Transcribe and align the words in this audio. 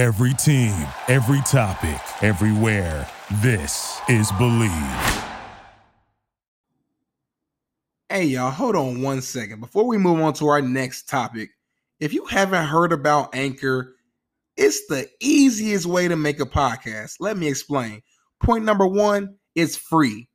Every 0.00 0.32
team, 0.32 0.86
every 1.08 1.42
topic, 1.42 2.00
everywhere. 2.22 3.06
This 3.42 4.00
is 4.08 4.32
Bleav. 4.32 5.28
Hey, 8.08 8.24
y'all, 8.24 8.50
hold 8.50 8.76
on 8.76 9.02
one 9.02 9.20
second. 9.20 9.60
Before 9.60 9.84
we 9.86 9.98
move 9.98 10.18
on 10.22 10.32
to 10.32 10.48
our 10.48 10.62
next 10.62 11.06
topic, 11.06 11.50
if 11.98 12.14
you 12.14 12.24
haven't 12.24 12.64
heard 12.64 12.94
about 12.94 13.34
Anchor, 13.34 13.94
it's 14.56 14.86
the 14.86 15.06
easiest 15.20 15.84
way 15.84 16.08
to 16.08 16.16
make 16.16 16.40
a 16.40 16.46
podcast. 16.46 17.16
Let 17.20 17.36
me 17.36 17.46
explain. 17.46 18.00
Point 18.42 18.64
number 18.64 18.86
one 18.86 19.36
it's 19.54 19.76
free. 19.76 20.30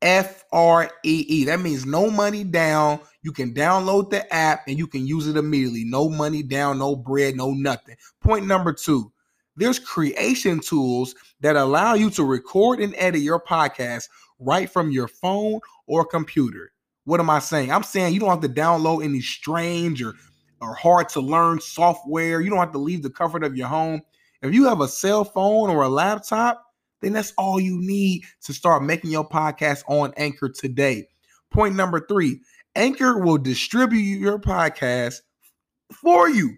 F 0.00 0.42
R 0.50 0.90
E 1.04 1.26
E. 1.28 1.44
That 1.44 1.60
means 1.60 1.84
no 1.84 2.10
money 2.10 2.44
down. 2.44 3.00
You 3.26 3.32
can 3.32 3.52
download 3.52 4.10
the 4.10 4.32
app 4.32 4.68
and 4.68 4.78
you 4.78 4.86
can 4.86 5.04
use 5.04 5.26
it 5.26 5.36
immediately. 5.36 5.82
No 5.84 6.08
money 6.08 6.44
down, 6.44 6.78
no 6.78 6.94
bread, 6.94 7.34
no 7.34 7.50
nothing. 7.50 7.96
Point 8.20 8.46
number 8.46 8.72
two 8.72 9.10
there's 9.56 9.80
creation 9.80 10.60
tools 10.60 11.12
that 11.40 11.56
allow 11.56 11.94
you 11.94 12.08
to 12.10 12.22
record 12.22 12.78
and 12.78 12.94
edit 12.96 13.22
your 13.22 13.40
podcast 13.40 14.08
right 14.38 14.70
from 14.70 14.92
your 14.92 15.08
phone 15.08 15.58
or 15.88 16.04
computer. 16.04 16.70
What 17.02 17.18
am 17.18 17.28
I 17.28 17.40
saying? 17.40 17.72
I'm 17.72 17.82
saying 17.82 18.14
you 18.14 18.20
don't 18.20 18.30
have 18.30 18.42
to 18.42 18.48
download 18.48 19.02
any 19.02 19.20
strange 19.20 20.04
or, 20.04 20.14
or 20.60 20.76
hard 20.76 21.08
to 21.08 21.20
learn 21.20 21.60
software. 21.60 22.40
You 22.40 22.50
don't 22.50 22.60
have 22.60 22.70
to 22.74 22.78
leave 22.78 23.02
the 23.02 23.10
comfort 23.10 23.42
of 23.42 23.56
your 23.56 23.66
home. 23.66 24.02
If 24.40 24.54
you 24.54 24.66
have 24.66 24.80
a 24.80 24.86
cell 24.86 25.24
phone 25.24 25.68
or 25.68 25.82
a 25.82 25.88
laptop, 25.88 26.64
then 27.02 27.12
that's 27.12 27.32
all 27.36 27.58
you 27.58 27.76
need 27.80 28.22
to 28.42 28.52
start 28.52 28.84
making 28.84 29.10
your 29.10 29.28
podcast 29.28 29.82
on 29.88 30.14
Anchor 30.16 30.48
today. 30.48 31.08
Point 31.50 31.74
number 31.74 32.06
three 32.06 32.40
Anchor 32.76 33.18
will 33.18 33.38
distribute 33.38 34.20
your 34.20 34.38
podcast 34.38 35.22
for 35.92 36.28
you. 36.28 36.54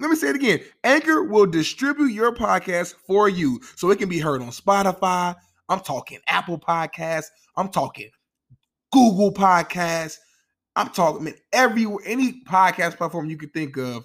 Let 0.00 0.10
me 0.10 0.16
say 0.16 0.30
it 0.30 0.36
again. 0.36 0.60
Anchor 0.82 1.22
will 1.22 1.46
distribute 1.46 2.12
your 2.12 2.34
podcast 2.34 2.94
for 3.06 3.28
you 3.28 3.60
so 3.76 3.90
it 3.90 3.98
can 3.98 4.08
be 4.08 4.18
heard 4.18 4.42
on 4.42 4.48
Spotify. 4.48 5.36
I'm 5.68 5.78
talking 5.80 6.18
Apple 6.26 6.58
Podcasts. 6.58 7.26
I'm 7.56 7.68
talking 7.68 8.10
Google 8.90 9.32
Podcasts. 9.32 10.18
I'm 10.74 10.88
talking 10.88 11.32
everywhere, 11.52 12.02
any 12.04 12.42
podcast 12.42 12.96
platform 12.96 13.30
you 13.30 13.36
can 13.36 13.50
think 13.50 13.76
of. 13.76 14.04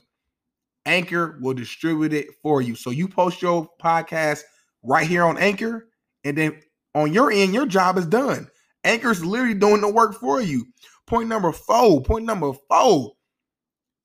Anchor 0.86 1.40
will 1.42 1.54
distribute 1.54 2.14
it 2.14 2.28
for 2.44 2.62
you. 2.62 2.76
So 2.76 2.92
you 2.92 3.08
post 3.08 3.42
your 3.42 3.68
podcast 3.82 4.42
right 4.84 5.08
here 5.08 5.24
on 5.24 5.38
Anchor, 5.38 5.88
and 6.24 6.38
then 6.38 6.62
on 6.94 7.12
your 7.12 7.32
end, 7.32 7.54
your 7.54 7.66
job 7.66 7.98
is 7.98 8.06
done. 8.06 8.48
Anchor's 8.84 9.26
literally 9.26 9.54
doing 9.54 9.82
the 9.82 9.92
work 9.92 10.16
for 10.16 10.42
you. 10.42 10.66
Point 11.08 11.30
number 11.30 11.52
four. 11.52 12.02
Point 12.02 12.26
number 12.26 12.52
four. 12.70 13.14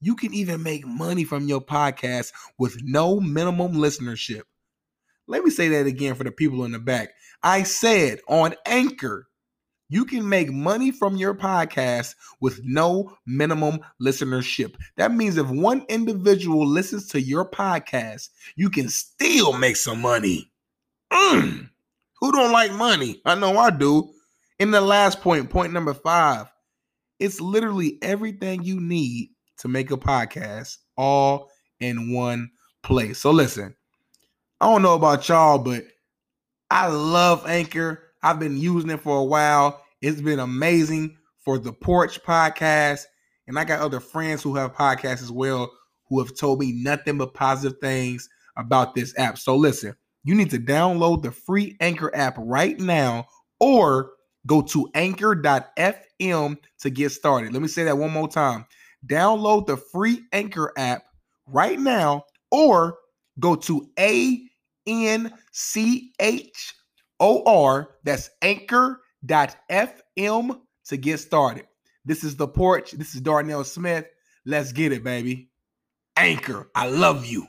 You 0.01 0.17
can 0.17 0.33
even 0.33 0.63
make 0.63 0.87
money 0.87 1.25
from 1.25 1.47
your 1.47 1.61
podcast 1.61 2.33
with 2.59 2.77
no 2.83 3.21
minimum 3.21 3.75
listenership. 3.75 4.43
Let 5.27 5.45
me 5.45 5.51
say 5.51 5.69
that 5.69 5.87
again 5.87 6.15
for 6.15 6.25
the 6.25 6.33
people 6.33 6.65
in 6.65 6.73
the 6.73 6.79
back. 6.79 7.11
I 7.43 7.65
said 7.65 8.21
on 8.29 8.55
Anchor, 8.67 9.29
you 9.89 10.05
can 10.05 10.29
make 10.29 10.51
money 10.51 10.91
from 10.91 11.17
your 11.17 11.35
podcast 11.35 12.15
with 12.41 12.61
no 12.65 13.17
minimum 13.27 13.81
listenership. 14.01 14.75
That 14.97 15.13
means 15.13 15.37
if 15.37 15.49
one 15.49 15.85
individual 15.89 16.67
listens 16.67 17.09
to 17.09 17.21
your 17.21 17.49
podcast, 17.49 18.29
you 18.57 18.71
can 18.71 18.89
still 18.89 19.53
make 19.53 19.77
some 19.77 20.01
money. 20.01 20.51
Mm. 21.13 21.69
Who 22.21 22.33
don't 22.33 22.53
like 22.53 22.73
money? 22.73 23.21
I 23.25 23.35
know 23.35 23.57
I 23.59 23.71
do. 23.71 24.11
In 24.59 24.71
the 24.71 24.81
last 24.81 25.21
point, 25.21 25.51
point 25.51 25.73
number 25.73 25.95
five, 25.95 26.52
it's 27.23 27.41
literally 27.41 27.99
everything 28.03 28.65
you 28.65 28.81
need 28.81 29.31
to 29.59 29.69
make 29.69 29.93
a 29.93 29.97
podcast 29.97 30.79
all 30.97 31.49
in 31.79 32.13
one 32.13 32.51
place. 32.83 33.21
So 33.21 33.31
listen, 33.31 33.77
I 34.61 34.67
don't 34.67 34.83
know 34.83 34.95
about 34.95 35.29
y'all, 35.29 35.59
but 35.59 35.85
I 36.69 36.89
love 36.89 37.47
Anchor. 37.47 38.03
I've 38.25 38.41
been 38.41 38.57
using 38.57 38.91
it 38.91 39.01
for 39.01 39.19
a 39.19 39.25
while. 39.25 39.81
It's 40.01 40.21
been 40.21 40.41
amazing 40.41 41.17
for 41.45 41.59
the 41.59 41.73
Porch 41.73 42.21
podcast. 42.25 43.05
And 43.47 43.57
I 43.57 43.63
got 43.65 43.81
other 43.81 44.01
friends 44.01 44.43
who 44.43 44.57
have 44.57 44.75
podcasts 44.75 45.23
as 45.23 45.31
well 45.31 45.71
who 46.09 46.19
have 46.19 46.37
told 46.37 46.59
me 46.59 46.73
nothing 46.73 47.19
but 47.19 47.35
positive 47.35 47.79
things 47.79 48.29
about 48.57 48.97
this 48.97 49.17
app. 49.17 49.39
So 49.39 49.55
listen, 49.55 49.95
you 50.25 50.35
need 50.35 50.51
to 50.51 50.59
download 50.59 51.23
the 51.23 51.31
free 51.31 51.77
Anchor 51.81 52.11
app 52.17 52.35
right 52.37 52.79
now 52.81 53.29
or 53.61 54.11
go 54.47 54.63
to 54.63 54.89
anchor.fm 54.95 56.57
to 56.81 56.91
get 56.91 57.11
started. 57.11 57.53
Let 57.53 57.63
me 57.63 57.69
say 57.69 57.85
that 57.85 57.99
one 57.99 58.11
more 58.11 58.29
time. 58.29 58.67
Download 59.07 59.67
the 59.67 59.77
free 59.77 60.23
Anchor 60.33 60.73
app 60.77 61.03
right 61.47 61.79
now 61.79 62.25
or 62.51 62.99
go 63.41 63.57
to 63.57 63.89
A 63.99 64.41
N 64.87 65.33
C 65.53 66.13
H 66.21 66.75
O 67.23 67.43
R, 67.45 67.89
that's 68.03 68.31
anchor.fm 68.43 69.01
to 70.87 70.97
get 70.97 71.19
started. 71.19 71.67
This 72.05 72.25
is 72.25 72.35
the 72.35 72.49
porch. 72.49 72.91
This 72.91 73.15
is 73.15 73.21
Darnell 73.21 73.63
Smith. 73.63 74.07
Let's 74.45 74.73
get 74.73 74.91
it, 74.93 75.05
baby. 75.05 75.49
Anchor, 76.17 76.69
I 76.75 76.89
love 76.89 77.25
you. 77.25 77.47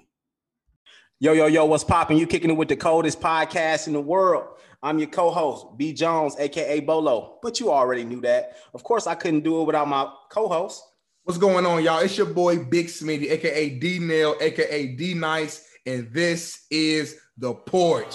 Yo, 1.19 1.33
yo, 1.33 1.47
yo, 1.47 1.65
what's 1.65 1.83
popping? 1.83 2.19
You 2.19 2.27
kicking 2.27 2.51
it 2.51 2.57
with 2.57 2.67
the 2.67 2.75
coldest 2.75 3.19
podcast 3.19 3.87
in 3.87 3.93
the 3.93 4.01
world. 4.01 4.45
I'm 4.83 4.99
your 4.99 5.07
co-host, 5.07 5.77
B 5.77 5.93
Jones, 5.93 6.35
aka 6.37 6.81
Bolo. 6.81 7.39
But 7.41 7.61
you 7.61 7.71
already 7.71 8.03
knew 8.03 8.19
that. 8.21 8.57
Of 8.73 8.83
course, 8.83 9.07
I 9.07 9.15
couldn't 9.15 9.45
do 9.45 9.61
it 9.61 9.63
without 9.63 9.87
my 9.87 10.11
co-host. 10.29 10.83
What's 11.23 11.39
going 11.39 11.65
on, 11.65 11.81
y'all? 11.85 11.99
It's 11.99 12.17
your 12.17 12.27
boy 12.27 12.65
Big 12.65 12.87
Smitty, 12.87 13.31
aka 13.31 13.69
D 13.79 13.99
Nail, 13.99 14.35
aka 14.41 14.87
D 14.87 15.13
Nice, 15.13 15.65
and 15.85 16.11
this 16.11 16.65
is 16.69 17.15
the 17.37 17.53
porch. 17.53 18.13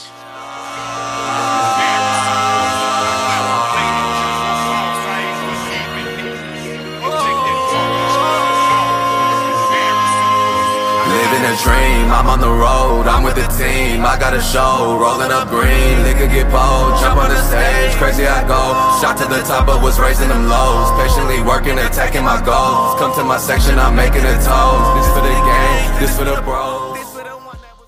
Dream, 11.63 12.11
I'm 12.11 12.27
on 12.27 12.41
the 12.41 12.51
road, 12.51 13.07
I'm 13.11 13.23
with 13.23 13.35
the 13.35 13.47
team, 13.59 14.05
I 14.05 14.19
got 14.19 14.35
a 14.35 14.41
show, 14.41 14.99
rolling 14.99 15.33
up 15.33 15.49
green, 15.49 15.99
nigga 16.07 16.31
get 16.31 16.47
bold, 16.51 16.99
jump 17.01 17.19
on 17.19 17.31
the 17.31 17.41
stage, 17.43 17.95
crazy 17.99 18.27
I 18.27 18.47
go, 18.47 18.61
shot 19.01 19.19
to 19.19 19.27
the 19.27 19.43
top 19.43 19.67
but 19.67 19.83
was 19.83 19.99
raising 19.99 20.29
them 20.29 20.47
lows, 20.49 20.91
patiently 21.01 21.43
working, 21.43 21.79
attacking 21.79 22.25
my 22.25 22.39
goals, 22.45 22.99
come 22.99 23.15
to 23.19 23.25
my 23.25 23.39
section, 23.39 23.79
I'm 23.79 23.97
making 23.97 24.23
a 24.23 24.35
toes, 24.43 24.87
this 24.97 25.09
for 25.15 25.23
the 25.27 25.35
game, 25.35 25.89
this 26.01 26.13
for 26.17 26.25
the 26.25 26.41
bros. 26.43 26.97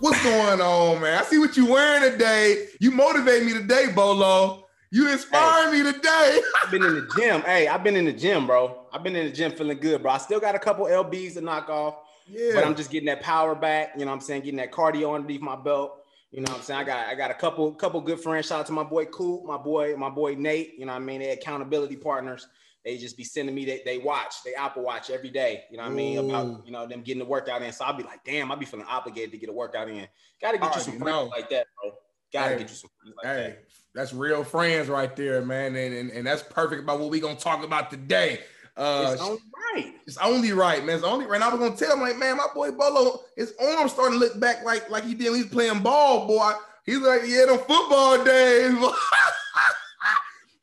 What's 0.01 0.23
going 0.25 0.61
on, 0.63 1.03
man? 1.03 1.21
I 1.21 1.25
see 1.25 1.39
what 1.39 1.59
you 1.59 1.67
wearing 1.67 2.11
today. 2.11 2.69
You 2.81 2.91
motivate 2.91 3.45
me 3.45 3.53
today, 3.53 3.93
Bolo. 3.95 4.67
You 4.91 5.13
inspire 5.13 5.71
me 5.71 5.83
today. 5.83 6.41
I've 6.63 6.71
been 6.71 6.83
in 6.83 6.95
the 6.95 7.09
gym. 7.15 7.43
Hey, 7.43 7.69
I've 7.69 7.85
been 7.85 7.97
in 7.97 8.07
the 8.07 8.13
gym, 8.15 8.47
bro. 8.47 8.87
I've 8.95 9.03
been 9.03 9.15
in 9.15 9.27
the 9.27 9.33
gym 9.33 9.53
feeling 9.53 9.79
good, 9.79 10.01
bro. 10.01 10.13
I 10.13 10.19
still 10.19 10.41
got 10.41 10.55
a 10.55 10.59
couple 10.59 10.87
LBs 10.87 11.35
to 11.35 11.43
knock 11.43 11.69
off. 11.69 11.97
Yeah. 12.31 12.53
But 12.55 12.65
I'm 12.65 12.75
just 12.77 12.91
getting 12.91 13.07
that 13.07 13.21
power 13.21 13.55
back. 13.55 13.93
You 13.95 14.01
know 14.01 14.07
what 14.07 14.15
I'm 14.15 14.21
saying? 14.21 14.43
Getting 14.43 14.59
that 14.59 14.73
cardio 14.73 15.15
underneath 15.15 15.41
my 15.41 15.57
belt. 15.57 15.97
You 16.31 16.41
know 16.43 16.53
what 16.53 16.59
I'm 16.59 16.65
saying? 16.65 16.81
I 16.81 16.85
got 16.85 17.07
I 17.09 17.15
got 17.17 17.31
a 17.31 17.35
couple 17.35 17.73
couple 17.75 18.01
good 18.01 18.21
friends. 18.21 18.47
Shout 18.47 18.61
out 18.61 18.67
to 18.67 18.73
my 18.73 18.85
boy 18.85 19.07
Coop, 19.07 19.45
my 19.45 19.57
boy, 19.57 19.97
my 19.97 20.11
boy 20.11 20.35
Nate. 20.35 20.75
You 20.79 20.87
know 20.87 20.93
what 20.93 21.03
I 21.03 21.05
mean? 21.05 21.21
They 21.21 21.31
accountability 21.31 21.97
partners. 21.97 22.47
They 22.85 22.97
just 22.97 23.17
be 23.17 23.25
sending 23.25 23.55
me 23.55 23.67
they, 23.67 23.83
they 23.85 23.99
watch, 23.99 24.37
they 24.43 24.55
Apple 24.55 24.83
watch 24.83 25.11
every 25.11 25.29
day. 25.29 25.65
You 25.71 25.77
know 25.77 25.83
what 25.83 25.93
I 25.93 25.95
mean? 25.95 26.19
Ooh. 26.19 26.29
About 26.31 26.65
you 26.65 26.73
know 26.73 26.87
them 26.87 27.03
getting 27.03 27.19
the 27.19 27.29
workout 27.29 27.63
in. 27.63 27.73
So 27.73 27.85
I'll 27.85 27.97
be 27.97 28.05
like, 28.05 28.25
damn, 28.25 28.51
I'll 28.51 28.57
be 28.57 28.65
feeling 28.65 28.87
obligated 28.89 29.33
to 29.33 29.39
get 29.39 29.49
a 29.51 29.53
workout 29.53 29.89
in. 29.89 30.07
Gotta 30.41 30.59
get 30.59 30.75
you 30.75 30.81
some 30.81 30.99
friends 30.99 31.05
know. 31.05 31.25
like 31.25 31.51
that, 31.51 31.67
bro. 31.83 31.93
Gotta 32.33 32.51
Hey, 32.53 32.59
get 32.59 32.71
you 32.71 32.77
some 32.77 32.91
friends 33.03 33.17
like 33.23 33.27
Hey, 33.27 33.43
that. 33.51 33.65
that's 33.95 34.13
real 34.15 34.45
friends 34.45 34.89
right 34.89 35.15
there, 35.17 35.43
man. 35.45 35.75
And, 35.75 35.95
and, 35.95 36.11
and 36.11 36.27
that's 36.27 36.43
perfect 36.45 36.85
about 36.85 37.01
what 37.01 37.11
we're 37.11 37.21
gonna 37.21 37.35
talk 37.35 37.65
about 37.65 37.91
today. 37.91 38.41
Uh 38.81 39.11
It's 39.13 39.23
only 39.23 39.43
right. 39.75 39.95
It's 40.07 40.17
only 40.19 40.53
right, 40.53 40.85
man. 40.85 40.97
It's 40.97 41.05
only 41.05 41.27
right. 41.27 41.37
And 41.37 41.45
I 41.45 41.55
was 41.55 41.61
gonna 41.61 41.77
tell 41.77 41.93
him, 41.95 42.01
like, 42.01 42.17
man, 42.17 42.37
my 42.39 42.47
boy 42.55 42.71
Bolo, 42.71 43.21
his 43.37 43.55
arm 43.61 43.89
starting 43.89 44.19
to 44.19 44.25
look 44.25 44.41
back 44.41 44.65
like 44.65 44.89
like 44.91 45.05
he 45.05 45.15
did 45.15 45.27
when 45.31 45.37
he 45.37 45.43
was 45.43 45.53
playing 45.53 45.81
ball, 45.83 46.27
boy. 46.27 46.53
He's 46.87 46.99
like, 46.99 47.23
yeah, 47.27 47.45
them 47.47 47.59
football 47.59 48.25
days. 48.25 48.75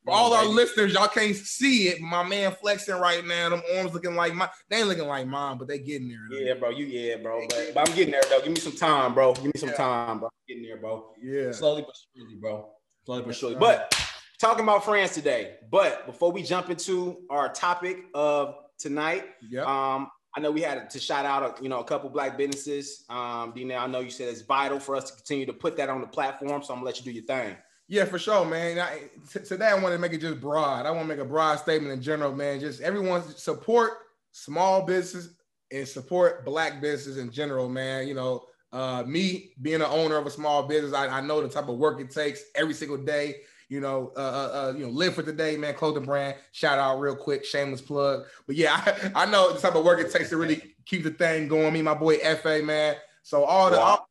For 0.03 0.13
all 0.13 0.33
our 0.33 0.45
listeners, 0.45 0.93
y'all 0.93 1.09
can't 1.09 1.35
see 1.35 1.89
it. 1.89 1.99
My 1.99 2.23
man 2.23 2.55
flexing 2.61 2.95
right 2.95 3.25
now. 3.25 3.49
Them 3.49 3.61
arms 3.75 3.93
looking 3.93 4.15
like 4.15 4.33
mine. 4.33 4.47
They 4.69 4.77
ain't 4.77 4.87
looking 4.87 5.05
like 5.05 5.27
mine, 5.27 5.57
but 5.57 5.67
they 5.67 5.79
getting 5.79 6.07
there. 6.07 6.19
though. 6.31 6.37
Yeah, 6.37 6.53
bro. 6.53 6.69
You 6.69 6.85
yeah, 6.85 7.17
bro. 7.17 7.45
But, 7.49 7.71
but 7.73 7.89
I'm 7.89 7.95
getting 7.95 8.11
there 8.13 8.21
though. 8.29 8.39
Give 8.39 8.53
me 8.53 8.59
some 8.59 8.71
time, 8.71 9.13
bro. 9.13 9.33
Give 9.33 9.45
me 9.45 9.51
some 9.57 9.67
Yeah. 9.69 9.75
time, 9.75 10.19
bro. 10.19 10.29
getting 10.47 10.63
there, 10.63 10.77
bro. 10.77 11.11
Yeah. 11.21 11.51
Slowly 11.51 11.81
but 11.81 11.95
surely, 12.15 12.35
bro. 12.35 12.69
Slowly 13.05 13.23
but 13.23 13.35
surely. 13.35 13.55
But 13.57 13.93
talking 14.39 14.63
about 14.63 14.83
France 14.85 15.13
today. 15.13 15.55
But 15.71 16.05
before 16.05 16.31
we 16.31 16.43
jump 16.43 16.69
into 16.69 17.17
our 17.29 17.49
topic 17.49 18.05
of 18.13 18.55
tonight, 18.77 19.25
Yeah. 19.49 19.63
um, 19.63 20.09
I 20.35 20.39
know 20.39 20.51
we 20.51 20.61
had 20.61 20.89
to 20.91 20.99
shout 20.99 21.25
out, 21.25 21.63
you 21.63 21.69
know, 21.69 21.79
a 21.79 21.83
couple 21.83 22.09
black 22.11 22.37
businesses. 22.37 23.05
Um, 23.09 23.51
D 23.55 23.63
now 23.63 23.83
I 23.83 23.87
know 23.87 24.01
you 24.01 24.11
said 24.11 24.29
it's 24.29 24.41
vital 24.41 24.79
for 24.79 24.95
us 24.95 25.09
to 25.09 25.15
continue 25.15 25.47
to 25.47 25.53
put 25.53 25.75
that 25.77 25.89
on 25.89 25.99
the 26.01 26.07
platform. 26.07 26.61
So 26.61 26.73
I'm 26.73 26.79
gonna 26.79 26.85
let 26.85 26.99
you 26.99 27.05
do 27.05 27.11
your 27.11 27.23
thing. 27.23 27.57
Yeah, 27.87 28.05
for 28.05 28.19
sure, 28.19 28.45
man. 28.45 28.77
I, 28.79 29.03
t- 29.31 29.39
today 29.39 29.67
I 29.67 29.73
want 29.75 29.93
to 29.95 29.97
make 29.97 30.13
it 30.13 30.19
just 30.21 30.39
broad. 30.41 30.85
I 30.85 30.91
want 30.91 31.07
to 31.07 31.15
make 31.15 31.23
a 31.25 31.27
broad 31.27 31.57
statement 31.57 31.93
in 31.93 32.01
general, 32.01 32.33
man. 32.35 32.59
Just 32.59 32.81
everyone 32.81 33.23
support 33.35 33.93
small 34.31 34.83
business 34.85 35.29
and 35.71 35.87
support 35.87 36.45
black 36.45 36.81
business 36.81 37.17
in 37.17 37.31
general, 37.31 37.67
man. 37.69 38.07
You 38.07 38.13
know, 38.13 38.43
uh, 38.73 38.77
Uh, 38.77 39.03
me 39.07 39.53
being 39.61 39.81
an 39.81 39.87
owner 39.89 40.17
of 40.17 40.27
a 40.27 40.29
small 40.29 40.63
business, 40.63 40.93
I, 40.93 41.07
I 41.07 41.21
know 41.21 41.41
the 41.41 41.47
type 41.47 41.69
of 41.69 41.77
work 41.77 41.99
it 42.01 42.11
takes 42.11 42.43
every 42.53 42.73
single 42.73 42.97
day. 42.97 43.37
You 43.69 43.81
know, 43.81 44.13
uh, 44.15 44.19
uh, 44.19 44.51
uh, 44.53 44.73
you 44.77 44.85
know, 44.85 44.91
live 44.91 45.15
for 45.15 45.23
today, 45.23 45.57
man. 45.57 45.73
Clothing 45.73 46.05
brand. 46.05 46.35
Shout 46.53 46.79
out 46.79 46.99
real 46.99 47.15
quick, 47.15 47.43
shameless 47.43 47.81
plug. 47.81 48.25
But 48.45 48.55
yeah, 48.55 48.81
I, 49.15 49.23
I 49.23 49.25
know 49.25 49.51
the 49.51 49.59
type 49.59 49.75
of 49.75 49.83
work 49.83 49.99
it 49.99 50.11
takes 50.11 50.29
to 50.29 50.37
really 50.37 50.61
keep 50.85 51.03
the 51.03 51.11
thing 51.11 51.47
going. 51.47 51.73
Me, 51.73 51.81
my 51.81 51.93
boy 51.93 52.17
Fa, 52.17 52.61
man. 52.63 52.95
So 53.23 53.43
all 53.43 53.69
the 53.69 53.79
all 53.79 54.07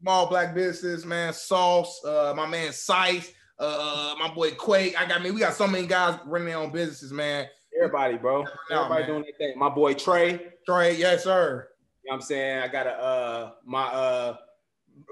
small 0.00 0.28
black 0.28 0.54
businesses, 0.54 1.04
man. 1.04 1.32
Sauce, 1.32 2.04
uh, 2.04 2.32
my 2.36 2.46
man 2.46 2.72
Sice, 2.72 3.32
uh, 3.58 4.14
my 4.18 4.32
boy 4.32 4.52
Quake. 4.52 5.00
I 5.00 5.06
got 5.06 5.16
I 5.16 5.18
me. 5.18 5.24
Mean, 5.24 5.34
we 5.34 5.40
got 5.40 5.54
so 5.54 5.66
many 5.66 5.86
guys 5.86 6.18
running 6.24 6.48
their 6.48 6.58
own 6.58 6.70
businesses, 6.70 7.12
man. 7.12 7.46
Everybody, 7.76 8.16
bro. 8.16 8.44
Everybody 8.70 9.06
doing 9.06 9.22
their 9.22 9.32
thing. 9.38 9.58
My 9.58 9.68
boy 9.68 9.94
Trey. 9.94 10.40
Trey, 10.66 10.96
yes, 10.96 11.24
sir. 11.24 11.68
You 12.04 12.10
know 12.10 12.14
what 12.14 12.16
I'm 12.16 12.22
saying? 12.22 12.58
I 12.60 12.68
got 12.68 12.86
a 12.86 12.90
uh 12.90 13.50
my 13.64 13.84
uh 13.84 14.36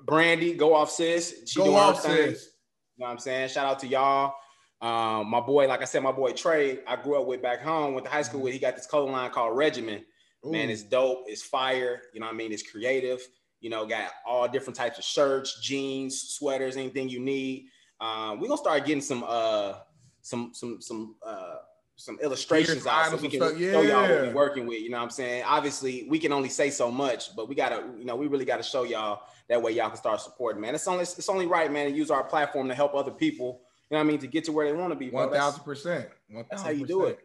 Brandy, 0.05 0.55
go 0.55 0.75
off 0.75 0.91
sis. 0.91 1.43
She 1.47 1.59
go 1.59 1.75
off 1.75 2.01
sis. 2.01 2.51
You 2.99 3.05
know 3.05 3.11
what 3.11 3.13
I'm 3.13 3.19
saying? 3.21 3.49
Shout 3.51 3.65
out 3.65 3.79
to 3.79 3.87
y'all. 3.87 4.35
Um, 4.81 5.31
my 5.31 5.41
boy, 5.41 5.69
like 5.69 5.83
I 5.83 5.85
said, 5.85 6.03
my 6.03 6.11
boy 6.11 6.33
Trey, 6.33 6.81
I 6.85 6.97
grew 6.97 7.21
up 7.21 7.27
with 7.29 7.41
back 7.41 7.63
home, 7.63 7.95
went 7.95 8.07
to 8.07 8.11
high 8.11 8.23
school 8.23 8.41
with. 8.41 8.53
He 8.53 8.59
got 8.59 8.75
this 8.75 8.87
color 8.87 9.09
line 9.09 9.31
called 9.31 9.57
Regimen. 9.57 10.05
Ooh. 10.45 10.51
Man, 10.51 10.69
it's 10.69 10.83
dope, 10.83 11.25
it's 11.27 11.43
fire, 11.43 12.03
you 12.13 12.19
know 12.19 12.27
what 12.27 12.35
I 12.35 12.37
mean? 12.37 12.53
It's 12.53 12.69
creative, 12.69 13.21
you 13.61 13.71
know, 13.71 13.87
got 13.87 14.11
all 14.27 14.49
different 14.49 14.77
types 14.77 14.99
of 14.99 15.05
shirts, 15.05 15.61
jeans, 15.63 16.21
sweaters, 16.21 16.77
anything 16.77 17.09
you 17.09 17.21
need. 17.21 17.67
Um, 18.01 18.41
we're 18.41 18.49
gonna 18.49 18.59
start 18.59 18.85
getting 18.85 19.01
some 19.01 19.25
uh 19.27 19.75
some 20.23 20.51
some 20.53 20.81
some 20.81 21.15
uh 21.25 21.57
some 21.99 22.17
illustrations 22.23 22.87
out 22.87 23.11
so 23.11 23.17
we 23.17 23.29
can 23.29 23.41
yeah. 23.59 23.73
show 23.73 23.81
y'all 23.83 24.03
what 24.03 24.11
we're 24.11 24.33
working 24.33 24.67
with. 24.67 24.81
You 24.81 24.89
know 24.89 24.99
what 24.99 25.03
I'm 25.03 25.11
saying? 25.11 25.43
Obviously, 25.45 26.07
we 26.09 26.21
can 26.21 26.33
only 26.33 26.49
say 26.49 26.71
so 26.71 26.93
much, 26.93 27.35
but 27.35 27.49
we 27.49 27.57
gotta, 27.57 27.85
you 27.99 28.05
know, 28.05 28.15
we 28.15 28.29
really 28.29 28.45
gotta 28.45 28.63
show 28.63 28.85
y'all 28.85 29.23
that 29.49 29.61
way 29.61 29.73
y'all 29.73 29.89
can 29.89 29.97
start 29.97 30.21
supporting, 30.21 30.63
man. 30.63 30.77
It's 30.77 30.87
only 30.87 31.03
it's 31.03 31.29
only 31.29 31.47
right, 31.47 31.71
man, 31.71 31.91
to 31.91 31.97
use 31.97 32.13
our 32.13 32.23
platform 32.23 32.69
to 32.69 32.75
help 32.75 32.95
other 32.95 33.11
people, 33.11 33.63
you 33.91 33.97
know 33.97 33.99
what 33.99 34.05
I 34.05 34.07
mean, 34.07 34.21
to 34.21 34.29
get 34.29 34.45
to 34.45 34.53
where 34.53 34.65
they 34.65 34.73
want 34.73 34.93
to 34.93 34.97
be. 34.97 35.11
One 35.11 35.31
thousand 35.31 35.65
percent. 35.65 36.09
That's 36.49 36.63
how 36.63 36.71
you 36.71 36.87
do 36.87 37.07
it. 37.07 37.19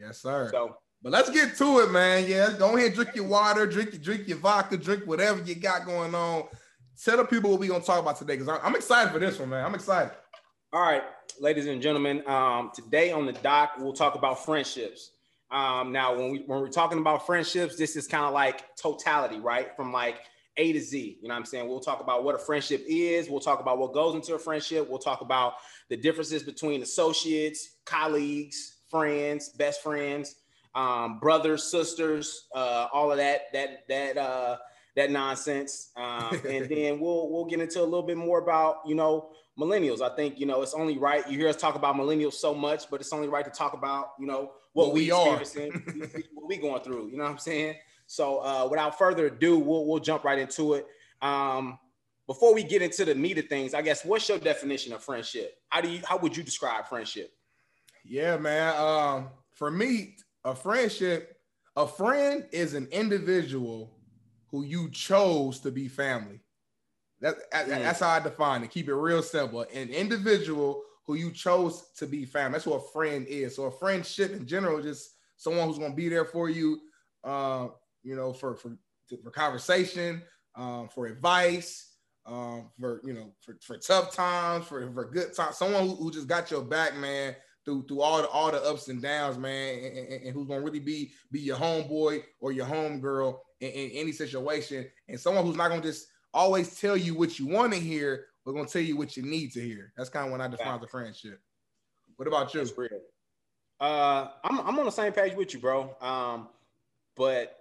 Yes, 0.00 0.18
sir. 0.18 0.48
So 0.50 0.78
but 1.02 1.12
let's 1.12 1.28
get 1.28 1.54
to 1.58 1.80
it, 1.80 1.90
man. 1.90 2.26
Yeah, 2.26 2.54
go 2.58 2.74
ahead, 2.74 2.94
drink 2.94 3.14
your 3.14 3.28
water, 3.28 3.66
drink 3.66 3.92
your 3.92 4.00
drink 4.00 4.28
your 4.28 4.38
vodka, 4.38 4.78
drink 4.78 5.06
whatever 5.06 5.42
you 5.42 5.54
got 5.56 5.84
going 5.84 6.14
on. 6.14 6.44
Tell 7.04 7.18
the 7.18 7.24
people 7.26 7.50
what 7.50 7.60
we're 7.60 7.68
gonna 7.68 7.84
talk 7.84 8.00
about 8.00 8.16
today, 8.16 8.38
because 8.38 8.58
I'm 8.62 8.74
excited 8.74 9.12
for 9.12 9.18
this 9.18 9.38
one, 9.38 9.50
man. 9.50 9.62
I'm 9.62 9.74
excited. 9.74 10.12
All 10.72 10.82
right, 10.82 11.04
ladies 11.40 11.66
and 11.66 11.80
gentlemen, 11.80 12.24
um, 12.26 12.72
today 12.74 13.12
on 13.12 13.24
the 13.24 13.32
doc, 13.32 13.74
we'll 13.78 13.92
talk 13.92 14.16
about 14.16 14.44
friendships. 14.44 15.12
Um, 15.52 15.92
now, 15.92 16.16
when 16.16 16.32
we 16.32 16.38
when 16.46 16.60
we're 16.60 16.68
talking 16.68 16.98
about 16.98 17.24
friendships, 17.24 17.76
this 17.76 17.94
is 17.94 18.08
kind 18.08 18.24
of 18.24 18.34
like 18.34 18.74
totality, 18.74 19.38
right? 19.38 19.68
From 19.76 19.92
like 19.92 20.16
A 20.56 20.72
to 20.72 20.80
Z. 20.80 21.18
You 21.22 21.28
know 21.28 21.34
what 21.34 21.38
I'm 21.38 21.44
saying? 21.44 21.68
We'll 21.68 21.78
talk 21.78 22.00
about 22.00 22.24
what 22.24 22.34
a 22.34 22.38
friendship 22.38 22.84
is. 22.88 23.30
We'll 23.30 23.38
talk 23.38 23.60
about 23.60 23.78
what 23.78 23.94
goes 23.94 24.16
into 24.16 24.34
a 24.34 24.40
friendship. 24.40 24.90
We'll 24.90 24.98
talk 24.98 25.20
about 25.20 25.54
the 25.88 25.96
differences 25.96 26.42
between 26.42 26.82
associates, 26.82 27.76
colleagues, 27.84 28.78
friends, 28.90 29.50
best 29.50 29.84
friends, 29.84 30.34
um, 30.74 31.20
brothers, 31.20 31.62
sisters, 31.62 32.48
uh, 32.56 32.88
all 32.92 33.12
of 33.12 33.18
that, 33.18 33.42
that, 33.52 33.86
that, 33.88 34.18
uh, 34.18 34.56
that 34.96 35.12
nonsense. 35.12 35.92
Um, 35.96 36.40
and 36.48 36.68
then 36.68 36.98
we'll, 36.98 37.30
we'll 37.30 37.44
get 37.44 37.60
into 37.60 37.80
a 37.80 37.84
little 37.84 38.02
bit 38.02 38.16
more 38.16 38.40
about, 38.40 38.78
you 38.84 38.96
know, 38.96 39.30
millennials. 39.58 40.00
I 40.00 40.14
think 40.14 40.38
you 40.38 40.46
know 40.46 40.62
it's 40.62 40.74
only 40.74 40.98
right. 40.98 41.28
You 41.28 41.38
hear 41.38 41.48
us 41.48 41.56
talk 41.56 41.74
about 41.74 41.96
millennials 41.96 42.34
so 42.34 42.54
much, 42.54 42.90
but 42.90 43.00
it's 43.00 43.12
only 43.12 43.28
right 43.28 43.44
to 43.44 43.50
talk 43.50 43.74
about 43.74 44.10
you 44.18 44.26
know 44.26 44.52
what, 44.72 44.88
what 44.88 44.94
we, 44.94 45.04
we 45.04 45.10
are, 45.10 45.38
what 46.34 46.48
we 46.48 46.56
going 46.56 46.82
through. 46.82 47.08
You 47.08 47.16
know 47.16 47.24
what 47.24 47.32
I'm 47.32 47.38
saying? 47.38 47.76
So 48.06 48.38
uh, 48.38 48.68
without 48.70 48.98
further 48.98 49.26
ado, 49.26 49.58
we'll 49.58 49.86
we'll 49.86 50.00
jump 50.00 50.24
right 50.24 50.38
into 50.38 50.74
it. 50.74 50.86
Um, 51.22 51.78
before 52.26 52.54
we 52.54 52.64
get 52.64 52.82
into 52.82 53.04
the 53.04 53.14
meat 53.14 53.38
of 53.38 53.46
things, 53.46 53.72
I 53.72 53.82
guess 53.82 54.04
what's 54.04 54.28
your 54.28 54.38
definition 54.38 54.92
of 54.92 55.02
friendship? 55.02 55.58
How 55.68 55.80
do 55.80 55.88
you 55.88 56.00
how 56.04 56.18
would 56.18 56.36
you 56.36 56.42
describe 56.42 56.86
friendship? 56.86 57.32
Yeah, 58.04 58.36
man. 58.36 58.76
Um, 58.76 59.28
for 59.52 59.70
me, 59.70 60.16
a 60.44 60.54
friendship, 60.54 61.40
a 61.76 61.86
friend 61.86 62.46
is 62.52 62.74
an 62.74 62.86
individual 62.92 63.96
who 64.48 64.64
you 64.64 64.90
chose 64.90 65.60
to 65.60 65.70
be 65.70 65.88
family. 65.88 66.40
That, 67.20 67.36
mm. 67.52 67.68
That's 67.68 68.00
how 68.00 68.10
I 68.10 68.20
define 68.20 68.62
it. 68.62 68.70
Keep 68.70 68.88
it 68.88 68.94
real 68.94 69.22
simple. 69.22 69.62
An 69.72 69.88
individual 69.88 70.82
who 71.06 71.14
you 71.14 71.30
chose 71.30 71.90
to 71.96 72.06
be 72.06 72.24
family. 72.24 72.52
That's 72.52 72.66
what 72.66 72.82
a 72.82 72.92
friend 72.92 73.26
is. 73.28 73.56
So 73.56 73.64
a 73.64 73.70
friendship 73.70 74.32
in 74.32 74.46
general, 74.46 74.82
just 74.82 75.10
someone 75.36 75.68
who's 75.68 75.78
going 75.78 75.92
to 75.92 75.96
be 75.96 76.08
there 76.08 76.24
for 76.24 76.50
you, 76.50 76.80
uh, 77.24 77.68
you 78.02 78.16
know, 78.16 78.32
for 78.32 78.56
for 78.56 78.76
for 79.22 79.30
conversation, 79.30 80.22
um, 80.56 80.88
for 80.88 81.06
advice, 81.06 81.92
um, 82.26 82.70
for 82.78 83.00
you 83.04 83.12
know, 83.14 83.32
for, 83.40 83.56
for 83.60 83.78
tough 83.78 84.12
times, 84.14 84.66
for 84.66 84.92
for 84.92 85.10
good 85.10 85.34
times. 85.34 85.56
Someone 85.56 85.86
who, 85.86 85.94
who 85.96 86.10
just 86.10 86.26
got 86.26 86.50
your 86.50 86.62
back, 86.62 86.96
man, 86.96 87.36
through 87.64 87.86
through 87.86 88.00
all 88.00 88.22
the 88.22 88.28
all 88.28 88.50
the 88.50 88.62
ups 88.62 88.88
and 88.88 89.00
downs, 89.00 89.38
man, 89.38 89.78
and, 89.78 89.98
and, 89.98 90.22
and 90.24 90.34
who's 90.34 90.48
gonna 90.48 90.60
really 90.60 90.80
be 90.80 91.12
be 91.30 91.40
your 91.40 91.56
homeboy 91.56 92.22
or 92.40 92.52
your 92.52 92.66
homegirl 92.66 93.38
in, 93.60 93.70
in 93.70 93.90
any 93.92 94.12
situation, 94.12 94.86
and 95.08 95.20
someone 95.20 95.44
who's 95.44 95.56
not 95.56 95.68
gonna 95.68 95.82
just 95.82 96.08
always 96.36 96.78
tell 96.78 96.96
you 96.96 97.14
what 97.14 97.38
you 97.38 97.46
want 97.46 97.72
to 97.72 97.80
hear. 97.80 98.26
We're 98.44 98.52
gonna 98.52 98.68
tell 98.68 98.82
you 98.82 98.96
what 98.96 99.16
you 99.16 99.24
need 99.24 99.52
to 99.54 99.60
hear. 99.60 99.92
That's 99.96 100.10
kind 100.10 100.26
of 100.26 100.32
when 100.32 100.40
I 100.40 100.46
define 100.46 100.80
the 100.80 100.86
friendship. 100.86 101.40
What 102.16 102.28
about 102.28 102.54
you? 102.54 102.64
Uh, 103.80 104.28
I'm 104.44 104.60
I'm 104.60 104.78
on 104.78 104.84
the 104.84 104.90
same 104.90 105.12
page 105.12 105.34
with 105.34 105.52
you, 105.52 105.60
bro. 105.60 105.96
Um, 106.00 106.48
but 107.16 107.58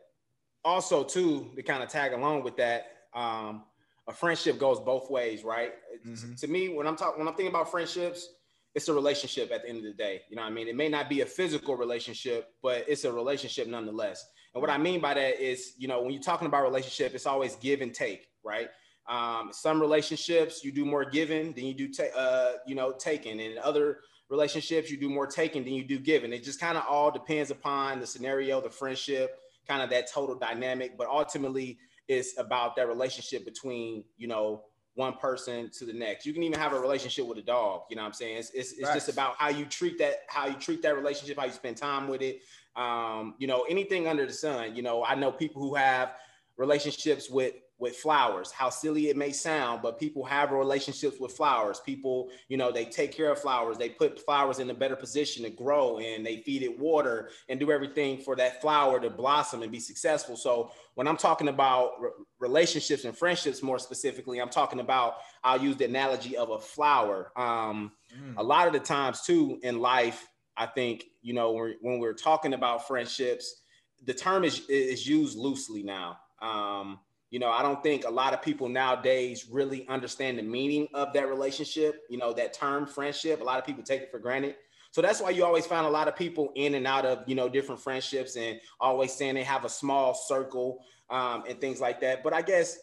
also 0.63 1.03
too 1.03 1.51
to 1.55 1.63
kind 1.63 1.81
of 1.81 1.89
tag 1.89 2.13
along 2.13 2.43
with 2.43 2.57
that, 2.57 2.91
um, 3.13 3.63
a 4.07 4.13
friendship 4.13 4.59
goes 4.59 4.79
both 4.79 5.09
ways, 5.09 5.43
right? 5.43 5.73
Mm-hmm. 6.05 6.35
To 6.35 6.47
me, 6.47 6.69
when 6.69 6.85
I'm 6.85 6.95
talking 6.95 7.19
when 7.19 7.27
I'm 7.27 7.33
thinking 7.33 7.53
about 7.53 7.71
friendships, 7.71 8.29
it's 8.75 8.87
a 8.89 8.93
relationship 8.93 9.51
at 9.51 9.63
the 9.63 9.69
end 9.69 9.79
of 9.79 9.83
the 9.85 9.93
day. 9.93 10.21
You 10.29 10.35
know 10.35 10.43
what 10.43 10.51
I 10.51 10.53
mean? 10.53 10.67
It 10.67 10.75
may 10.75 10.89
not 10.89 11.09
be 11.09 11.21
a 11.21 11.25
physical 11.25 11.75
relationship, 11.75 12.49
but 12.61 12.85
it's 12.87 13.05
a 13.05 13.11
relationship 13.11 13.67
nonetheless. 13.67 14.25
And 14.53 14.61
what 14.61 14.69
I 14.69 14.77
mean 14.77 15.01
by 15.01 15.13
that 15.13 15.41
is, 15.41 15.73
you 15.77 15.87
know, 15.87 16.01
when 16.01 16.11
you're 16.11 16.21
talking 16.21 16.47
about 16.47 16.63
relationship, 16.63 17.13
it's 17.13 17.25
always 17.25 17.55
give 17.55 17.81
and 17.81 17.93
take, 17.93 18.27
right? 18.45 18.69
Um, 19.07 19.49
some 19.51 19.79
relationships 19.79 20.63
you 20.63 20.71
do 20.71 20.85
more 20.85 21.05
giving 21.05 21.53
than 21.53 21.65
you 21.65 21.73
do, 21.73 21.91
ta- 21.91 22.17
uh, 22.17 22.53
you 22.65 22.75
know, 22.75 22.91
taking. 22.91 23.39
And 23.39 23.57
other 23.59 23.99
relationships 24.29 24.89
you 24.89 24.97
do 24.97 25.09
more 25.09 25.27
taking 25.27 25.63
than 25.63 25.73
you 25.73 25.83
do 25.83 25.99
giving. 25.99 26.33
It 26.33 26.43
just 26.43 26.59
kind 26.59 26.77
of 26.77 26.83
all 26.89 27.11
depends 27.11 27.51
upon 27.51 27.99
the 27.99 28.07
scenario, 28.07 28.61
the 28.61 28.69
friendship, 28.69 29.39
kind 29.67 29.81
of 29.81 29.89
that 29.91 30.11
total 30.11 30.35
dynamic. 30.35 30.97
But 30.97 31.07
ultimately, 31.07 31.77
it's 32.07 32.37
about 32.39 32.75
that 32.75 32.87
relationship 32.87 33.45
between, 33.45 34.03
you 34.17 34.27
know, 34.27 34.63
one 34.95 35.13
person 35.13 35.69
to 35.77 35.85
the 35.85 35.93
next. 35.93 36.25
You 36.25 36.33
can 36.33 36.41
even 36.43 36.57
have 36.57 36.73
a 36.73 36.79
relationship 36.79 37.27
with 37.27 37.37
a 37.37 37.41
dog. 37.41 37.81
You 37.89 37.97
know 37.97 38.03
what 38.03 38.07
I'm 38.07 38.13
saying? 38.13 38.37
It's, 38.37 38.49
it's, 38.51 38.71
it's 38.73 38.93
just 38.93 39.09
about 39.09 39.35
how 39.37 39.49
you 39.49 39.65
treat 39.65 39.97
that, 39.99 40.19
how 40.27 40.47
you 40.47 40.55
treat 40.55 40.81
that 40.83 40.95
relationship, 40.95 41.37
how 41.37 41.45
you 41.45 41.51
spend 41.51 41.77
time 41.77 42.07
with 42.07 42.21
it, 42.21 42.41
um, 42.75 43.35
you 43.37 43.45
know, 43.45 43.65
anything 43.69 44.07
under 44.07 44.25
the 44.25 44.33
sun. 44.33 44.75
You 44.75 44.83
know, 44.83 45.03
I 45.03 45.15
know 45.15 45.31
people 45.31 45.61
who 45.61 45.75
have 45.75 46.13
relationships 46.57 47.29
with 47.29 47.55
with 47.77 47.95
flowers. 47.95 48.51
How 48.51 48.69
silly 48.69 49.09
it 49.09 49.17
may 49.17 49.31
sound 49.31 49.81
but 49.81 49.99
people 49.99 50.23
have 50.23 50.51
relationships 50.51 51.19
with 51.19 51.31
flowers. 51.31 51.79
People 51.79 52.29
you 52.47 52.57
know 52.57 52.71
they 52.71 52.85
take 52.85 53.11
care 53.11 53.31
of 53.31 53.39
flowers. 53.39 53.77
They 53.77 53.89
put 53.89 54.19
flowers 54.19 54.59
in 54.59 54.69
a 54.69 54.73
better 54.73 54.95
position 54.95 55.43
to 55.43 55.49
grow 55.49 55.99
and 55.99 56.25
they 56.25 56.37
feed 56.37 56.63
it 56.63 56.79
water 56.79 57.29
and 57.49 57.59
do 57.59 57.71
everything 57.71 58.17
for 58.19 58.35
that 58.35 58.61
flower 58.61 58.99
to 58.99 59.09
blossom 59.09 59.61
and 59.61 59.71
be 59.71 59.79
successful. 59.79 60.35
So 60.35 60.71
when 60.95 61.07
i'm 61.07 61.17
talking 61.17 61.49
about 61.49 61.91
re- 61.99 62.09
relationships 62.39 63.03
and 63.03 63.17
friendships 63.17 63.61
more 63.61 63.77
specifically 63.77 64.39
i'm 64.39 64.47
talking 64.49 64.79
about 64.79 65.15
i'll 65.43 65.61
use 65.61 65.75
the 65.75 65.85
analogy 65.85 66.37
of 66.37 66.49
a 66.51 66.59
flower. 66.59 67.31
Um, 67.35 67.91
mm. 68.17 68.35
a 68.37 68.43
lot 68.43 68.67
of 68.67 68.73
the 68.73 68.79
times 68.79 69.21
too 69.21 69.59
in 69.61 69.79
life 69.79 70.29
I 70.57 70.65
think 70.65 71.05
you 71.21 71.33
know 71.33 71.51
when, 71.51 71.75
when 71.81 71.99
we're 71.99 72.13
talking 72.13 72.53
about 72.53 72.87
friendships, 72.87 73.61
the 74.03 74.13
term 74.13 74.43
is 74.43 74.67
is 74.69 75.07
used 75.07 75.37
loosely 75.37 75.83
now. 75.83 76.17
Um, 76.41 76.99
you 77.31 77.39
know, 77.39 77.49
I 77.49 77.61
don't 77.61 77.81
think 77.83 78.05
a 78.05 78.09
lot 78.09 78.33
of 78.33 78.41
people 78.41 78.69
nowadays 78.69 79.47
really 79.49 79.87
understand 79.87 80.37
the 80.37 80.43
meaning 80.43 80.87
of 80.93 81.11
that 81.13 81.27
relationship. 81.27 82.03
You 82.09 82.17
know, 82.17 82.33
that 82.33 82.53
term 82.53 82.85
friendship. 82.85 83.41
A 83.41 83.43
lot 83.43 83.59
of 83.59 83.65
people 83.65 83.83
take 83.83 84.01
it 84.01 84.11
for 84.11 84.19
granted. 84.19 84.55
So 84.91 85.01
that's 85.01 85.21
why 85.21 85.31
you 85.31 85.43
always 85.43 85.65
find 85.65 85.85
a 85.85 85.89
lot 85.89 86.07
of 86.07 86.15
people 86.15 86.51
in 86.55 86.75
and 86.75 86.87
out 86.87 87.05
of 87.05 87.27
you 87.27 87.35
know 87.35 87.49
different 87.49 87.81
friendships 87.81 88.35
and 88.37 88.59
always 88.79 89.13
saying 89.13 89.35
they 89.35 89.43
have 89.43 89.65
a 89.65 89.69
small 89.69 90.13
circle 90.13 90.79
um, 91.09 91.43
and 91.47 91.59
things 91.59 91.81
like 91.81 91.99
that. 92.01 92.23
But 92.23 92.33
I 92.33 92.41
guess 92.41 92.79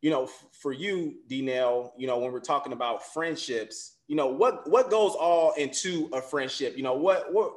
you 0.00 0.10
know, 0.10 0.24
f- 0.24 0.46
for 0.52 0.72
you, 0.72 1.16
D. 1.28 1.36
you 1.36 2.06
know, 2.06 2.18
when 2.18 2.32
we're 2.32 2.40
talking 2.40 2.72
about 2.72 3.12
friendships, 3.12 3.96
you 4.10 4.16
know 4.16 4.26
what 4.26 4.68
what 4.68 4.90
goes 4.90 5.14
all 5.14 5.52
into 5.52 6.10
a 6.12 6.20
friendship 6.20 6.76
you 6.76 6.82
know 6.82 6.94
what 6.94 7.32
what 7.32 7.52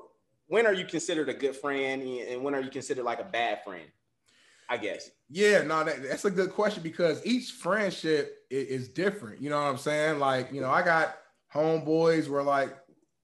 when 0.45 0.67
are 0.67 0.73
you 0.73 0.85
considered 0.85 1.27
a 1.27 1.33
good 1.33 1.55
friend 1.55 2.03
and 2.03 2.43
when 2.43 2.53
are 2.53 2.61
you 2.61 2.69
considered 2.69 3.03
like 3.03 3.19
a 3.19 3.23
bad 3.23 3.63
friend 3.63 3.87
i 4.69 4.77
guess 4.77 5.09
yeah 5.29 5.61
no 5.61 5.83
that, 5.83 6.03
that's 6.03 6.25
a 6.25 6.31
good 6.31 6.51
question 6.51 6.81
because 6.83 7.25
each 7.25 7.51
friendship 7.51 8.37
is, 8.49 8.67
is, 8.67 8.87
different 8.89 9.41
you 9.41 9.49
know 9.49 9.61
what 9.61 9.69
i'm 9.69 9.77
saying 9.77 10.19
like 10.19 10.51
you 10.51 10.61
know 10.61 10.69
i 10.69 10.81
got 10.81 11.17
homeboys 11.53 12.29
where 12.29 12.43
like 12.43 12.75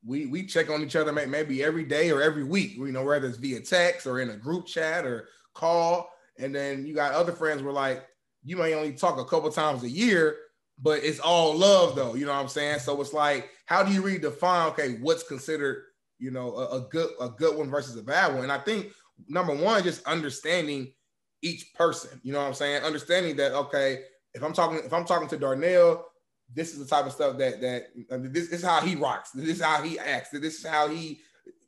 we 0.05 0.25
we 0.27 0.45
check 0.45 0.69
on 0.69 0.81
each 0.81 0.95
other 0.95 1.11
maybe 1.11 1.63
every 1.63 1.83
day 1.83 2.11
or 2.11 2.21
every 2.21 2.43
week 2.43 2.75
you 2.75 2.91
know 2.91 3.03
whether 3.03 3.27
it's 3.27 3.37
via 3.37 3.59
text 3.59 4.07
or 4.07 4.19
in 4.19 4.29
a 4.29 4.35
group 4.35 4.65
chat 4.65 5.05
or 5.05 5.27
call 5.53 6.09
and 6.39 6.55
then 6.55 6.85
you 6.85 6.95
got 6.95 7.13
other 7.13 7.33
friends 7.33 7.61
where 7.61 7.73
like 7.73 8.05
you 8.43 8.57
may 8.57 8.73
only 8.73 8.93
talk 8.93 9.19
a 9.19 9.25
couple 9.25 9.51
times 9.51 9.83
a 9.83 9.89
year, 9.89 10.37
but 10.81 11.03
it's 11.03 11.19
all 11.19 11.55
love 11.55 11.95
though. 11.95 12.15
You 12.15 12.25
know 12.25 12.33
what 12.33 12.41
I'm 12.41 12.47
saying? 12.47 12.79
So 12.79 12.99
it's 13.01 13.13
like, 13.13 13.49
how 13.65 13.83
do 13.83 13.91
you 13.91 14.01
really 14.01 14.19
define 14.19 14.69
okay, 14.69 14.97
what's 15.01 15.23
considered 15.23 15.83
you 16.17 16.31
know 16.31 16.55
a, 16.55 16.77
a 16.77 16.81
good 16.89 17.09
a 17.19 17.29
good 17.29 17.57
one 17.57 17.69
versus 17.69 17.97
a 17.97 18.03
bad 18.03 18.33
one? 18.33 18.43
And 18.43 18.51
I 18.51 18.59
think 18.59 18.87
number 19.27 19.53
one, 19.53 19.83
just 19.83 20.05
understanding 20.05 20.93
each 21.41 21.73
person. 21.73 22.19
You 22.23 22.33
know 22.33 22.39
what 22.39 22.47
I'm 22.47 22.53
saying? 22.53 22.83
Understanding 22.83 23.35
that 23.37 23.53
okay, 23.53 24.03
if 24.33 24.43
I'm 24.43 24.53
talking 24.53 24.79
if 24.83 24.93
I'm 24.93 25.05
talking 25.05 25.27
to 25.29 25.37
Darnell, 25.37 26.05
this 26.53 26.73
is 26.73 26.79
the 26.79 26.85
type 26.85 27.05
of 27.05 27.11
stuff 27.11 27.37
that 27.37 27.61
that 27.61 27.95
mean, 28.19 28.31
this, 28.31 28.49
is 28.49 28.63
how 28.63 28.81
he 28.81 28.95
rocks. 28.95 29.31
This 29.31 29.57
is 29.57 29.61
how 29.61 29.81
he 29.81 29.99
acts. 29.99 30.29
This 30.29 30.59
is 30.59 30.65
how 30.65 30.87
he 30.87 31.21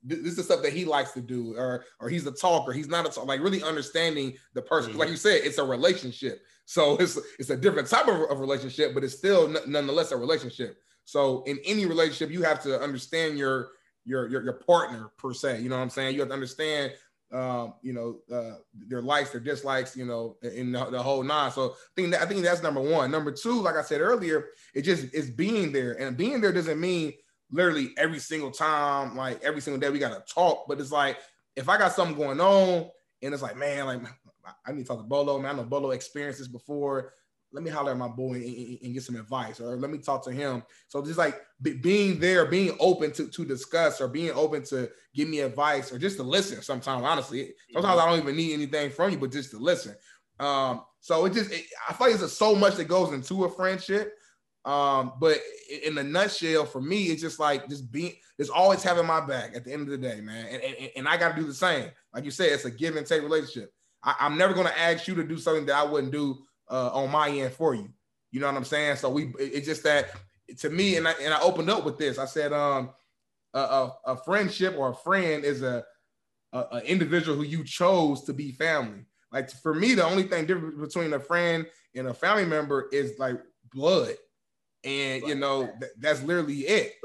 this 0.04 0.20
is 0.20 0.36
the 0.36 0.44
stuff 0.44 0.63
that 0.63 0.74
he 0.74 0.86
likes 0.86 1.12
to 1.12 1.22
do, 1.22 1.56
or 1.56 1.86
or 2.00 2.10
he's 2.10 2.25
a 2.25 2.32
talker. 2.32 2.72
He's 2.72 2.88
not 2.88 3.06
a 3.06 3.10
talker. 3.10 3.28
Like 3.28 3.42
really 3.42 3.63
understanding 3.63 4.34
the 4.54 4.62
person. 4.62 4.92
Mm-hmm. 4.92 5.00
Like 5.00 5.10
you 5.10 5.16
said, 5.16 5.42
it's 5.44 5.60
a 5.60 5.63
relationship. 5.63 6.42
So 6.66 6.96
it's 7.00 7.20
it's 7.40 7.50
a 7.50 7.58
different 7.58 7.88
type 7.88 8.08
of, 8.08 8.30
of 8.30 8.40
relationship, 8.40 8.94
but 8.94 9.04
it's 9.04 9.18
still 9.18 9.56
n- 9.56 9.72
nonetheless 9.72 10.12
a 10.12 10.18
relationship. 10.18 10.78
So 11.06 11.44
in 11.44 11.60
any 11.66 11.86
relationship, 11.86 12.32
you 12.32 12.42
have 12.44 12.62
to 12.63 12.80
understand 12.80 13.38
your 13.38 13.70
your 14.06 14.28
your, 14.28 14.44
your 14.44 14.54
partner 14.54 15.12
per 15.18 15.34
se. 15.34 15.62
You 15.62 15.70
know 15.70 15.78
what 15.78 15.84
I'm 15.84 15.90
saying? 15.90 16.16
You 16.16 16.22
have 16.22 16.30
to 16.30 16.34
understand 16.34 16.94
um, 17.32 17.76
you 17.82 17.94
know, 17.94 18.20
uh, 18.34 18.58
their 18.88 19.02
likes, 19.02 19.32
their 19.32 19.40
dislikes, 19.40 19.96
you 19.96 20.06
know, 20.06 20.38
in 20.42 20.72
the, 20.72 20.86
the, 20.86 21.02
whole 21.02 21.24
nine. 21.24 21.52
So 21.52 21.72
I 21.72 21.76
think 21.96 22.12
that 22.12 22.22
I 22.22 22.26
think 22.26 22.44
that's 22.44 22.62
number 22.62 22.82
one. 22.82 23.10
Number 23.10 23.32
two, 23.32 23.62
like 23.62 23.76
I 23.76 23.82
said 23.82 24.02
earlier, 24.02 24.50
it 24.74 24.82
just 24.82 25.14
is 25.14 25.30
being 25.30 25.72
there, 25.72 25.94
and 25.94 26.18
being 26.18 26.42
there 26.42 26.52
doesn't 26.52 26.80
mean 26.80 27.14
literally 27.52 27.92
every 27.98 28.20
single 28.20 28.52
time, 28.52 29.16
like 29.16 29.42
every 29.44 29.62
single 29.62 29.80
day, 29.80 29.90
we 29.90 30.00
gotta 30.00 30.24
talk. 30.28 30.66
But 30.68 30.80
it's 30.80 30.92
like 30.92 31.18
if 31.56 31.70
I 31.70 31.78
got 31.78 31.94
something 31.94 32.18
going 32.18 32.42
on, 32.42 32.90
and 33.22 33.34
it's 33.34 33.44
like, 33.44 33.58
man, 33.58 33.86
like 33.86 34.02
I 34.66 34.72
need 34.72 34.82
to 34.82 34.88
talk 34.88 34.98
to 34.98 35.04
Bolo. 35.04 35.40
Man, 35.40 35.56
I 35.56 35.58
know 35.58 35.64
Bolo 35.64 35.92
experienced 35.92 36.40
this 36.40 36.48
before 36.48 37.14
let 37.53 37.63
me 37.63 37.70
holler 37.70 37.91
at 37.91 37.98
my 37.98 38.08
boy 38.08 38.36
and, 38.36 38.79
and, 38.84 38.93
get 38.93 39.03
some 39.03 39.15
advice 39.15 39.60
or 39.60 39.75
let 39.75 39.91
me 39.91 39.98
talk 39.98 40.24
to 40.24 40.31
him. 40.31 40.63
So 40.88 41.03
just 41.03 41.17
like 41.17 41.41
being 41.62 42.20
there 42.20 42.46
being 42.46 42.75
open 42.79 43.12
to, 43.13 43.27
to 43.27 43.46
discuss 43.46 44.00
or 44.00 44.08
being 44.08 44.31
open 44.31 44.63
to 44.65 44.89
give 45.13 45.27
me 45.27 45.41
advice 45.41 45.91
or 45.91 46.00
just 46.00 46.17
to 46.17 46.24
listen 46.24 46.62
sometimes 46.62 47.03
honestly. 47.03 47.53
Sometimes 47.74 48.00
i 48.00 48.05
don't 48.05 48.20
even 48.20 48.36
need 48.36 48.53
anything 48.53 48.89
from 48.89 49.12
you 49.12 49.17
but 49.17 49.31
just 49.31 49.51
to 49.51 49.58
listen. 49.58 49.96
Um, 50.39 50.84
so 51.00 51.25
it 51.25 51.34
just 51.34 51.51
it, 51.51 51.65
i 51.88 51.93
feel 51.93 52.10
like 52.10 52.20
there's 52.20 52.36
so 52.36 52.55
much 52.55 52.75
that 52.75 52.86
goes 52.88 53.13
into 53.13 53.46
a 53.46 53.50
friendship. 53.50 54.13
Um, 54.63 55.13
but 55.20 55.39
in 55.84 55.98
a 55.98 56.03
nutshell 56.03 56.65
for 56.65 56.81
me 56.81 57.05
it's 57.05 57.22
just 57.22 57.39
like 57.39 57.67
just 57.67 57.91
being 57.91 58.13
it's 58.38 58.50
always 58.50 58.84
having 58.84 59.08
my 59.08 59.20
back 59.20 59.55
at 59.55 59.65
the 59.65 59.74
end 59.74 59.81
of 59.81 59.88
the 59.89 59.98
day 59.98 60.22
man. 60.22 60.46
And, 60.46 60.63
and, 60.63 60.91
and 60.96 61.08
i 61.08 61.17
got 61.17 61.36
to 61.36 61.41
do 61.41 61.48
the 61.48 61.53
same. 61.53 61.89
Like 62.13 62.24
you 62.24 62.31
said 62.31 62.51
it's 62.51 62.65
a 62.65 62.72
give 62.72 62.96
and 62.96 63.05
take 63.05 63.24
relationship. 63.24 63.74
I, 64.03 64.15
i'm 64.22 64.38
never 64.38 64.53
going 64.53 64.67
to 64.67 64.79
ask 64.79 65.08
you 65.08 65.15
to 65.15 65.24
do 65.24 65.38
something 65.38 65.65
that 65.67 65.75
i 65.75 65.84
wouldn't 65.84 66.12
do 66.12 66.39
uh, 66.72 66.90
on 66.94 67.12
my 67.12 67.30
end 67.30 67.54
for 67.54 67.75
you. 67.75 67.90
You 68.32 68.40
know 68.40 68.48
what 68.48 68.56
I'm 68.56 68.63
saying? 68.63 68.96
So 68.96 69.10
we 69.10 69.34
it's 69.38 69.68
just 69.68 69.84
that 69.84 70.12
to 70.60 70.70
me, 70.70 70.98
and 70.98 71.08
I 71.08 71.12
and 71.22 71.34
I 71.34 71.42
opened 71.42 71.70
up 71.70 71.84
with 71.84 71.98
this. 71.98 72.18
I 72.18 72.25
said, 72.25 72.54
um, 72.54 72.92
a, 73.54 73.60
a, 73.60 73.98
a 74.08 74.16
friendship 74.18 74.75
or 74.78 74.92
a 74.92 74.96
friend 74.96 75.44
is 75.44 75.62
a, 75.62 75.84
a, 76.54 76.60
a 76.72 76.80
individual 76.82 77.36
who 77.36 77.44
you 77.44 77.63
chose 77.63 78.24
to 78.24 78.34
be 78.34 78.51
family. 78.54 79.06
Like 79.32 79.50
for 79.50 79.74
me, 79.74 79.94
the 79.94 80.06
only 80.06 80.24
thing 80.24 80.46
different 80.46 80.80
between 80.80 81.13
a 81.13 81.20
friend 81.20 81.66
and 81.96 82.08
a 82.08 82.13
family 82.13 82.46
member 82.46 82.88
is 82.92 83.20
like 83.20 83.40
blood, 83.74 84.16
and 84.84 85.24
you 85.24 85.36
know 85.36 85.68
th- 85.80 85.92
that's 86.00 86.24
literally 86.24 86.62
it. 86.62 86.96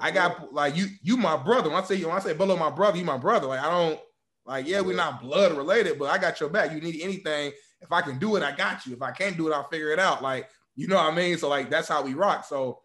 I 0.00 0.10
got 0.10 0.52
like 0.52 0.76
you, 0.76 0.86
you 1.02 1.16
my 1.16 1.36
brother. 1.36 1.70
When 1.70 1.82
I 1.82 1.84
say 1.84 1.94
you, 1.94 2.08
when 2.08 2.16
I 2.16 2.20
say 2.20 2.34
Bolo 2.34 2.56
my 2.56 2.70
brother, 2.70 2.98
you 2.98 3.04
my 3.04 3.18
brother. 3.18 3.46
Like 3.46 3.60
I 3.60 3.70
don't 3.70 4.00
like 4.44 4.66
yeah, 4.66 4.80
we're 4.80 4.96
not 4.96 5.22
blood 5.22 5.56
related, 5.56 5.98
but 5.98 6.10
I 6.10 6.18
got 6.18 6.40
your 6.40 6.50
back. 6.50 6.72
You 6.72 6.80
need 6.80 7.00
anything, 7.00 7.52
if 7.84 7.92
I 7.92 8.00
can 8.00 8.18
do 8.18 8.36
it, 8.36 8.42
I 8.42 8.52
got 8.52 8.86
you. 8.86 8.94
If 8.94 9.02
I 9.02 9.12
can't 9.12 9.36
do 9.36 9.48
it, 9.48 9.54
I'll 9.54 9.68
figure 9.68 9.92
it 9.92 9.98
out. 9.98 10.22
Like, 10.22 10.48
you 10.74 10.88
know 10.88 10.96
what 10.96 11.12
I 11.12 11.14
mean? 11.14 11.38
So 11.38 11.48
like 11.48 11.70
that's 11.70 11.88
how 11.88 12.02
we 12.02 12.14
rock. 12.14 12.44
So 12.44 12.80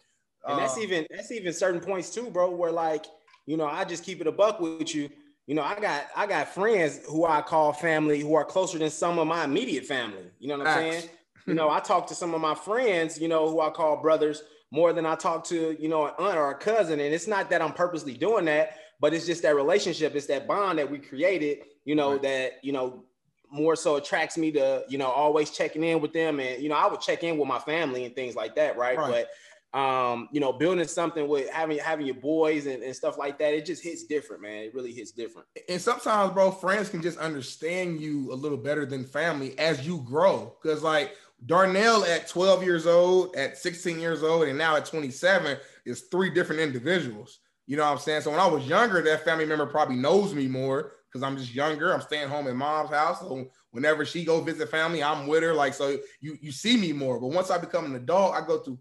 uh, 0.48 0.52
and 0.52 0.60
that's 0.60 0.78
uh, 0.78 0.82
even 0.82 1.08
that's 1.10 1.32
even 1.32 1.54
certain 1.54 1.80
points 1.80 2.10
too, 2.10 2.30
bro, 2.30 2.52
where 2.52 2.72
like, 2.72 3.06
you 3.46 3.58
know, 3.58 3.66
I 3.66 3.86
just 3.86 4.04
keep 4.04 4.22
it 4.22 4.28
a 4.28 4.32
buck 4.32 4.60
with 4.60 4.94
you. 4.94 5.10
You 5.48 5.56
know, 5.56 5.64
I 5.64 5.80
got 5.80 6.06
I 6.16 6.28
got 6.28 6.50
friends 6.50 7.02
who 7.08 7.26
I 7.26 7.42
call 7.42 7.74
family 7.74 8.20
who 8.20 8.36
are 8.36 8.46
closer 8.46 8.78
than 8.78 8.90
some 8.90 9.18
of 9.18 9.28
my 9.28 9.46
immediate 9.46 9.86
family. 9.86 10.30
You 10.40 10.50
know 10.50 10.58
what 10.58 10.68
I'm 10.68 10.92
saying? 10.92 11.10
you 11.48 11.54
know, 11.54 11.70
I 11.70 11.80
talk 11.80 12.06
to 12.08 12.16
some 12.16 12.36
of 12.36 12.42
my 12.42 12.54
friends, 12.54 13.20
you 13.20 13.28
know, 13.28 13.50
who 13.50 13.62
I 13.62 13.70
call 13.72 13.98
brothers 13.98 14.44
more 14.72 14.94
than 14.94 15.06
I 15.06 15.16
talk 15.16 15.44
to, 15.46 15.76
you 15.80 15.90
know, 15.90 16.06
an 16.06 16.14
aunt 16.20 16.38
or 16.38 16.52
a 16.52 16.56
cousin. 16.56 17.00
And 17.00 17.14
it's 17.14 17.28
not 17.28 17.50
that 17.50 17.62
I'm 17.62 17.74
purposely 17.74 18.14
doing 18.14 18.46
that, 18.46 18.76
but 19.00 19.14
it's 19.14 19.26
just 19.26 19.42
that 19.42 19.56
relationship, 19.56 20.16
it's 20.16 20.28
that 20.28 20.48
bond 20.48 20.78
that 20.78 20.90
we 20.90 21.00
created, 21.00 21.60
you 21.86 21.96
know, 21.96 22.14
right. 22.14 22.22
that, 22.22 22.52
you 22.62 22.72
know, 22.72 23.04
more 23.52 23.76
so 23.76 23.96
attracts 23.96 24.38
me 24.38 24.52
to 24.52 24.84
you 24.88 24.98
know 24.98 25.08
always 25.08 25.52
checking 25.52 25.84
in 25.84 26.02
with 26.02 26.14
them. 26.14 26.40
And 26.40 26.62
you 26.62 26.70
know 26.70 26.76
I 26.76 26.88
would 26.88 27.02
check 27.02 27.24
in 27.24 27.38
with 27.38 27.48
my 27.48 27.60
family 27.60 28.06
and 28.06 28.16
things 28.16 28.36
like 28.36 28.56
that 28.56 28.78
right, 28.78 28.98
right. 28.98 29.12
but 29.12 29.30
um 29.72 30.28
you 30.32 30.40
know 30.40 30.52
building 30.52 30.88
something 30.88 31.28
with 31.28 31.48
having 31.52 31.78
having 31.78 32.08
your 32.08 32.16
boys 32.16 32.66
and, 32.66 32.82
and 32.82 32.96
stuff 32.96 33.20
like 33.20 33.38
that 33.38 33.54
it 33.54 33.66
just 33.66 33.84
hits 33.84 34.04
different 34.06 34.42
man. 34.42 34.64
It 34.64 34.74
really 34.74 34.94
hits 34.94 35.12
different. 35.12 35.48
And 35.68 35.82
sometimes 35.82 36.34
bro 36.34 36.52
friends 36.52 36.90
can 36.90 37.02
just 37.02 37.18
understand 37.18 38.00
you 38.00 38.32
a 38.32 38.36
little 38.36 38.58
better 38.58 38.86
than 38.86 39.04
family 39.04 39.58
as 39.60 39.86
you 39.86 40.04
grow. 40.08 40.56
Because 40.62 40.82
like 40.82 41.16
Darnell 41.46 42.04
at 42.04 42.28
12 42.28 42.64
years 42.64 42.86
old 42.86 43.36
at 43.36 43.58
16 43.58 44.00
years 44.00 44.24
old 44.24 44.48
and 44.48 44.58
now 44.58 44.76
at 44.76 44.86
27 44.86 45.58
is 45.86 46.02
three 46.12 46.30
different 46.30 46.62
individuals. 46.62 47.40
You 47.66 47.78
know 47.78 47.86
what 47.86 47.92
I'm 47.92 48.00
saying? 48.00 48.22
So 48.22 48.32
when 48.32 48.40
I 48.40 48.48
was 48.48 48.68
younger 48.68 49.02
that 49.04 49.24
family 49.24 49.46
member 49.46 49.68
probably 49.68 49.96
knows 49.96 50.34
me 50.34 50.48
more 50.48 50.94
because 51.12 51.24
I'm 51.24 51.38
just 51.38 51.54
younger. 51.54 51.94
I'm 51.94 52.02
staying 52.02 52.30
home 52.30 52.48
in 52.48 52.56
mom's 52.58 52.92
house. 52.92 53.20
So 53.20 53.48
whenever 53.72 54.06
she 54.06 54.24
go 54.24 54.42
visit 54.42 54.70
family, 54.70 55.04
I'm 55.04 55.28
with 55.28 55.44
her. 55.44 55.54
Like 55.54 55.74
so, 55.74 55.98
you 56.20 56.38
you 56.42 56.52
see 56.52 56.78
me 56.78 56.94
more. 56.94 57.20
But 57.20 57.28
once 57.28 57.50
I 57.50 57.58
become 57.58 57.86
an 57.86 57.96
adult, 57.96 58.34
I 58.36 58.46
go 58.46 58.60
to 58.60 58.78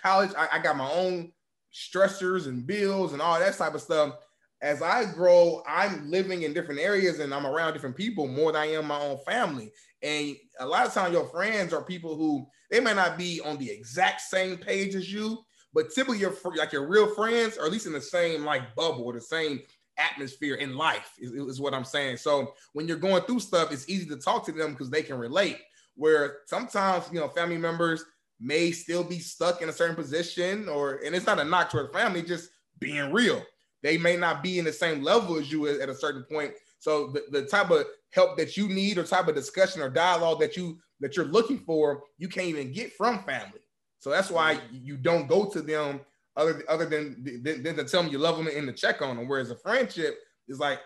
college. 0.00 0.30
I, 0.36 0.48
I 0.52 0.58
got 0.60 0.76
my 0.76 0.90
own 0.90 1.32
stressors 1.72 2.46
and 2.46 2.66
bills 2.66 3.12
and 3.12 3.22
all 3.22 3.38
that 3.38 3.56
type 3.56 3.74
of 3.74 3.82
stuff. 3.82 4.14
As 4.60 4.80
I 4.80 5.04
grow, 5.12 5.62
I'm 5.66 6.08
living 6.08 6.42
in 6.42 6.54
different 6.54 6.80
areas 6.80 7.18
and 7.18 7.34
I'm 7.34 7.46
around 7.46 7.72
different 7.72 7.96
people 7.96 8.28
more 8.28 8.52
than 8.52 8.62
I 8.62 8.72
am 8.72 8.86
my 8.86 9.00
own 9.00 9.18
family. 9.26 9.72
And 10.02 10.36
a 10.60 10.66
lot 10.66 10.86
of 10.86 10.94
times, 10.94 11.12
your 11.12 11.28
friends 11.28 11.72
are 11.72 11.82
people 11.82 12.16
who 12.16 12.46
they 12.70 12.78
may 12.78 12.94
not 12.94 13.18
be 13.18 13.40
on 13.40 13.58
the 13.58 13.70
exact 13.70 14.20
same 14.20 14.56
page 14.56 14.94
as 14.94 15.12
you, 15.12 15.38
but 15.74 15.90
typically 15.92 16.18
your 16.18 16.34
like 16.54 16.72
your 16.72 16.86
real 16.86 17.12
friends, 17.14 17.56
or 17.56 17.66
at 17.66 17.72
least 17.72 17.86
in 17.86 17.92
the 17.92 18.00
same 18.00 18.44
like 18.44 18.74
bubble 18.76 19.04
or 19.04 19.12
the 19.12 19.20
same 19.20 19.60
atmosphere 19.98 20.56
in 20.56 20.76
life 20.76 21.12
is, 21.18 21.32
is 21.32 21.60
what 21.60 21.74
I'm 21.74 21.84
saying. 21.84 22.16
So 22.18 22.54
when 22.72 22.88
you're 22.88 22.96
going 22.96 23.22
through 23.22 23.40
stuff, 23.40 23.72
it's 23.72 23.88
easy 23.88 24.06
to 24.06 24.16
talk 24.16 24.44
to 24.46 24.52
them 24.52 24.72
because 24.72 24.90
they 24.90 25.02
can 25.02 25.18
relate. 25.18 25.58
Where 25.94 26.38
sometimes 26.46 27.04
you 27.12 27.20
know 27.20 27.28
family 27.28 27.58
members 27.58 28.04
may 28.40 28.70
still 28.72 29.04
be 29.04 29.18
stuck 29.18 29.62
in 29.62 29.68
a 29.68 29.72
certain 29.72 29.96
position, 29.96 30.68
or 30.68 31.00
and 31.04 31.14
it's 31.14 31.26
not 31.26 31.38
a 31.38 31.44
knock 31.44 31.70
toward 31.70 31.92
family, 31.92 32.22
just 32.22 32.50
being 32.78 33.12
real. 33.12 33.42
They 33.82 33.98
may 33.98 34.16
not 34.16 34.42
be 34.42 34.58
in 34.58 34.64
the 34.64 34.72
same 34.72 35.02
level 35.02 35.36
as 35.36 35.50
you 35.50 35.68
at 35.68 35.88
a 35.88 35.94
certain 35.94 36.24
point. 36.24 36.52
So 36.78 37.08
the, 37.08 37.24
the 37.30 37.46
type 37.46 37.70
of 37.70 37.86
help 38.10 38.36
that 38.38 38.56
you 38.56 38.68
need 38.68 38.98
or 38.98 39.04
type 39.04 39.28
of 39.28 39.34
discussion 39.34 39.82
or 39.82 39.90
dialogue 39.90 40.40
that 40.40 40.56
you 40.56 40.78
that 41.00 41.16
you're 41.16 41.26
looking 41.26 41.58
for, 41.58 42.04
you 42.18 42.28
can't 42.28 42.46
even 42.46 42.72
get 42.72 42.92
from 42.94 43.22
family. 43.24 43.60
So 43.98 44.10
that's 44.10 44.30
why 44.30 44.56
mm-hmm. 44.56 44.76
you 44.82 44.96
don't 44.96 45.28
go 45.28 45.46
to 45.50 45.60
them 45.60 46.00
other 46.36 46.62
other 46.68 46.86
than, 46.86 47.22
than, 47.42 47.62
than 47.62 47.76
to 47.76 47.84
tell 47.84 48.02
them 48.02 48.12
you 48.12 48.18
love 48.18 48.36
them 48.36 48.48
and 48.48 48.66
to 48.66 48.72
check 48.72 49.02
on 49.02 49.16
them. 49.16 49.28
Whereas 49.28 49.50
a 49.50 49.56
friendship 49.56 50.18
is 50.48 50.58
like 50.58 50.80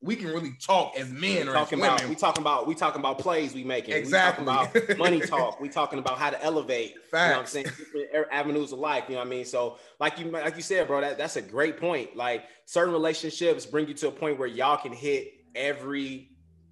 we 0.00 0.14
can 0.14 0.28
really 0.28 0.52
talk 0.60 0.96
as 0.96 1.10
men 1.10 1.48
or 1.48 1.54
talking 1.54 1.80
as 1.80 1.84
about 1.84 2.08
we 2.08 2.14
talking 2.14 2.42
about 2.42 2.66
we 2.66 2.74
talking 2.74 3.00
about 3.00 3.18
plays 3.18 3.52
we 3.54 3.64
making. 3.64 3.94
Exactly 3.94 4.44
we 4.44 4.50
talking 4.50 4.82
about 4.82 4.98
money 4.98 5.20
talk. 5.20 5.60
We 5.60 5.68
talking 5.68 5.98
about 5.98 6.18
how 6.18 6.30
to 6.30 6.42
elevate. 6.42 6.94
Facts. 7.10 7.12
you 7.12 7.18
know 7.18 7.30
what 7.30 7.40
I'm 7.40 7.46
saying? 7.46 7.64
Different 7.64 8.06
er, 8.14 8.28
avenues 8.30 8.72
of 8.72 8.78
life 8.78 9.04
you 9.08 9.14
know 9.14 9.20
what 9.20 9.26
I 9.26 9.30
mean? 9.30 9.44
So 9.44 9.78
like 9.98 10.18
you 10.18 10.30
like 10.30 10.56
you 10.56 10.62
said 10.62 10.86
bro 10.86 11.00
that, 11.00 11.18
that's 11.18 11.36
a 11.36 11.42
great 11.42 11.78
point. 11.78 12.16
Like 12.16 12.44
certain 12.64 12.92
relationships 12.92 13.66
bring 13.66 13.88
you 13.88 13.94
to 13.94 14.08
a 14.08 14.12
point 14.12 14.38
where 14.38 14.48
y'all 14.48 14.76
can 14.76 14.92
hit 14.92 15.32
every 15.54 16.30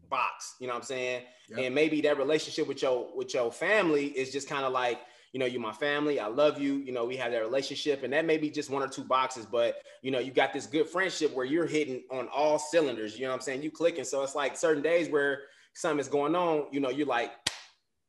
box 0.08 0.54
you 0.60 0.68
know 0.68 0.74
what 0.74 0.80
I'm 0.80 0.84
saying? 0.84 1.22
Yep. 1.48 1.58
and 1.60 1.74
maybe 1.74 2.00
that 2.02 2.18
relationship 2.18 2.66
with 2.68 2.82
your 2.82 3.08
with 3.16 3.34
your 3.34 3.50
family 3.50 4.06
is 4.06 4.32
just 4.32 4.48
kind 4.48 4.64
of 4.64 4.72
like 4.72 5.00
you 5.32 5.40
know, 5.40 5.46
you're 5.46 5.60
my 5.60 5.72
family. 5.72 6.18
I 6.18 6.28
love 6.28 6.60
you. 6.60 6.76
You 6.76 6.92
know, 6.92 7.04
we 7.04 7.16
have 7.16 7.32
that 7.32 7.42
relationship, 7.42 8.02
and 8.02 8.12
that 8.12 8.24
may 8.24 8.38
be 8.38 8.50
just 8.50 8.70
one 8.70 8.82
or 8.82 8.88
two 8.88 9.04
boxes, 9.04 9.46
but 9.46 9.76
you 10.02 10.10
know, 10.10 10.18
you 10.18 10.30
got 10.30 10.52
this 10.52 10.66
good 10.66 10.88
friendship 10.88 11.34
where 11.34 11.44
you're 11.44 11.66
hitting 11.66 12.02
on 12.10 12.28
all 12.28 12.58
cylinders. 12.58 13.18
You 13.18 13.24
know 13.24 13.30
what 13.30 13.36
I'm 13.36 13.40
saying? 13.42 13.62
You 13.62 13.70
clicking. 13.70 14.04
So 14.04 14.22
it's 14.22 14.34
like 14.34 14.56
certain 14.56 14.82
days 14.82 15.08
where 15.08 15.40
something 15.74 16.00
is 16.00 16.08
going 16.08 16.34
on. 16.34 16.66
You 16.72 16.80
know, 16.80 16.90
you're 16.90 17.06
like, 17.06 17.32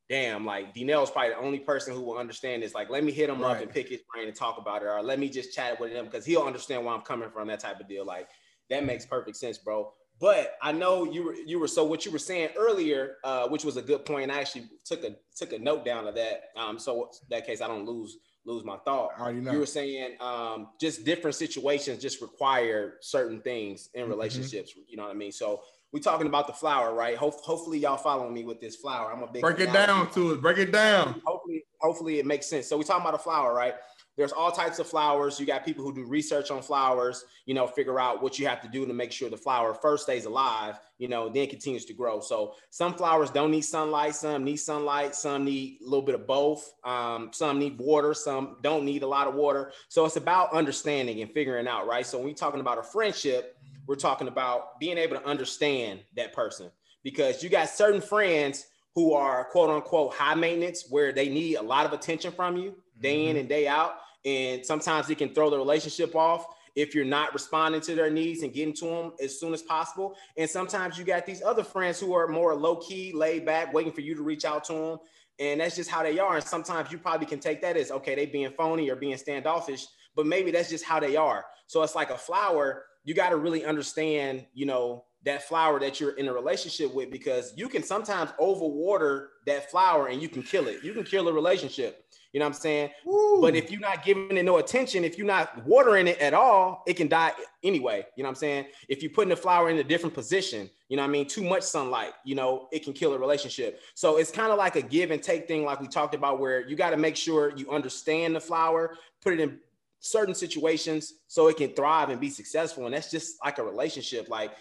damn, 0.08 0.46
like 0.46 0.74
Dnell's 0.74 1.10
probably 1.10 1.30
the 1.30 1.38
only 1.38 1.58
person 1.58 1.94
who 1.94 2.00
will 2.00 2.18
understand 2.18 2.62
this. 2.62 2.74
Like, 2.74 2.88
let 2.88 3.04
me 3.04 3.12
hit 3.12 3.28
him 3.28 3.42
right. 3.42 3.56
up 3.56 3.62
and 3.62 3.70
pick 3.70 3.88
his 3.88 4.00
brain 4.12 4.26
and 4.26 4.36
talk 4.36 4.58
about 4.58 4.82
it, 4.82 4.86
or 4.86 5.02
let 5.02 5.18
me 5.18 5.28
just 5.28 5.54
chat 5.54 5.78
with 5.78 5.92
him 5.92 6.06
because 6.06 6.24
he'll 6.24 6.42
understand 6.42 6.84
where 6.84 6.94
I'm 6.94 7.02
coming 7.02 7.30
from. 7.30 7.48
That 7.48 7.60
type 7.60 7.80
of 7.80 7.88
deal. 7.88 8.04
Like, 8.04 8.28
that 8.70 8.84
makes 8.84 9.04
perfect 9.06 9.36
sense, 9.36 9.58
bro. 9.58 9.92
But 10.20 10.56
I 10.60 10.72
know 10.72 11.04
you 11.04 11.24
were 11.24 11.34
you 11.34 11.58
were 11.58 11.68
so 11.68 11.84
what 11.84 12.04
you 12.04 12.10
were 12.10 12.18
saying 12.18 12.50
earlier, 12.56 13.16
uh, 13.22 13.48
which 13.48 13.64
was 13.64 13.76
a 13.76 13.82
good 13.82 14.04
point. 14.04 14.30
I 14.30 14.40
actually 14.40 14.68
took 14.84 15.04
a 15.04 15.16
took 15.36 15.52
a 15.52 15.58
note 15.58 15.84
down 15.84 16.06
of 16.06 16.14
that. 16.16 16.50
Um, 16.56 16.78
so 16.78 17.10
that 17.30 17.46
case 17.46 17.60
I 17.60 17.68
don't 17.68 17.84
lose 17.84 18.18
lose 18.44 18.64
my 18.64 18.78
thought. 18.78 19.10
You, 19.26 19.40
know. 19.40 19.52
you 19.52 19.58
were 19.58 19.66
saying 19.66 20.16
um, 20.20 20.68
just 20.80 21.04
different 21.04 21.36
situations 21.36 22.02
just 22.02 22.20
require 22.20 22.94
certain 23.00 23.40
things 23.42 23.90
in 23.94 24.02
mm-hmm. 24.02 24.10
relationships. 24.10 24.72
Mm-hmm. 24.72 24.80
You 24.88 24.96
know 24.96 25.04
what 25.04 25.12
I 25.12 25.14
mean? 25.14 25.32
So 25.32 25.60
we 25.92 26.00
talking 26.00 26.26
about 26.26 26.46
the 26.46 26.52
flower, 26.52 26.94
right? 26.94 27.16
Ho- 27.16 27.30
hopefully 27.30 27.78
y'all 27.78 27.96
following 27.96 28.34
me 28.34 28.44
with 28.44 28.60
this 28.60 28.76
flower. 28.76 29.12
I'm 29.12 29.22
a 29.22 29.30
big 29.30 29.42
break 29.42 29.60
it 29.60 29.72
down 29.72 30.10
to 30.12 30.32
it. 30.32 30.42
Break 30.42 30.58
it 30.58 30.72
down. 30.72 31.20
Hopefully, 31.24 31.64
hopefully 31.80 32.18
it 32.18 32.26
makes 32.26 32.46
sense. 32.46 32.66
So 32.66 32.76
we 32.76 32.84
talking 32.84 33.02
about 33.02 33.14
a 33.14 33.22
flower, 33.22 33.54
right? 33.54 33.74
There's 34.18 34.32
all 34.32 34.50
types 34.50 34.80
of 34.80 34.88
flowers. 34.88 35.38
You 35.38 35.46
got 35.46 35.64
people 35.64 35.84
who 35.84 35.94
do 35.94 36.04
research 36.04 36.50
on 36.50 36.60
flowers, 36.60 37.24
you 37.46 37.54
know, 37.54 37.68
figure 37.68 38.00
out 38.00 38.20
what 38.20 38.36
you 38.36 38.48
have 38.48 38.60
to 38.62 38.68
do 38.68 38.84
to 38.84 38.92
make 38.92 39.12
sure 39.12 39.30
the 39.30 39.36
flower 39.36 39.72
first 39.72 40.02
stays 40.02 40.24
alive, 40.24 40.80
you 40.98 41.06
know, 41.06 41.28
then 41.28 41.46
continues 41.46 41.84
to 41.84 41.92
grow. 41.92 42.18
So 42.18 42.56
some 42.70 42.94
flowers 42.94 43.30
don't 43.30 43.52
need 43.52 43.60
sunlight, 43.60 44.16
some 44.16 44.42
need 44.42 44.56
sunlight, 44.56 45.14
some 45.14 45.44
need 45.44 45.78
a 45.80 45.84
little 45.84 46.02
bit 46.02 46.16
of 46.16 46.26
both. 46.26 46.74
Um, 46.82 47.30
some 47.32 47.60
need 47.60 47.78
water, 47.78 48.12
some 48.12 48.56
don't 48.60 48.84
need 48.84 49.04
a 49.04 49.06
lot 49.06 49.28
of 49.28 49.34
water. 49.34 49.70
So 49.88 50.04
it's 50.04 50.16
about 50.16 50.52
understanding 50.52 51.22
and 51.22 51.30
figuring 51.30 51.68
out, 51.68 51.86
right? 51.86 52.04
So 52.04 52.18
when 52.18 52.26
we're 52.26 52.34
talking 52.34 52.60
about 52.60 52.78
a 52.78 52.82
friendship, 52.82 53.56
we're 53.86 53.94
talking 53.94 54.26
about 54.26 54.80
being 54.80 54.98
able 54.98 55.14
to 55.14 55.24
understand 55.24 56.00
that 56.16 56.32
person 56.32 56.72
because 57.04 57.40
you 57.40 57.50
got 57.50 57.68
certain 57.68 58.00
friends 58.00 58.66
who 58.96 59.14
are 59.14 59.44
quote 59.44 59.70
unquote 59.70 60.12
high 60.12 60.34
maintenance 60.34 60.86
where 60.90 61.12
they 61.12 61.28
need 61.28 61.54
a 61.54 61.62
lot 61.62 61.86
of 61.86 61.92
attention 61.92 62.32
from 62.32 62.56
you 62.56 62.74
day 63.00 63.26
in 63.26 63.28
mm-hmm. 63.28 63.38
and 63.38 63.48
day 63.48 63.68
out 63.68 63.98
and 64.24 64.64
sometimes 64.64 65.08
it 65.10 65.18
can 65.18 65.34
throw 65.34 65.50
the 65.50 65.56
relationship 65.56 66.14
off 66.14 66.46
if 66.74 66.94
you're 66.94 67.04
not 67.04 67.32
responding 67.32 67.80
to 67.80 67.94
their 67.94 68.10
needs 68.10 68.42
and 68.42 68.52
getting 68.52 68.74
to 68.74 68.84
them 68.84 69.12
as 69.20 69.38
soon 69.40 69.52
as 69.52 69.62
possible. 69.62 70.14
And 70.36 70.48
sometimes 70.48 70.96
you 70.96 71.04
got 71.04 71.26
these 71.26 71.42
other 71.42 71.64
friends 71.64 71.98
who 71.98 72.14
are 72.14 72.28
more 72.28 72.54
low 72.54 72.76
key, 72.76 73.12
laid 73.12 73.44
back, 73.44 73.72
waiting 73.74 73.92
for 73.92 74.00
you 74.00 74.14
to 74.14 74.22
reach 74.22 74.44
out 74.44 74.64
to 74.64 74.72
them. 74.72 74.98
And 75.40 75.60
that's 75.60 75.76
just 75.76 75.90
how 75.90 76.02
they 76.02 76.18
are. 76.18 76.36
And 76.36 76.44
sometimes 76.44 76.92
you 76.92 76.98
probably 76.98 77.26
can 77.26 77.40
take 77.40 77.60
that 77.62 77.76
as 77.76 77.90
okay, 77.90 78.14
they 78.14 78.26
being 78.26 78.52
phony 78.52 78.90
or 78.90 78.96
being 78.96 79.16
standoffish, 79.16 79.86
but 80.14 80.26
maybe 80.26 80.50
that's 80.50 80.68
just 80.68 80.84
how 80.84 81.00
they 81.00 81.16
are. 81.16 81.44
So 81.66 81.82
it's 81.82 81.94
like 81.94 82.10
a 82.10 82.18
flower. 82.18 82.84
You 83.04 83.14
got 83.14 83.30
to 83.30 83.36
really 83.36 83.64
understand, 83.64 84.46
you 84.54 84.66
know, 84.66 85.04
that 85.24 85.48
flower 85.48 85.80
that 85.80 86.00
you're 86.00 86.16
in 86.16 86.28
a 86.28 86.32
relationship 86.32 86.94
with 86.94 87.10
because 87.10 87.52
you 87.56 87.68
can 87.68 87.82
sometimes 87.82 88.30
overwater 88.40 89.28
that 89.46 89.70
flower 89.70 90.08
and 90.08 90.22
you 90.22 90.28
can 90.28 90.42
kill 90.42 90.68
it. 90.68 90.84
You 90.84 90.92
can 90.92 91.04
kill 91.04 91.28
a 91.28 91.32
relationship. 91.32 92.04
You 92.32 92.40
know 92.40 92.46
what 92.46 92.56
I'm 92.56 92.60
saying? 92.60 92.90
Woo. 93.04 93.40
But 93.40 93.56
if 93.56 93.70
you're 93.70 93.80
not 93.80 94.04
giving 94.04 94.36
it 94.36 94.44
no 94.44 94.58
attention, 94.58 95.02
if 95.02 95.16
you're 95.16 95.26
not 95.26 95.64
watering 95.64 96.06
it 96.06 96.18
at 96.18 96.34
all, 96.34 96.82
it 96.86 96.94
can 96.94 97.08
die 97.08 97.32
anyway. 97.62 98.04
You 98.16 98.22
know 98.22 98.28
what 98.28 98.36
I'm 98.36 98.40
saying? 98.40 98.66
If 98.88 99.02
you're 99.02 99.12
putting 99.12 99.30
the 99.30 99.36
flower 99.36 99.70
in 99.70 99.78
a 99.78 99.84
different 99.84 100.14
position, 100.14 100.68
you 100.88 100.96
know 100.96 101.02
what 101.02 101.08
I 101.08 101.12
mean? 101.12 101.26
Too 101.26 101.42
much 101.42 101.62
sunlight, 101.62 102.12
you 102.24 102.34
know, 102.34 102.68
it 102.70 102.84
can 102.84 102.92
kill 102.92 103.14
a 103.14 103.18
relationship. 103.18 103.80
So 103.94 104.18
it's 104.18 104.30
kind 104.30 104.52
of 104.52 104.58
like 104.58 104.76
a 104.76 104.82
give 104.82 105.10
and 105.10 105.22
take 105.22 105.48
thing, 105.48 105.64
like 105.64 105.80
we 105.80 105.88
talked 105.88 106.14
about, 106.14 106.38
where 106.38 106.66
you 106.66 106.76
got 106.76 106.90
to 106.90 106.96
make 106.96 107.16
sure 107.16 107.56
you 107.56 107.70
understand 107.70 108.36
the 108.36 108.40
flower, 108.40 108.96
put 109.22 109.32
it 109.32 109.40
in 109.40 109.58
certain 110.00 110.34
situations 110.34 111.14
so 111.26 111.48
it 111.48 111.56
can 111.56 111.70
thrive 111.70 112.10
and 112.10 112.20
be 112.20 112.30
successful. 112.30 112.86
And 112.86 112.94
that's 112.94 113.10
just 113.10 113.42
like 113.44 113.58
a 113.58 113.64
relationship. 113.64 114.28
Like 114.28 114.52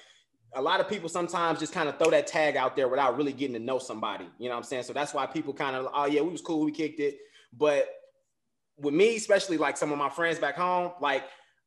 a 0.53 0.61
lot 0.61 0.79
of 0.79 0.89
people 0.89 1.09
sometimes 1.09 1.59
just 1.59 1.73
kind 1.73 1.87
of 1.89 1.97
throw 1.97 2.09
that 2.11 2.27
tag 2.27 2.55
out 2.55 2.75
there 2.75 2.87
without 2.87 3.17
really 3.17 3.33
getting 3.33 3.53
to 3.53 3.59
know 3.59 3.77
somebody. 3.77 4.25
You 4.39 4.45
know 4.45 4.55
what 4.55 4.59
I'm 4.59 4.63
saying? 4.63 4.83
So 4.83 4.93
that's 4.93 5.13
why 5.13 5.25
people 5.25 5.53
kind 5.53 5.75
of, 5.75 5.89
oh 5.93 6.05
yeah, 6.05 6.21
we 6.21 6.29
was 6.29 6.41
cool, 6.41 6.63
we 6.63 6.71
kicked 6.71 6.99
it. 6.99 7.19
But 7.57 7.89
with 8.79 8.93
me, 8.93 9.15
especially 9.15 9.57
like 9.57 9.77
some 9.77 9.91
of 9.91 9.97
my 9.97 10.09
friends 10.09 10.39
back 10.39 10.55
home, 10.55 10.91
like 11.01 11.23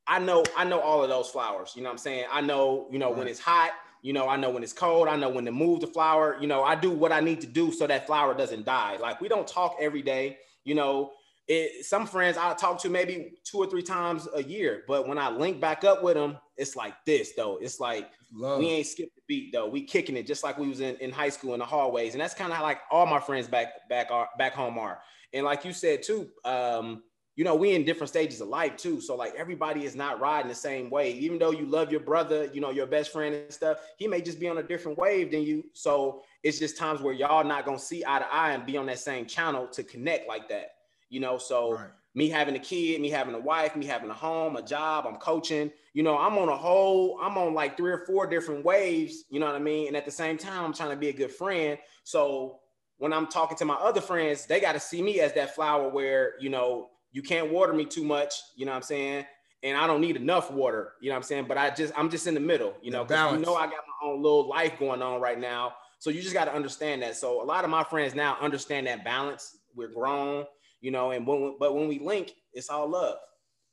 I 0.07 0.19
know, 0.19 0.43
I 0.57 0.63
know 0.63 0.79
all 0.79 1.03
of 1.03 1.09
those 1.09 1.29
flowers. 1.29 1.73
You 1.75 1.83
know 1.83 1.89
what 1.89 1.93
I'm 1.93 1.97
saying? 1.99 2.25
I 2.31 2.41
know, 2.41 2.87
you 2.91 2.99
know, 2.99 3.09
right. 3.09 3.17
when 3.17 3.27
it's 3.27 3.39
hot, 3.39 3.71
you 4.01 4.13
know, 4.13 4.27
I 4.27 4.35
know 4.35 4.49
when 4.49 4.63
it's 4.63 4.73
cold, 4.73 5.07
I 5.07 5.15
know 5.15 5.29
when 5.29 5.45
to 5.45 5.51
move 5.51 5.81
the 5.81 5.87
flower, 5.87 6.37
you 6.41 6.47
know, 6.47 6.63
I 6.63 6.75
do 6.75 6.89
what 6.89 7.11
I 7.11 7.19
need 7.19 7.41
to 7.41 7.47
do 7.47 7.71
so 7.71 7.85
that 7.87 8.07
flower 8.07 8.33
doesn't 8.33 8.65
die. 8.65 8.97
Like 8.97 9.21
we 9.21 9.27
don't 9.27 9.47
talk 9.47 9.77
every 9.79 10.01
day, 10.01 10.37
you 10.63 10.75
know. 10.75 11.11
It, 11.47 11.85
some 11.85 12.07
friends 12.07 12.37
I 12.37 12.53
talk 12.53 12.79
to 12.83 12.89
maybe 12.89 13.33
two 13.43 13.57
or 13.57 13.67
three 13.67 13.81
times 13.81 14.27
a 14.33 14.41
year, 14.41 14.83
but 14.87 15.07
when 15.07 15.17
I 15.17 15.29
link 15.29 15.59
back 15.59 15.83
up 15.83 16.01
with 16.01 16.13
them, 16.13 16.37
it's 16.55 16.75
like 16.75 16.93
this 17.05 17.33
though. 17.35 17.57
It's 17.57 17.79
like 17.79 18.09
Love. 18.31 18.59
we 18.59 18.67
ain't 18.67 18.87
skipped 18.87 19.15
the 19.15 19.21
beat 19.27 19.51
though. 19.51 19.67
We 19.67 19.83
kicking 19.83 20.15
it 20.15 20.25
just 20.25 20.43
like 20.43 20.57
we 20.57 20.69
was 20.69 20.79
in, 20.79 20.95
in 20.97 21.11
high 21.11 21.29
school 21.29 21.53
in 21.53 21.59
the 21.59 21.65
hallways, 21.65 22.13
and 22.13 22.21
that's 22.21 22.35
kind 22.35 22.53
of 22.53 22.61
like 22.61 22.79
all 22.89 23.05
my 23.05 23.19
friends 23.19 23.47
back 23.47 23.89
back 23.89 24.11
are 24.11 24.29
back 24.37 24.53
home 24.53 24.77
are. 24.77 24.99
And 25.33 25.45
like 25.45 25.65
you 25.65 25.73
said 25.73 26.03
too, 26.03 26.29
um, 26.45 27.03
you 27.35 27.45
know, 27.45 27.55
we 27.55 27.73
in 27.73 27.85
different 27.85 28.09
stages 28.09 28.41
of 28.41 28.49
life 28.49 28.75
too. 28.75 28.99
So 28.99 29.15
like 29.15 29.33
everybody 29.35 29.85
is 29.85 29.95
not 29.95 30.19
riding 30.19 30.49
the 30.49 30.55
same 30.55 30.89
way. 30.89 31.13
Even 31.13 31.39
though 31.39 31.51
you 31.51 31.65
love 31.65 31.89
your 31.89 32.01
brother, 32.01 32.49
you 32.53 32.59
know, 32.59 32.71
your 32.71 32.85
best 32.85 33.11
friend 33.11 33.33
and 33.33 33.51
stuff, 33.51 33.77
he 33.97 34.07
may 34.07 34.21
just 34.21 34.39
be 34.39 34.49
on 34.49 34.57
a 34.57 34.63
different 34.63 34.97
wave 34.97 35.31
than 35.31 35.41
you. 35.41 35.63
So 35.73 36.23
it's 36.43 36.59
just 36.59 36.77
times 36.77 37.01
where 37.01 37.13
y'all 37.13 37.43
not 37.45 37.65
gonna 37.65 37.79
see 37.79 38.03
eye 38.05 38.19
to 38.19 38.33
eye 38.33 38.51
and 38.51 38.65
be 38.65 38.77
on 38.77 38.85
that 38.87 38.99
same 38.99 39.25
channel 39.25 39.67
to 39.67 39.83
connect 39.83 40.27
like 40.27 40.49
that. 40.49 40.75
You 41.09 41.19
know, 41.19 41.37
so 41.37 41.73
right. 41.73 41.89
me 42.15 42.29
having 42.29 42.55
a 42.55 42.59
kid, 42.59 42.99
me 43.01 43.09
having 43.09 43.33
a 43.33 43.39
wife, 43.39 43.75
me 43.75 43.85
having 43.85 44.09
a 44.09 44.13
home, 44.13 44.57
a 44.57 44.61
job, 44.61 45.05
I'm 45.07 45.15
coaching, 45.15 45.71
you 45.93 46.03
know, 46.03 46.17
I'm 46.17 46.37
on 46.37 46.49
a 46.49 46.55
whole, 46.55 47.17
I'm 47.21 47.37
on 47.37 47.53
like 47.53 47.75
three 47.75 47.91
or 47.91 48.05
four 48.05 48.27
different 48.27 48.63
waves, 48.63 49.23
you 49.29 49.39
know 49.39 49.45
what 49.45 49.55
I 49.55 49.59
mean? 49.59 49.87
And 49.87 49.97
at 49.97 50.05
the 50.05 50.11
same 50.11 50.37
time, 50.37 50.63
I'm 50.63 50.73
trying 50.73 50.91
to 50.91 50.95
be 50.95 51.09
a 51.09 51.13
good 51.13 51.31
friend. 51.31 51.77
So 52.03 52.59
when 53.01 53.13
I'm 53.13 53.25
talking 53.25 53.57
to 53.57 53.65
my 53.65 53.73
other 53.73 53.99
friends, 53.99 54.45
they 54.45 54.59
got 54.59 54.73
to 54.73 54.79
see 54.79 55.01
me 55.01 55.21
as 55.21 55.33
that 55.33 55.55
flower 55.55 55.89
where, 55.89 56.33
you 56.39 56.51
know, 56.51 56.89
you 57.11 57.23
can't 57.23 57.51
water 57.51 57.73
me 57.73 57.83
too 57.83 58.03
much, 58.03 58.35
you 58.55 58.63
know 58.63 58.73
what 58.73 58.75
I'm 58.75 58.83
saying? 58.83 59.25
And 59.63 59.75
I 59.75 59.87
don't 59.87 60.01
need 60.01 60.17
enough 60.17 60.51
water, 60.51 60.93
you 61.01 61.09
know 61.09 61.15
what 61.15 61.17
I'm 61.17 61.23
saying? 61.23 61.45
But 61.47 61.57
I 61.57 61.71
just, 61.71 61.91
I'm 61.97 62.11
just 62.11 62.27
in 62.27 62.35
the 62.35 62.39
middle, 62.39 62.75
you 62.83 62.91
know, 62.91 63.03
because 63.03 63.39
you 63.39 63.43
know, 63.43 63.55
I 63.55 63.65
got 63.65 63.77
my 64.01 64.07
own 64.07 64.21
little 64.21 64.47
life 64.47 64.77
going 64.77 65.01
on 65.01 65.19
right 65.19 65.39
now. 65.39 65.73
So 65.97 66.11
you 66.11 66.21
just 66.21 66.35
got 66.35 66.45
to 66.45 66.53
understand 66.53 67.01
that. 67.01 67.15
So 67.15 67.41
a 67.41 67.43
lot 67.43 67.63
of 67.63 67.71
my 67.71 67.83
friends 67.83 68.13
now 68.13 68.37
understand 68.39 68.85
that 68.85 69.03
balance. 69.03 69.57
We're 69.75 69.87
grown, 69.87 70.45
you 70.81 70.91
know, 70.91 71.09
and 71.09 71.25
when, 71.25 71.55
but 71.59 71.73
when 71.73 71.87
we 71.87 71.97
link, 71.97 72.35
it's 72.53 72.69
all 72.69 72.87
love. 72.87 73.17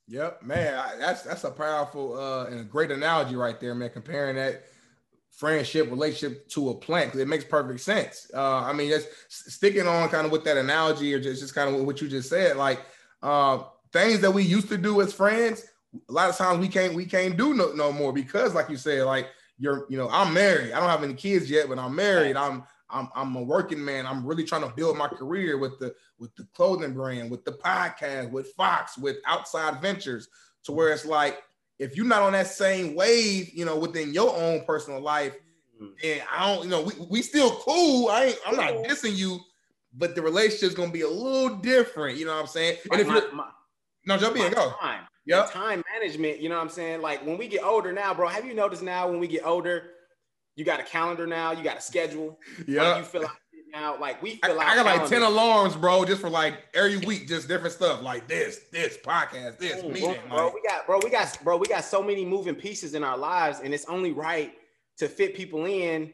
Yep, 0.06 0.42
man, 0.42 0.82
that's 0.98 1.20
that's 1.20 1.44
a 1.44 1.50
powerful 1.50 2.18
uh, 2.18 2.46
and 2.46 2.60
a 2.60 2.64
great 2.64 2.90
analogy 2.90 3.36
right 3.36 3.60
there, 3.60 3.74
man. 3.74 3.90
Comparing 3.90 4.36
that 4.36 4.62
friendship 5.38 5.88
relationship 5.88 6.48
to 6.48 6.70
a 6.70 6.74
plant 6.74 7.06
because 7.06 7.20
it 7.20 7.28
makes 7.28 7.44
perfect 7.44 7.78
sense. 7.78 8.28
Uh, 8.34 8.64
I 8.64 8.72
mean, 8.72 8.90
just 8.90 9.08
sticking 9.28 9.86
on 9.86 10.08
kind 10.08 10.26
of 10.26 10.32
with 10.32 10.42
that 10.44 10.56
analogy 10.56 11.14
or 11.14 11.20
just, 11.20 11.40
just 11.40 11.54
kind 11.54 11.72
of 11.72 11.86
what 11.86 12.02
you 12.02 12.08
just 12.08 12.28
said, 12.28 12.56
like 12.56 12.80
uh, 13.22 13.62
things 13.92 14.20
that 14.20 14.32
we 14.32 14.42
used 14.42 14.68
to 14.68 14.76
do 14.76 15.00
as 15.00 15.12
friends, 15.12 15.64
a 16.08 16.12
lot 16.12 16.28
of 16.28 16.36
times 16.36 16.58
we 16.58 16.66
can't 16.66 16.92
we 16.94 17.06
can't 17.06 17.36
do 17.36 17.54
no, 17.54 17.72
no 17.72 17.92
more 17.92 18.12
because, 18.12 18.52
like 18.52 18.68
you 18.68 18.76
said, 18.76 19.04
like 19.04 19.28
you're 19.58 19.86
you 19.88 19.96
know 19.96 20.08
I'm 20.10 20.34
married. 20.34 20.72
I 20.72 20.80
don't 20.80 20.90
have 20.90 21.04
any 21.04 21.14
kids 21.14 21.48
yet, 21.48 21.68
but 21.68 21.78
I'm 21.78 21.94
married. 21.94 22.36
I'm 22.36 22.64
I'm 22.90 23.08
I'm 23.14 23.36
a 23.36 23.42
working 23.42 23.82
man. 23.84 24.06
I'm 24.06 24.26
really 24.26 24.44
trying 24.44 24.62
to 24.62 24.74
build 24.74 24.98
my 24.98 25.08
career 25.08 25.56
with 25.56 25.78
the 25.78 25.94
with 26.18 26.34
the 26.34 26.48
clothing 26.52 26.94
brand, 26.94 27.30
with 27.30 27.44
the 27.44 27.52
podcast, 27.52 28.32
with 28.32 28.52
Fox, 28.54 28.98
with 28.98 29.18
outside 29.24 29.80
ventures, 29.80 30.28
to 30.64 30.72
where 30.72 30.92
it's 30.92 31.06
like 31.06 31.42
if 31.78 31.96
you're 31.96 32.06
not 32.06 32.22
on 32.22 32.32
that 32.32 32.46
same 32.46 32.94
wave, 32.94 33.50
you 33.54 33.64
know, 33.64 33.76
within 33.76 34.12
your 34.12 34.34
own 34.36 34.64
personal 34.64 35.00
life, 35.00 35.34
mm. 35.80 35.90
and 36.04 36.22
I 36.30 36.54
don't, 36.54 36.64
you 36.64 36.70
know, 36.70 36.82
we, 36.82 36.92
we 37.08 37.22
still 37.22 37.50
cool. 37.50 38.08
I 38.08 38.26
ain't, 38.26 38.38
I'm 38.46 38.56
not 38.56 38.74
dissing 38.84 39.16
you, 39.16 39.40
but 39.94 40.14
the 40.14 40.22
relationship's 40.22 40.74
gonna 40.74 40.92
be 40.92 41.02
a 41.02 41.08
little 41.08 41.56
different. 41.56 42.18
You 42.18 42.26
know 42.26 42.34
what 42.34 42.40
I'm 42.40 42.46
saying? 42.46 42.78
And 42.90 43.00
if 43.00 43.06
you're 43.06 43.30
no, 44.06 44.16
jump 44.16 44.36
in, 44.36 44.52
go. 44.52 44.72
Time, 44.80 45.04
yep. 45.26 45.50
time 45.50 45.84
management. 45.92 46.40
You 46.40 46.48
know 46.48 46.56
what 46.56 46.62
I'm 46.62 46.70
saying? 46.70 47.02
Like 47.02 47.24
when 47.26 47.36
we 47.36 47.46
get 47.46 47.62
older 47.62 47.92
now, 47.92 48.14
bro. 48.14 48.28
Have 48.28 48.46
you 48.46 48.54
noticed 48.54 48.82
now 48.82 49.08
when 49.08 49.20
we 49.20 49.28
get 49.28 49.44
older, 49.44 49.90
you 50.56 50.64
got 50.64 50.80
a 50.80 50.82
calendar 50.82 51.26
now, 51.26 51.52
you 51.52 51.62
got 51.62 51.76
a 51.76 51.80
schedule. 51.80 52.38
Yeah, 52.66 52.98
you 52.98 53.04
feel 53.04 53.22
like 53.22 53.30
now. 53.72 53.98
Like 53.98 54.22
we 54.22 54.36
feel 54.36 54.58
I, 54.60 54.64
I 54.64 54.76
got 54.76 54.86
like 54.86 55.08
10 55.08 55.22
alarms, 55.22 55.76
bro, 55.76 56.04
just 56.04 56.20
for 56.20 56.30
like 56.30 56.54
every 56.74 56.98
week, 56.98 57.28
just 57.28 57.48
different 57.48 57.74
stuff 57.74 58.02
like 58.02 58.28
this, 58.28 58.60
this 58.72 58.96
podcast, 58.98 59.58
this 59.58 59.82
Ooh, 59.82 59.88
meeting. 59.88 60.16
Bro, 60.28 60.46
like. 60.46 60.54
we 60.54 60.62
got, 60.62 60.86
bro, 60.86 61.00
we 61.02 61.10
got, 61.10 61.38
bro, 61.44 61.56
we 61.56 61.66
got 61.66 61.84
so 61.84 62.02
many 62.02 62.24
moving 62.24 62.54
pieces 62.54 62.94
in 62.94 63.04
our 63.04 63.16
lives, 63.16 63.60
and 63.62 63.72
it's 63.72 63.86
only 63.86 64.12
right 64.12 64.52
to 64.98 65.08
fit 65.08 65.34
people 65.34 65.66
in 65.66 66.12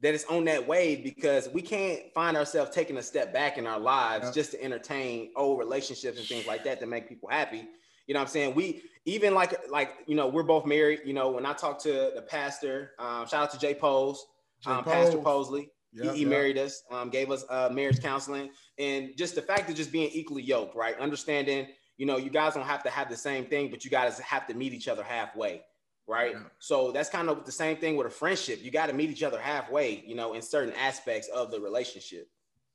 that 0.00 0.14
it's 0.14 0.24
on 0.26 0.44
that 0.44 0.66
wave 0.66 1.02
because 1.02 1.48
we 1.48 1.60
can't 1.60 2.02
find 2.14 2.36
ourselves 2.36 2.70
taking 2.70 2.98
a 2.98 3.02
step 3.02 3.32
back 3.32 3.58
in 3.58 3.66
our 3.66 3.80
lives 3.80 4.26
yeah. 4.26 4.32
just 4.32 4.52
to 4.52 4.62
entertain 4.62 5.30
old 5.34 5.58
relationships 5.58 6.18
and 6.18 6.26
things 6.26 6.46
like 6.46 6.62
that 6.64 6.78
to 6.80 6.86
make 6.86 7.08
people 7.08 7.28
happy. 7.28 7.68
You 8.06 8.14
know 8.14 8.20
what 8.20 8.28
I'm 8.28 8.28
saying? 8.28 8.54
We 8.54 8.82
even 9.04 9.34
like 9.34 9.58
like 9.70 9.92
you 10.06 10.14
know 10.14 10.28
we're 10.28 10.44
both 10.44 10.66
married. 10.66 11.00
You 11.04 11.14
know 11.14 11.30
when 11.30 11.44
I 11.44 11.52
talk 11.52 11.78
to 11.82 12.12
the 12.14 12.24
pastor, 12.26 12.92
um, 12.98 13.26
shout 13.26 13.44
out 13.44 13.50
to 13.52 13.58
Jay 13.58 13.74
Pose, 13.74 14.24
um, 14.66 14.84
Pastor 14.84 15.18
Posley. 15.18 15.68
Yep, 15.92 16.04
he, 16.04 16.18
he 16.18 16.20
yep. 16.22 16.30
married 16.30 16.58
us, 16.58 16.82
um, 16.90 17.10
gave 17.10 17.30
us 17.30 17.44
uh, 17.48 17.70
marriage 17.72 18.00
counseling, 18.00 18.50
and 18.78 19.10
just 19.16 19.34
the 19.34 19.42
fact 19.42 19.70
of 19.70 19.76
just 19.76 19.90
being 19.90 20.10
equally 20.12 20.42
yoked, 20.42 20.74
right? 20.74 20.98
Understanding, 20.98 21.68
you 21.96 22.06
know, 22.06 22.16
you 22.16 22.30
guys 22.30 22.54
don't 22.54 22.66
have 22.66 22.82
to 22.84 22.90
have 22.90 23.08
the 23.08 23.16
same 23.16 23.46
thing, 23.46 23.70
but 23.70 23.84
you 23.84 23.90
guys 23.90 24.18
have 24.18 24.46
to 24.48 24.54
meet 24.54 24.74
each 24.74 24.88
other 24.88 25.02
halfway, 25.02 25.62
right? 26.06 26.32
Yeah. 26.32 26.42
So 26.58 26.92
that's 26.92 27.08
kind 27.08 27.28
of 27.28 27.44
the 27.46 27.52
same 27.52 27.78
thing 27.78 27.96
with 27.96 28.06
a 28.06 28.10
friendship. 28.10 28.62
You 28.62 28.70
got 28.70 28.86
to 28.86 28.92
meet 28.92 29.10
each 29.10 29.22
other 29.22 29.40
halfway, 29.40 30.04
you 30.06 30.14
know, 30.14 30.34
in 30.34 30.42
certain 30.42 30.74
aspects 30.74 31.28
of 31.28 31.50
the 31.50 31.60
relationship. 31.60 32.28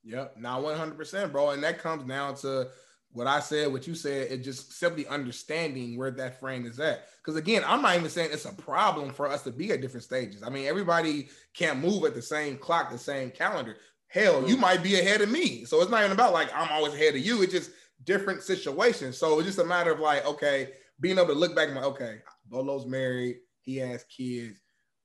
Yep, 0.03 0.35
now 0.37 0.61
100%, 0.61 1.31
bro, 1.31 1.51
and 1.51 1.63
that 1.63 1.79
comes 1.79 2.03
down 2.03 2.35
to 2.37 2.67
what 3.13 3.27
I 3.27 3.39
said, 3.39 3.71
what 3.71 3.87
you 3.87 3.93
said, 3.93 4.31
it 4.31 4.43
just 4.43 4.73
simply 4.73 5.07
understanding 5.07 5.97
where 5.97 6.11
that 6.11 6.39
frame 6.39 6.65
is 6.65 6.79
at. 6.79 7.07
Because 7.17 7.37
again, 7.37 7.63
I'm 7.65 7.81
not 7.81 7.95
even 7.95 8.09
saying 8.09 8.31
it's 8.33 8.45
a 8.45 8.53
problem 8.53 9.13
for 9.13 9.27
us 9.27 9.43
to 9.43 9.51
be 9.51 9.71
at 9.71 9.81
different 9.81 10.03
stages. 10.03 10.43
I 10.43 10.49
mean, 10.49 10.65
everybody 10.65 11.29
can't 11.53 11.79
move 11.79 12.03
at 12.05 12.15
the 12.15 12.21
same 12.21 12.57
clock, 12.57 12.91
the 12.91 12.97
same 12.97 13.29
calendar. 13.29 13.77
Hell, 14.07 14.47
you 14.47 14.57
mm. 14.57 14.61
might 14.61 14.83
be 14.83 14.99
ahead 14.99 15.21
of 15.21 15.29
me. 15.29 15.63
So 15.65 15.81
it's 15.81 15.91
not 15.91 16.01
even 16.01 16.11
about 16.11 16.33
like 16.33 16.49
I'm 16.53 16.69
always 16.71 16.93
ahead 16.93 17.15
of 17.15 17.21
you. 17.21 17.43
It's 17.43 17.53
just 17.53 17.71
different 18.03 18.41
situations. 18.41 19.17
So 19.17 19.37
it's 19.39 19.47
just 19.47 19.59
a 19.59 19.63
matter 19.63 19.91
of 19.91 19.99
like, 19.99 20.25
okay, 20.25 20.71
being 20.99 21.17
able 21.17 21.27
to 21.27 21.33
look 21.33 21.55
back 21.55 21.67
and 21.67 21.75
like, 21.75 21.85
okay, 21.85 22.17
Bolo's 22.49 22.87
married, 22.87 23.37
he 23.61 23.77
has 23.77 24.03
kids. 24.05 24.59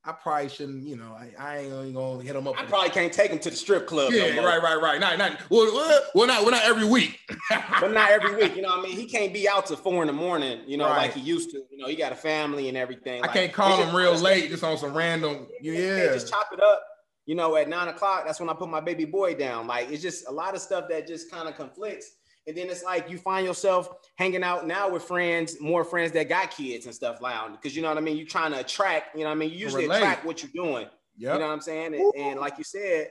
I 0.09 0.13
probably 0.13 0.49
shouldn't, 0.49 0.85
you 0.85 0.97
know, 0.97 1.15
I, 1.15 1.33
I 1.39 1.59
ain't 1.59 1.95
gonna 1.95 2.23
hit 2.23 2.35
him 2.35 2.49
up. 2.49 2.59
I 2.59 2.65
probably 2.65 2.89
can't 2.89 3.13
take 3.13 3.31
him 3.31 3.39
to 3.41 3.51
the 3.51 3.57
strip 3.57 3.87
club. 3.87 4.11
Yeah, 4.11 4.35
no 4.37 4.43
right, 4.43 4.63
right, 4.63 4.81
right. 4.81 4.99
Not, 4.99 5.19
not 5.19 5.39
well, 5.51 5.71
well, 6.15 6.27
not, 6.27 6.41
well, 6.43 6.51
not 6.51 6.65
every 6.65 6.87
week. 6.89 7.21
but 7.79 7.93
not 7.93 8.11
every 8.11 8.35
week. 8.35 8.57
You 8.57 8.63
know, 8.63 8.69
what 8.71 8.79
I 8.79 8.83
mean, 8.85 8.97
he 8.97 9.05
can't 9.05 9.35
be 9.35 9.47
out 9.47 9.67
till 9.67 9.77
four 9.77 10.03
in 10.03 10.07
the 10.07 10.15
morning. 10.15 10.63
You 10.67 10.79
know, 10.79 10.87
Right. 10.87 10.97
like 11.09 11.13
he 11.13 11.21
used 11.21 11.51
to. 11.51 11.59
You 11.71 11.77
know, 11.77 11.87
he 11.89 11.95
got 11.95 12.13
a 12.13 12.15
family 12.15 12.69
and 12.69 12.77
everything. 12.79 13.23
I 13.23 13.27
Like, 13.27 13.35
can't 13.37 13.53
call 13.53 13.77
him 13.77 13.89
just- 13.89 13.97
real 13.97 14.15
late, 14.17 14.49
just 14.49 14.65
on 14.65 14.79
some 14.79 14.97
random. 14.97 15.47
Yeah, 15.61 15.73
Yeah, 15.75 16.05
just 16.15 16.31
chop 16.31 16.49
it 16.55 16.61
up. 16.63 16.83
You 17.27 17.35
know, 17.35 17.55
at 17.57 17.69
nine 17.69 17.89
o'clock, 17.89 18.25
that's 18.25 18.41
when 18.41 18.49
I 18.49 18.55
put 18.55 18.71
my 18.71 18.81
baby 18.81 19.05
boy 19.05 19.35
down. 19.35 19.67
Like 19.67 19.91
it's 19.91 20.01
just 20.01 20.27
a 20.27 20.33
lot 20.33 20.55
of 20.55 20.63
stuff 20.63 20.89
that 20.89 21.07
just 21.07 21.31
kind 21.31 21.47
of 21.51 21.55
conflicts. 21.55 22.13
And 22.49 22.57
then 22.57 22.71
it's 22.71 22.83
like 22.83 23.11
you 23.11 23.19
find 23.19 23.47
yourself 23.47 23.91
hanging 24.17 24.43
out 24.43 24.67
now 24.67 24.89
with 24.89 25.03
friends, 25.03 25.61
more 25.61 25.85
friends 25.85 26.13
that 26.13 26.31
got 26.31 26.51
kids 26.51 26.87
and 26.87 26.95
stuff 26.95 27.21
loud. 27.21 27.53
Because 27.53 27.77
you 27.77 27.83
know 27.83 27.89
what 27.89 27.99
I 27.99 28.01
mean? 28.01 28.17
You're 28.17 28.27
trying 28.27 28.53
to 28.53 28.61
attract, 28.61 29.15
you 29.15 29.21
know 29.21 29.29
what 29.29 29.37
I 29.37 29.39
mean? 29.39 29.51
You 29.51 29.59
usually 29.59 29.83
relate. 29.83 29.99
attract 29.99 30.25
what 30.25 30.43
you're 30.43 30.65
doing. 30.65 30.87
yep. 31.19 31.35
You 31.35 31.41
know 31.41 31.47
what 31.47 31.53
I'm 31.53 31.61
saying? 31.61 31.95
And, 31.95 32.13
and 32.17 32.41
like 32.41 32.57
you 32.57 32.65
said, 32.65 33.11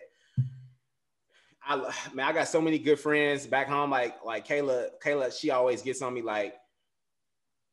I 1.64 1.76
man, 2.14 2.28
I 2.28 2.34
got 2.34 2.48
so 2.48 2.60
many 2.60 2.80
good 2.80 3.00
friends 3.00 3.46
back 3.46 3.68
home. 3.68 3.92
Like 3.92 4.16
like 4.26 4.48
Kayla, 4.48 4.88
Kayla, 5.06 5.38
she 5.38 5.52
always 5.52 5.84
gets 5.84 6.02
on 6.02 6.16
me 6.16 6.24
like, 6.24 6.56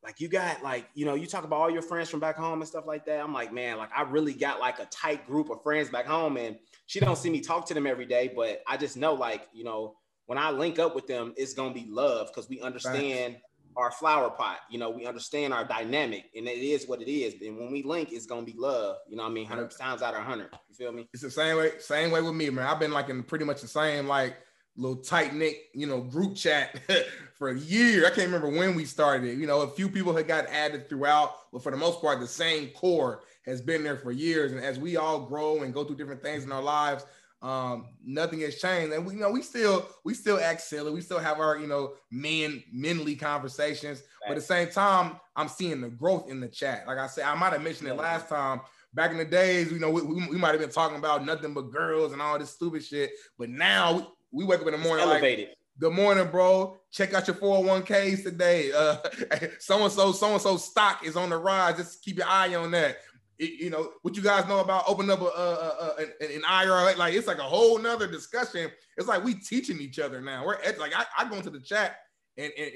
like 0.02 0.20
you 0.20 0.28
got 0.28 0.62
like 0.62 0.86
you 0.94 1.06
know 1.06 1.14
you 1.14 1.26
talk 1.26 1.44
about 1.44 1.56
all 1.56 1.70
your 1.70 1.80
friends 1.80 2.10
from 2.10 2.20
back 2.20 2.36
home 2.36 2.60
and 2.60 2.68
stuff 2.68 2.86
like 2.86 3.06
that. 3.06 3.20
I'm 3.20 3.32
like 3.32 3.54
man, 3.54 3.78
like 3.78 3.90
I 3.96 4.02
really 4.02 4.34
got 4.34 4.60
like 4.60 4.80
a 4.80 4.86
tight 4.86 5.26
group 5.26 5.48
of 5.48 5.62
friends 5.62 5.88
back 5.88 6.04
home, 6.04 6.36
and 6.36 6.56
she 6.86 7.00
don't 7.00 7.16
see 7.16 7.30
me 7.30 7.40
talk 7.40 7.66
to 7.68 7.74
them 7.74 7.86
every 7.86 8.04
day, 8.04 8.30
but 8.34 8.62
I 8.66 8.76
just 8.76 8.98
know 8.98 9.14
like 9.14 9.48
you 9.54 9.64
know 9.64 9.94
when 10.26 10.38
I 10.38 10.50
link 10.50 10.78
up 10.78 10.94
with 10.94 11.06
them, 11.06 11.34
it's 11.36 11.54
gonna 11.54 11.74
be 11.74 11.86
love 11.88 12.28
because 12.28 12.48
we 12.48 12.60
understand. 12.60 13.36
Our 13.76 13.90
flower 13.90 14.30
pot, 14.30 14.58
you 14.70 14.78
know, 14.78 14.88
we 14.88 15.04
understand 15.04 15.52
our 15.52 15.64
dynamic, 15.64 16.30
and 16.36 16.46
it 16.46 16.58
is 16.58 16.86
what 16.86 17.02
it 17.02 17.10
is. 17.10 17.34
And 17.42 17.58
when 17.58 17.72
we 17.72 17.82
link, 17.82 18.12
it's 18.12 18.24
gonna 18.24 18.46
be 18.46 18.54
love. 18.56 18.98
You 19.08 19.16
know, 19.16 19.24
what 19.24 19.30
I 19.30 19.32
mean, 19.32 19.46
hundred 19.46 19.72
times 19.76 20.00
out 20.00 20.14
of 20.14 20.22
hundred. 20.22 20.50
You 20.68 20.76
feel 20.76 20.92
me? 20.92 21.08
It's 21.12 21.24
the 21.24 21.30
same 21.30 21.56
way, 21.56 21.72
same 21.80 22.12
way 22.12 22.22
with 22.22 22.34
me, 22.34 22.50
man. 22.50 22.68
I've 22.68 22.78
been 22.78 22.92
like 22.92 23.08
in 23.08 23.24
pretty 23.24 23.44
much 23.44 23.62
the 23.62 23.66
same 23.66 24.06
like 24.06 24.36
little 24.76 24.96
tight 24.96 25.34
knit, 25.34 25.56
you 25.72 25.86
know, 25.86 26.00
group 26.00 26.36
chat 26.36 26.80
for 27.34 27.50
a 27.50 27.58
year. 27.58 28.06
I 28.06 28.10
can't 28.10 28.26
remember 28.26 28.48
when 28.48 28.74
we 28.74 28.84
started 28.84 29.28
it. 29.28 29.38
You 29.38 29.46
know, 29.46 29.62
a 29.62 29.68
few 29.68 29.88
people 29.88 30.14
had 30.14 30.26
got 30.26 30.46
added 30.46 30.88
throughout, 30.88 31.34
but 31.52 31.62
for 31.62 31.70
the 31.70 31.76
most 31.76 32.00
part, 32.00 32.20
the 32.20 32.26
same 32.26 32.68
core 32.70 33.22
has 33.46 33.60
been 33.60 33.84
there 33.84 33.96
for 33.96 34.10
years. 34.10 34.52
And 34.52 34.60
as 34.60 34.78
we 34.78 34.96
all 34.96 35.20
grow 35.20 35.62
and 35.62 35.72
go 35.72 35.84
through 35.84 35.96
different 35.96 36.22
things 36.22 36.44
in 36.44 36.52
our 36.52 36.62
lives, 36.62 37.04
um, 37.44 37.88
nothing 38.02 38.40
has 38.40 38.56
changed. 38.56 38.94
And 38.94 39.06
we 39.06 39.14
you 39.14 39.20
know 39.20 39.30
we 39.30 39.42
still 39.42 39.86
we 40.02 40.14
still 40.14 40.40
act 40.40 40.62
silly. 40.62 40.90
We 40.90 41.02
still 41.02 41.18
have 41.18 41.38
our 41.38 41.58
you 41.58 41.66
know 41.66 41.92
men 42.10 42.64
menly 42.74 43.18
conversations. 43.18 44.02
But 44.22 44.30
at 44.30 44.36
the 44.36 44.40
same 44.40 44.70
time, 44.70 45.20
I'm 45.36 45.48
seeing 45.48 45.82
the 45.82 45.90
growth 45.90 46.30
in 46.30 46.40
the 46.40 46.48
chat. 46.48 46.86
Like 46.86 46.96
I 46.96 47.06
said, 47.06 47.24
I 47.24 47.34
might 47.34 47.52
have 47.52 47.62
mentioned 47.62 47.90
it 47.90 47.94
last 47.94 48.30
time. 48.30 48.62
Back 48.94 49.10
in 49.10 49.18
the 49.18 49.24
days, 49.24 49.70
you 49.70 49.78
know, 49.78 49.90
we, 49.90 50.02
we, 50.02 50.28
we 50.28 50.38
might 50.38 50.52
have 50.52 50.60
been 50.60 50.70
talking 50.70 50.96
about 50.96 51.26
nothing 51.26 51.52
but 51.52 51.70
girls 51.70 52.12
and 52.12 52.22
all 52.22 52.38
this 52.38 52.50
stupid 52.50 52.82
shit. 52.82 53.10
But 53.38 53.50
now 53.50 53.92
we, 53.92 54.04
we 54.32 54.44
wake 54.44 54.60
up 54.60 54.66
in 54.66 54.72
the 54.72 54.78
morning 54.78 55.06
like, 55.06 55.20
Good 55.80 55.92
morning, 55.92 56.28
bro. 56.30 56.78
Check 56.92 57.12
out 57.12 57.26
your 57.26 57.34
401ks 57.34 58.22
today. 58.22 58.70
Uh, 58.70 58.96
so 59.58 59.82
and 59.82 59.92
so, 59.92 60.12
so 60.12 60.32
and 60.32 60.40
so 60.40 60.56
stock 60.56 61.04
is 61.04 61.16
on 61.16 61.30
the 61.30 61.36
rise. 61.36 61.76
Just 61.76 62.02
keep 62.02 62.18
your 62.18 62.28
eye 62.28 62.54
on 62.54 62.70
that. 62.70 62.98
You 63.44 63.70
know 63.70 63.92
what 64.02 64.16
you 64.16 64.22
guys 64.22 64.46
know 64.46 64.60
about 64.60 64.84
opening 64.86 65.10
up 65.10 65.20
a, 65.20 65.24
a, 65.24 65.94
a, 65.98 66.34
an 66.34 66.42
IRA? 66.48 66.96
Like 66.96 67.14
it's 67.14 67.26
like 67.26 67.38
a 67.38 67.42
whole 67.42 67.78
nother 67.78 68.06
discussion. 68.06 68.70
It's 68.96 69.08
like 69.08 69.24
we 69.24 69.34
teaching 69.34 69.80
each 69.80 69.98
other 69.98 70.20
now. 70.20 70.44
We're 70.46 70.58
like 70.78 70.92
I, 70.96 71.04
I 71.18 71.28
go 71.28 71.36
into 71.36 71.50
the 71.50 71.60
chat 71.60 71.96
and, 72.36 72.52
and 72.58 72.70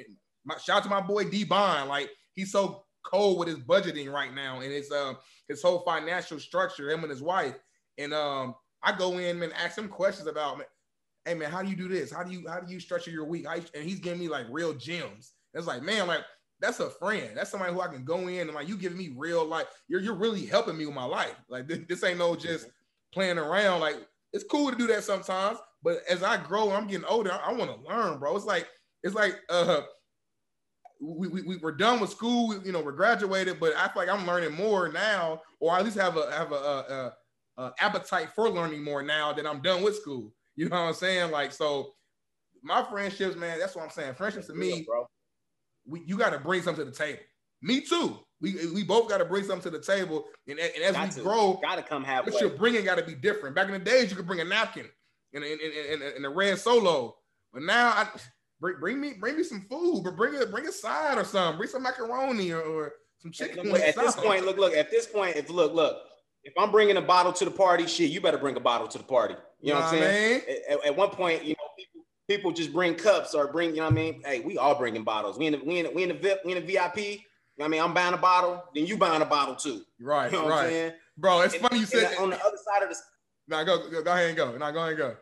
my, 0.44 0.57
shout 0.59 0.78
out 0.78 0.83
to 0.85 0.88
my 0.88 1.00
boy 1.00 1.24
D 1.24 1.44
Bond. 1.44 1.88
Like 1.88 2.11
he's 2.35 2.52
so 2.52 2.85
cold 3.04 3.38
with 3.38 3.48
his 3.48 3.59
budgeting 3.59 4.12
right 4.12 4.35
now 4.35 4.61
and 4.61 4.72
his 4.72 4.90
um 4.90 5.16
his 5.48 5.62
whole 5.62 5.81
financial 5.81 6.38
structure. 6.38 6.90
Him 6.90 7.00
and 7.02 7.11
his 7.11 7.22
wife. 7.22 7.57
And 7.98 8.12
um 8.14 8.54
I 8.83 8.96
go 8.96 9.18
in 9.18 9.42
and 9.42 9.52
ask 9.54 9.76
him 9.76 9.88
questions 9.88 10.28
about 10.28 10.62
hey 11.24 11.35
man, 11.35 11.50
how 11.50 11.62
do 11.62 11.68
you 11.68 11.76
do 11.76 11.88
this? 11.88 12.11
How 12.11 12.22
do 12.22 12.33
you 12.33 12.48
how 12.48 12.61
do 12.61 12.72
you 12.72 12.81
structure 12.81 13.11
your 13.11 13.24
week? 13.26 13.44
You- 13.44 13.62
and 13.74 13.85
he's 13.85 14.00
giving 14.00 14.20
me 14.20 14.28
like 14.28 14.46
real 14.50 14.72
gems. 14.72 15.33
It's 15.54 15.66
like, 15.66 15.83
man, 15.83 16.07
like 16.07 16.20
that's 16.61 16.81
a 16.81 16.90
friend. 16.90 17.31
That's 17.37 17.51
somebody 17.51 17.73
who 17.73 17.81
I 17.81 17.88
can 17.88 18.05
go 18.05 18.29
in 18.29 18.40
and 18.49 18.55
like 18.55 18.68
you 18.68 18.77
giving 18.77 18.99
me 18.99 19.12
real 19.16 19.44
life. 19.44 19.66
You're 19.88 20.01
you're 20.01 20.14
really 20.14 20.44
helping 20.47 20.77
me 20.77 20.87
with 20.87 20.94
my 20.94 21.05
life. 21.05 21.37
Like 21.49 21.68
this, 21.68 21.81
this 21.88 22.05
ain't 22.05 22.18
no 22.18 22.35
just 22.37 22.68
playing 23.12 23.38
around. 23.38 23.81
Like 23.81 23.97
it's 24.33 24.44
cool 24.51 24.71
to 24.71 24.77
do 24.77 24.87
that 24.88 25.05
sometimes, 25.05 25.59
but 25.83 25.99
as 26.09 26.23
I 26.23 26.37
grow, 26.42 26.71
I'm 26.73 26.87
getting 26.87 27.07
older. 27.07 27.33
I, 27.33 27.53
want 27.53 27.71
to 27.71 27.88
learn, 27.88 28.18
bro. 28.18 28.37
It's 28.37 28.44
like 28.44 28.68
it's 29.03 29.14
like 29.14 29.37
uh 29.49 29.83
we, 31.01 31.29
we, 31.29 31.42
we 31.42 31.57
we're 31.59 31.73
done 31.73 32.01
with 32.01 32.11
school, 32.11 32.49
we- 32.49 32.66
you 32.66 32.73
know, 32.73 32.81
we're 32.81 32.92
graduated, 32.92 33.61
but 33.61 33.75
I 33.77 33.88
feel 33.88 34.03
like 34.05 34.09
I'm 34.09 34.27
learning 34.27 34.53
more 34.55 34.88
now, 34.88 35.42
or 35.61 35.77
at 35.77 35.85
least 35.85 35.97
have 35.99 36.16
a 36.16 36.31
have 36.33 36.51
a, 36.53 36.55
a, 36.57 37.12
a, 37.59 37.62
a 37.64 37.73
appetite 37.81 38.31
for 38.35 38.49
learning 38.51 38.83
more 38.83 39.03
now 39.03 39.33
that 39.33 39.47
I'm 39.47 39.62
done 39.62 39.83
with 39.83 39.97
school. 39.97 40.33
You 40.57 40.68
know 40.68 40.77
what 40.77 40.88
I'm 40.88 40.94
saying? 40.94 41.31
Like 41.31 41.53
so, 41.53 41.94
my 42.62 42.83
friendships, 42.85 43.37
man. 43.37 43.59
That's 43.61 43.77
what 43.77 43.85
I'm 43.85 43.90
saying. 43.90 44.14
Friendships 44.14 44.49
to 44.49 44.55
me, 44.55 44.85
bro. 44.87 45.07
We, 45.88 46.03
you 46.07 46.16
got 46.16 46.31
to 46.31 46.38
bring 46.38 46.62
something 46.62 46.85
to 46.85 46.90
the 46.90 46.96
table. 46.96 47.20
Me 47.62 47.81
too. 47.81 48.18
We 48.40 48.55
we 48.72 48.85
both 48.85 49.09
got 49.09 49.18
to 49.18 49.24
bring 49.24 49.44
something 49.44 49.72
to 49.72 49.79
the 49.79 49.85
table, 49.85 50.27
and, 50.46 50.59
and 50.61 50.83
as 50.85 50.92
Got 50.94 51.09
we 51.09 51.14
to. 51.14 51.20
grow, 51.22 51.59
Gotta 51.61 51.83
come 51.83 52.05
halfway. 52.05 52.33
what 52.33 52.40
you're 52.40 52.51
bringing 52.51 52.85
got 52.85 52.98
to 52.98 53.05
be 53.05 53.14
different. 53.14 53.57
Back 53.57 53.66
in 53.66 53.72
the 53.72 53.81
days, 53.81 54.11
you 54.11 54.16
could 54.16 54.27
bring 54.29 54.40
a 54.40 54.44
napkin 54.44 54.87
and 55.35 55.42
in, 55.42 55.59
in, 55.61 56.03
in 56.18 56.24
a 56.24 56.31
red 56.31 56.59
solo, 56.59 57.16
but 57.53 57.62
now 57.62 57.88
I 57.88 58.07
bring, 58.61 58.79
bring 58.79 59.01
me 59.01 59.14
bring 59.18 59.37
me 59.37 59.42
some 59.42 59.66
food, 59.68 60.03
but 60.05 60.16
bring 60.16 60.40
a 60.40 60.46
bring 60.46 60.68
a 60.68 60.72
side 60.72 61.18
or 61.18 61.24
something. 61.24 61.59
Bring 61.59 61.68
some 61.70 61.83
macaroni 61.83 62.53
or, 62.53 62.61
or 62.61 62.92
some 63.18 63.33
chicken. 63.33 63.68
Look, 63.68 63.81
at 63.81 63.96
this 63.96 64.14
point, 64.14 64.44
look, 64.46 64.57
look. 64.57 64.72
At 64.74 64.90
this 64.90 65.07
point, 65.07 65.35
if 65.37 65.51
look, 65.51 65.74
look. 65.74 65.98
If 66.44 66.55
I'm 66.57 66.70
bringing 66.70 66.96
a 66.96 67.03
bottle 67.03 67.33
to 67.33 67.44
the 67.44 67.51
party, 67.51 67.87
shit, 67.88 68.11
you 68.11 68.20
better 68.20 68.38
bring 68.38 68.57
a 68.57 68.61
bottle 68.61 68.87
to 68.87 68.98
the 68.98 69.05
party. 69.05 69.35
You 69.61 69.72
know 69.72 69.81
what 69.81 69.92
I'm 69.92 69.98
saying? 69.98 70.42
At, 70.70 70.87
at 70.87 70.96
one 70.96 71.11
point, 71.11 71.42
you 71.42 71.51
know, 71.51 71.68
people 71.77 71.97
people 72.28 72.52
just 72.52 72.72
bring 72.72 72.94
cups 72.94 73.34
or 73.34 73.50
bring, 73.50 73.70
you 73.70 73.76
know 73.76 73.84
what 73.84 73.92
I 73.92 73.96
mean? 73.96 74.22
Hey, 74.24 74.40
we 74.40 74.58
all 74.58 74.74
bringing 74.76 75.02
bottles. 75.02 75.38
We 75.38 75.46
in 75.46 75.54
the 75.54 75.58
we 75.64 75.78
in 75.78 75.86
the, 75.86 75.90
we 75.90 76.02
in 76.04 76.08
the 76.10 76.14
VIP, 76.14 76.38
we 76.44 76.52
in 76.52 76.64
the 76.64 76.72
VIP. 76.72 76.96
You 76.98 77.64
know 77.64 77.64
what 77.64 77.64
I 77.64 77.68
mean? 77.68 77.82
I'm 77.82 77.94
buying 77.94 78.14
a 78.14 78.18
bottle, 78.18 78.62
then 78.74 78.86
you 78.86 78.96
buying 78.96 79.22
a 79.22 79.26
bottle 79.26 79.56
too. 79.56 79.82
Right, 80.00 80.30
You 80.30 80.38
know 80.38 80.44
what 80.44 80.52
I'm 80.52 80.72
right, 80.72 80.92
bro. 81.16 81.40
It's 81.40 81.54
And- 81.54 81.62
funny 81.62 81.80
you 81.80 81.86
said. 81.86 82.16
on 82.18 82.30
the 82.30 82.36
other 82.36 82.58
side 82.64 82.82
of 82.84 82.90
the 82.90 82.96
Nah, 83.48 83.64
go, 83.64 83.88
go 83.90 84.02
go 84.02 84.12
ahead 84.12 84.28
and 84.28 84.36
go. 84.36 84.56
Nah, 84.56 84.70
go 84.70 84.78
ahead 84.80 84.90
and 84.90 84.98
go. 84.98 85.16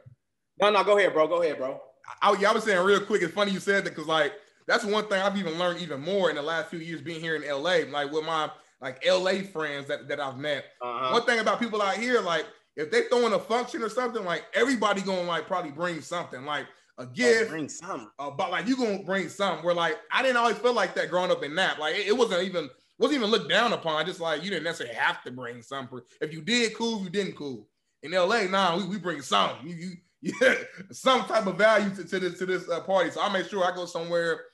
no, 0.61 0.71
no, 0.71 0.83
go 0.85 0.99
ahead, 0.99 1.13
bro. 1.15 1.29
Go 1.29 1.43
ahead, 1.43 1.59
bro. 1.59 1.81
I, 2.21 2.31
I 2.31 2.53
was 2.53 2.65
saying 2.65 2.85
real 2.85 3.01
quick. 3.01 3.23
It's 3.23 3.33
funny 3.33 3.53
you 3.53 3.61
said 3.61 3.85
that 3.85 3.91
because 3.91 4.07
like 4.09 4.33
that's 4.67 4.85
one 4.85 5.07
thing 5.07 5.23
I've 5.23 5.37
even 5.37 5.59
learned 5.59 5.81
even 5.81 6.01
more 6.01 6.29
in 6.29 6.37
the 6.37 6.43
last 6.43 6.71
few 6.71 6.81
years 6.81 7.01
being 7.01 7.21
here 7.21 7.37
in 7.37 7.43
LA. 7.49 7.89
Like 7.89 8.11
with 8.13 8.25
my 8.27 8.51
like 8.81 9.03
LA 9.07 9.43
friends 9.53 9.87
that, 9.89 10.09
that 10.09 10.21
I've 10.21 10.39
met. 10.39 10.65
Uh-huh. 10.83 11.13
One 11.13 11.23
thing 11.23 11.39
about 11.39 11.61
people 11.61 11.81
out 11.81 11.97
here, 11.97 12.21
like 12.21 12.47
if 12.77 12.91
they 12.91 13.03
throwing 13.05 13.33
a 13.33 13.39
function 13.39 13.81
or 13.83 13.89
something, 13.89 14.25
like 14.25 14.45
everybody 14.55 15.01
gonna 15.03 15.23
like 15.23 15.47
probably 15.47 15.71
bring 15.71 16.01
something 16.01 16.45
like 16.45 16.67
a 16.99 17.07
gift. 17.07 17.51
Bring 17.51 17.69
some. 17.69 18.11
uh, 18.19 18.31
but 18.31 18.51
like 18.51 18.67
you 18.67 18.77
gonna 18.77 19.03
bring 19.03 19.29
something. 19.29 19.65
Where 19.65 19.75
like 19.75 19.97
I 20.13 20.23
didn't 20.23 20.37
always 20.37 20.59
feel 20.59 20.73
like 20.73 20.95
that 20.95 21.11
growing 21.11 21.31
up 21.31 21.43
in 21.43 21.55
Nap. 21.55 21.79
Like 21.79 21.97
it, 21.97 22.09
it 22.09 22.17
wasn't 22.17 22.43
even 22.43 22.69
wasn't 22.99 23.19
even 23.19 23.31
looked 23.31 23.51
down 23.51 23.73
upon. 23.73 24.07
Just 24.07 24.21
like 24.21 24.43
you 24.43 24.51
didn't 24.51 24.65
necessarily 24.65 24.97
have 24.97 25.23
to 25.25 25.31
bring 25.31 25.63
something. 25.63 26.01
If 26.21 26.33
you 26.33 26.43
did, 26.43 26.75
cool. 26.75 26.99
If 26.99 27.05
you 27.05 27.11
didn't, 27.11 27.37
cool. 27.37 27.69
In 28.03 28.13
LA, 28.13 28.43
nah, 28.45 28.77
we, 28.77 28.87
we 28.87 28.99
bring 28.99 29.21
something. 29.21 29.67
You, 29.69 29.75
you 29.75 29.97
yeah, 30.41 30.55
some 30.91 31.25
type 31.27 31.47
of 31.47 31.57
value 31.57 31.95
to, 31.95 32.05
to 32.05 32.19
this 32.19 32.39
to 32.39 32.47
this 32.47 32.69
uh, 32.69 32.81
party. 32.81 33.11
So 33.11 33.21
I 33.21 33.33
made 33.33 33.49
sure 33.49 33.65
I 33.65 33.75
go 33.75 33.87
somewhere. 33.87 34.45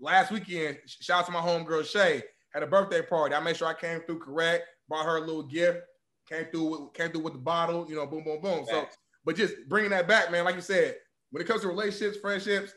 Last 0.00 0.30
weekend, 0.30 0.78
shout 0.86 1.20
out 1.20 1.26
to 1.26 1.32
my 1.32 1.40
homegirl 1.40 1.84
Shay. 1.84 2.22
Had 2.54 2.62
a 2.62 2.66
birthday 2.66 3.02
party. 3.02 3.34
I 3.34 3.40
made 3.40 3.56
sure 3.56 3.66
I 3.66 3.74
came 3.74 4.00
through 4.02 4.20
correct. 4.20 4.64
Brought 4.88 5.04
her 5.04 5.16
a 5.16 5.20
little 5.20 5.42
gift. 5.42 5.80
Came 6.28 6.44
through 6.52 6.64
with, 6.64 6.94
came 6.94 7.10
through 7.10 7.22
with 7.22 7.32
the 7.32 7.40
bottle. 7.40 7.84
You 7.88 7.96
know, 7.96 8.06
boom, 8.06 8.22
boom, 8.22 8.40
boom. 8.40 8.64
So, 8.70 8.86
but 9.24 9.34
just 9.36 9.54
bringing 9.68 9.90
that 9.90 10.06
back, 10.06 10.30
man. 10.30 10.44
Like 10.44 10.54
you 10.54 10.60
said, 10.60 10.96
when 11.30 11.42
it 11.42 11.46
comes 11.46 11.62
to 11.62 11.68
relationships, 11.68 12.18
friendships, 12.18 12.72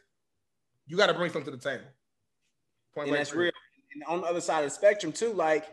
you 0.86 0.98
got 0.98 1.08
to 1.08 1.14
bring 1.14 1.32
something 1.32 1.52
to 1.52 1.58
the 1.58 1.64
table. 1.64 1.86
Point 2.94 3.10
and 3.10 3.18
that's 3.18 3.34
real. 3.34 3.52
And 3.94 4.04
on 4.08 4.22
the 4.22 4.28
other 4.28 4.42
side 4.42 4.60
of 4.60 4.70
the 4.70 4.76
spectrum 4.76 5.12
too, 5.12 5.34
like, 5.34 5.66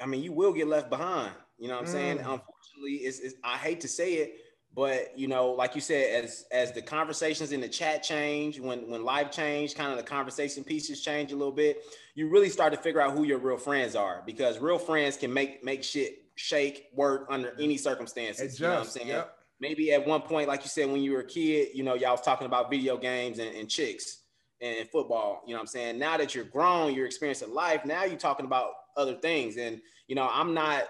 I 0.00 0.06
mean, 0.06 0.22
you 0.22 0.32
will 0.32 0.52
get 0.52 0.66
left 0.66 0.90
behind. 0.90 1.32
You 1.58 1.68
know 1.68 1.74
what 1.74 1.86
I'm 1.86 1.92
saying? 1.92 2.18
Mm. 2.18 2.20
Unfortunately, 2.20 3.06
it's, 3.06 3.20
it's 3.20 3.34
I 3.42 3.56
hate 3.56 3.80
to 3.80 3.88
say 3.88 4.14
it, 4.14 4.36
but 4.74 5.18
you 5.18 5.26
know, 5.26 5.50
like 5.50 5.74
you 5.74 5.80
said, 5.80 6.24
as 6.24 6.44
as 6.52 6.72
the 6.72 6.82
conversations 6.82 7.52
in 7.52 7.60
the 7.60 7.68
chat 7.68 8.02
change, 8.02 8.60
when 8.60 8.90
when 8.90 9.04
life 9.04 9.30
change, 9.30 9.74
kind 9.74 9.90
of 9.90 9.96
the 9.96 10.04
conversation 10.04 10.64
pieces 10.64 11.00
change 11.00 11.32
a 11.32 11.36
little 11.36 11.52
bit, 11.52 11.82
you 12.14 12.28
really 12.28 12.50
start 12.50 12.74
to 12.74 12.78
figure 12.78 13.00
out 13.00 13.16
who 13.16 13.24
your 13.24 13.38
real 13.38 13.56
friends 13.56 13.96
are 13.96 14.22
because 14.26 14.58
real 14.58 14.78
friends 14.78 15.16
can 15.16 15.32
make 15.32 15.64
make 15.64 15.82
shit 15.82 16.24
shake, 16.34 16.88
work 16.94 17.26
under 17.30 17.56
any 17.58 17.78
circumstances. 17.78 18.60
You 18.60 18.66
know 18.66 18.74
what 18.74 18.80
I'm 18.80 18.86
saying? 18.86 19.08
Yep. 19.08 19.35
Maybe 19.60 19.92
at 19.92 20.06
one 20.06 20.22
point, 20.22 20.48
like 20.48 20.62
you 20.62 20.68
said, 20.68 20.90
when 20.90 21.02
you 21.02 21.12
were 21.12 21.20
a 21.20 21.26
kid, 21.26 21.68
you 21.74 21.82
know, 21.82 21.94
y'all 21.94 22.12
was 22.12 22.20
talking 22.20 22.46
about 22.46 22.70
video 22.70 22.96
games 22.96 23.38
and, 23.38 23.54
and 23.54 23.68
chicks 23.68 24.22
and 24.60 24.88
football. 24.90 25.42
You 25.46 25.52
know 25.52 25.58
what 25.58 25.62
I'm 25.62 25.66
saying? 25.68 25.98
Now 25.98 26.16
that 26.16 26.34
you're 26.34 26.44
grown, 26.44 26.94
you're 26.94 27.06
experiencing 27.06 27.52
life. 27.52 27.84
Now 27.84 28.04
you're 28.04 28.18
talking 28.18 28.46
about 28.46 28.70
other 28.96 29.14
things. 29.14 29.56
And 29.56 29.80
you 30.08 30.14
know, 30.14 30.28
I'm 30.30 30.54
not, 30.54 30.84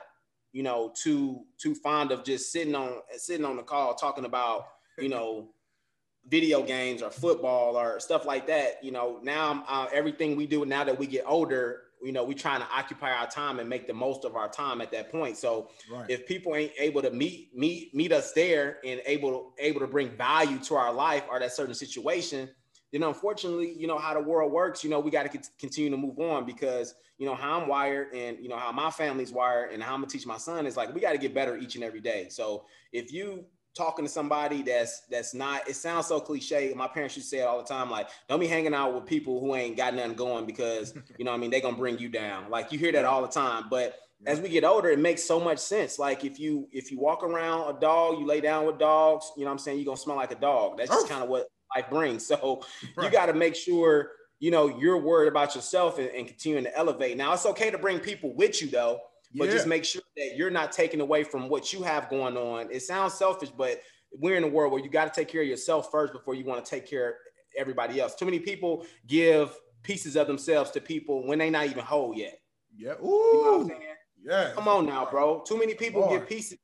you 0.52 0.62
know, 0.62 0.92
too 0.94 1.42
too 1.58 1.74
fond 1.74 2.12
of 2.12 2.24
just 2.24 2.52
sitting 2.52 2.74
on 2.74 3.00
sitting 3.16 3.44
on 3.44 3.56
the 3.56 3.62
call 3.62 3.94
talking 3.94 4.24
about, 4.24 4.66
you 4.98 5.08
know, 5.08 5.48
video 6.28 6.60
games 6.60 7.02
or 7.02 7.10
football 7.10 7.76
or 7.76 8.00
stuff 8.00 8.24
like 8.26 8.48
that. 8.48 8.82
You 8.82 8.90
know, 8.90 9.20
now 9.22 9.64
uh, 9.68 9.86
everything 9.92 10.36
we 10.36 10.46
do 10.46 10.64
now 10.64 10.84
that 10.84 10.98
we 10.98 11.06
get 11.06 11.24
older, 11.26 11.82
you 12.02 12.12
know 12.12 12.24
we're 12.24 12.34
trying 12.34 12.60
to 12.60 12.66
occupy 12.72 13.10
our 13.12 13.26
time 13.26 13.58
and 13.58 13.68
make 13.68 13.86
the 13.86 13.94
most 13.94 14.24
of 14.24 14.36
our 14.36 14.48
time 14.48 14.80
at 14.80 14.90
that 14.92 15.10
point 15.10 15.36
so 15.36 15.70
Right. 15.90 16.08
if 16.10 16.26
people 16.26 16.54
ain't 16.54 16.72
able 16.78 17.02
to 17.02 17.10
meet 17.10 17.50
meet 17.56 17.94
meet 17.94 18.12
us 18.12 18.32
there 18.32 18.78
and 18.84 19.00
able 19.06 19.54
able 19.58 19.80
to 19.80 19.86
bring 19.86 20.10
value 20.10 20.58
to 20.60 20.74
our 20.74 20.92
life 20.92 21.24
or 21.30 21.38
that 21.40 21.52
certain 21.52 21.74
situation 21.74 22.48
then 22.92 23.02
unfortunately 23.02 23.72
you 23.76 23.86
know 23.86 23.98
how 23.98 24.14
the 24.14 24.20
world 24.20 24.52
works 24.52 24.84
you 24.84 24.90
know 24.90 25.00
we 25.00 25.10
got 25.10 25.30
to 25.30 25.40
continue 25.58 25.90
to 25.90 25.96
move 25.96 26.18
on 26.18 26.44
because 26.44 26.94
you 27.18 27.26
know 27.26 27.34
how 27.34 27.60
i'm 27.60 27.66
wired 27.68 28.12
and 28.14 28.38
you 28.40 28.48
know 28.48 28.56
how 28.56 28.70
my 28.70 28.90
family's 28.90 29.32
wired 29.32 29.72
and 29.72 29.82
how 29.82 29.94
i'm 29.94 30.00
gonna 30.00 30.10
teach 30.10 30.26
my 30.26 30.36
son 30.38 30.66
is 30.66 30.76
like 30.76 30.94
we 30.94 31.00
got 31.00 31.12
to 31.12 31.18
get 31.18 31.34
better 31.34 31.56
each 31.56 31.74
and 31.74 31.82
every 31.84 32.00
day 32.00 32.28
so 32.28 32.64
if 32.92 33.12
you 33.12 33.44
talking 33.76 34.04
to 34.04 34.10
somebody 34.10 34.62
that's 34.62 35.02
that's 35.10 35.34
not 35.34 35.68
it 35.68 35.74
sounds 35.74 36.06
so 36.06 36.18
cliche. 36.18 36.72
My 36.74 36.88
parents 36.88 37.16
used 37.16 37.30
to 37.30 37.36
say 37.36 37.42
it 37.42 37.46
all 37.46 37.58
the 37.58 37.68
time 37.68 37.90
like 37.90 38.08
don't 38.28 38.40
be 38.40 38.46
hanging 38.46 38.74
out 38.74 38.94
with 38.94 39.06
people 39.06 39.40
who 39.40 39.54
ain't 39.54 39.76
got 39.76 39.94
nothing 39.94 40.14
going 40.14 40.46
because 40.46 40.94
you 41.18 41.24
know 41.24 41.30
what 41.30 41.36
i 41.36 41.40
mean 41.40 41.50
they 41.50 41.60
gonna 41.60 41.76
bring 41.76 41.98
you 41.98 42.08
down. 42.08 42.50
Like 42.50 42.72
you 42.72 42.78
hear 42.78 42.92
that 42.92 43.04
all 43.04 43.22
the 43.22 43.28
time 43.28 43.64
but 43.70 43.98
as 44.26 44.40
we 44.40 44.48
get 44.48 44.64
older 44.64 44.88
it 44.88 44.98
makes 44.98 45.22
so 45.22 45.38
much 45.38 45.58
sense. 45.58 45.98
Like 45.98 46.24
if 46.24 46.40
you 46.40 46.68
if 46.72 46.90
you 46.90 46.98
walk 46.98 47.22
around 47.22 47.76
a 47.76 47.78
dog 47.78 48.18
you 48.18 48.26
lay 48.26 48.40
down 48.40 48.66
with 48.66 48.78
dogs 48.78 49.30
you 49.36 49.44
know 49.44 49.50
what 49.50 49.52
i'm 49.52 49.58
saying 49.58 49.78
you're 49.78 49.86
gonna 49.86 49.96
smell 49.96 50.16
like 50.16 50.32
a 50.32 50.36
dog. 50.36 50.78
That's 50.78 50.90
just 50.90 51.08
kind 51.08 51.22
of 51.22 51.28
what 51.28 51.48
life 51.74 51.90
brings. 51.90 52.26
So 52.26 52.62
you 53.02 53.10
got 53.10 53.26
to 53.26 53.34
make 53.34 53.54
sure 53.54 54.12
you 54.38 54.50
know 54.50 54.68
you're 54.78 54.98
worried 54.98 55.28
about 55.28 55.54
yourself 55.54 55.98
and, 55.98 56.08
and 56.10 56.26
continuing 56.26 56.64
to 56.64 56.76
elevate. 56.76 57.16
Now 57.16 57.34
it's 57.34 57.46
okay 57.46 57.70
to 57.70 57.78
bring 57.78 58.00
people 58.00 58.34
with 58.34 58.62
you 58.62 58.68
though 58.68 59.00
but 59.38 59.50
just 59.50 59.66
make 59.66 59.84
sure 59.84 60.02
that 60.16 60.36
you're 60.36 60.50
not 60.50 60.72
taking 60.72 61.00
away 61.00 61.24
from 61.24 61.48
what 61.48 61.72
you 61.72 61.82
have 61.82 62.08
going 62.08 62.36
on. 62.36 62.68
It 62.70 62.82
sounds 62.82 63.14
selfish, 63.14 63.50
but 63.50 63.80
we're 64.12 64.36
in 64.36 64.44
a 64.44 64.48
world 64.48 64.72
where 64.72 64.82
you 64.82 64.90
got 64.90 65.12
to 65.12 65.20
take 65.20 65.28
care 65.28 65.42
of 65.42 65.48
yourself 65.48 65.90
first 65.90 66.12
before 66.12 66.34
you 66.34 66.44
want 66.44 66.64
to 66.64 66.70
take 66.70 66.88
care 66.88 67.08
of 67.08 67.14
everybody 67.56 68.00
else. 68.00 68.14
Too 68.14 68.24
many 68.24 68.38
people 68.38 68.86
give 69.06 69.54
pieces 69.82 70.16
of 70.16 70.26
themselves 70.26 70.70
to 70.72 70.80
people 70.80 71.26
when 71.26 71.38
they 71.38 71.50
not 71.50 71.66
even 71.66 71.84
whole 71.84 72.14
yet. 72.14 72.38
Yeah. 72.76 72.94
You 73.00 73.04
know 73.04 73.58
what 73.58 73.60
I'm 73.60 73.70
Ooh. 73.70 73.80
Yeah. 74.24 74.50
Come 74.54 74.68
on 74.68 74.86
now, 74.86 75.06
bro. 75.10 75.42
Too 75.46 75.58
many 75.58 75.74
people 75.74 76.08
give 76.10 76.28
pieces, 76.28 76.58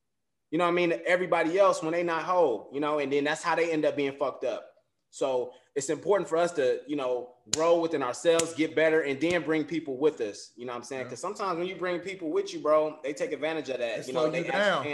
you 0.50 0.58
know 0.58 0.64
what 0.64 0.70
I 0.70 0.74
mean, 0.74 0.94
everybody 1.06 1.58
else 1.58 1.82
when 1.82 1.92
they 1.92 2.02
not 2.02 2.24
whole, 2.24 2.70
you 2.72 2.80
know, 2.80 2.98
and 2.98 3.12
then 3.12 3.24
that's 3.24 3.42
how 3.42 3.54
they 3.54 3.70
end 3.70 3.85
up 3.85 3.96
being 3.96 4.12
fucked 4.18 4.44
up. 4.44 4.71
So 5.12 5.53
it's 5.77 5.90
important 5.90 6.27
for 6.27 6.38
us 6.38 6.53
to, 6.53 6.81
you 6.87 6.96
know, 6.96 7.35
grow 7.55 7.79
within 7.79 8.03
ourselves, 8.03 8.55
get 8.55 8.75
better, 8.75 9.03
and 9.03 9.20
then 9.20 9.42
bring 9.42 9.62
people 9.64 9.98
with 9.98 10.20
us. 10.22 10.53
You 10.57 10.64
know 10.64 10.72
what 10.72 10.79
I'm 10.79 10.83
saying? 10.85 11.01
Yeah. 11.01 11.05
Because 11.05 11.20
sometimes 11.20 11.59
when 11.59 11.68
you 11.68 11.77
bring 11.77 12.01
people 12.01 12.31
with 12.31 12.53
you, 12.55 12.61
bro, 12.61 12.98
they 13.05 13.12
take 13.12 13.31
advantage 13.33 13.68
of 13.68 13.79
that. 13.79 14.01
They 14.03 14.07
you 14.07 14.14
know, 14.14 14.31
they 14.31 14.44
you 14.46 14.51
down. 14.51 14.85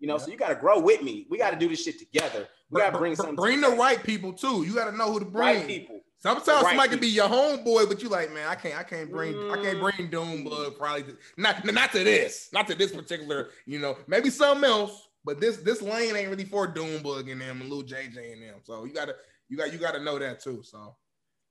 You 0.00 0.06
know, 0.08 0.14
Yeah. 0.14 0.18
so 0.18 0.30
you 0.32 0.36
got 0.36 0.48
to 0.48 0.56
grow 0.56 0.80
with 0.80 1.02
me. 1.02 1.26
We 1.30 1.38
got 1.38 1.50
to 1.52 1.56
do 1.56 1.68
this 1.68 1.82
shit 1.84 2.00
together. 2.00 2.48
We 2.70 2.80
got 2.80 2.90
to 2.90 2.98
bring 2.98 3.14
some. 3.14 3.36
bring 3.36 3.60
the 3.60 3.70
right 3.70 4.02
people 4.02 4.32
too. 4.32 4.64
You 4.64 4.74
got 4.74 4.90
to 4.90 4.96
know 4.96 5.12
who 5.12 5.20
to 5.20 5.24
bring. 5.24 5.58
right 5.58 5.66
people. 5.66 6.00
Sometimes 6.20 6.48
right 6.48 6.64
somebody 6.70 6.88
can 6.90 6.98
be 6.98 7.06
your 7.06 7.28
homeboy, 7.28 7.88
but 7.88 8.02
you 8.02 8.08
like, 8.08 8.32
man, 8.34 8.48
I 8.48 8.56
can't, 8.56 8.76
I 8.76 8.82
can't 8.82 9.08
bring, 9.08 9.36
I 9.52 9.62
can't 9.62 9.78
Mm. 9.78 9.80
bring 9.96 10.10
Doombug 10.10 10.76
probably 10.76 11.04
to, 11.04 11.16
not, 11.36 11.64
not 11.64 11.92
to 11.92 12.02
this, 12.02 12.48
not 12.52 12.66
to 12.66 12.74
this 12.74 12.90
particular, 12.90 13.50
you 13.66 13.78
know, 13.78 13.96
maybe 14.08 14.28
something 14.28 14.68
else, 14.68 15.07
but 15.28 15.42
this 15.42 15.58
this 15.58 15.82
lane 15.82 16.16
ain't 16.16 16.30
really 16.30 16.46
for 16.46 16.66
Doombug 16.66 17.30
and 17.30 17.38
them 17.38 17.60
and 17.60 17.68
Lil 17.68 17.82
JJ 17.82 18.32
and 18.32 18.42
them. 18.42 18.60
So 18.62 18.86
you 18.86 18.94
gotta, 18.94 19.14
you 19.50 19.58
got, 19.58 19.70
you 19.74 19.78
gotta 19.78 20.02
know 20.02 20.18
that 20.18 20.40
too. 20.40 20.62
So 20.62 20.96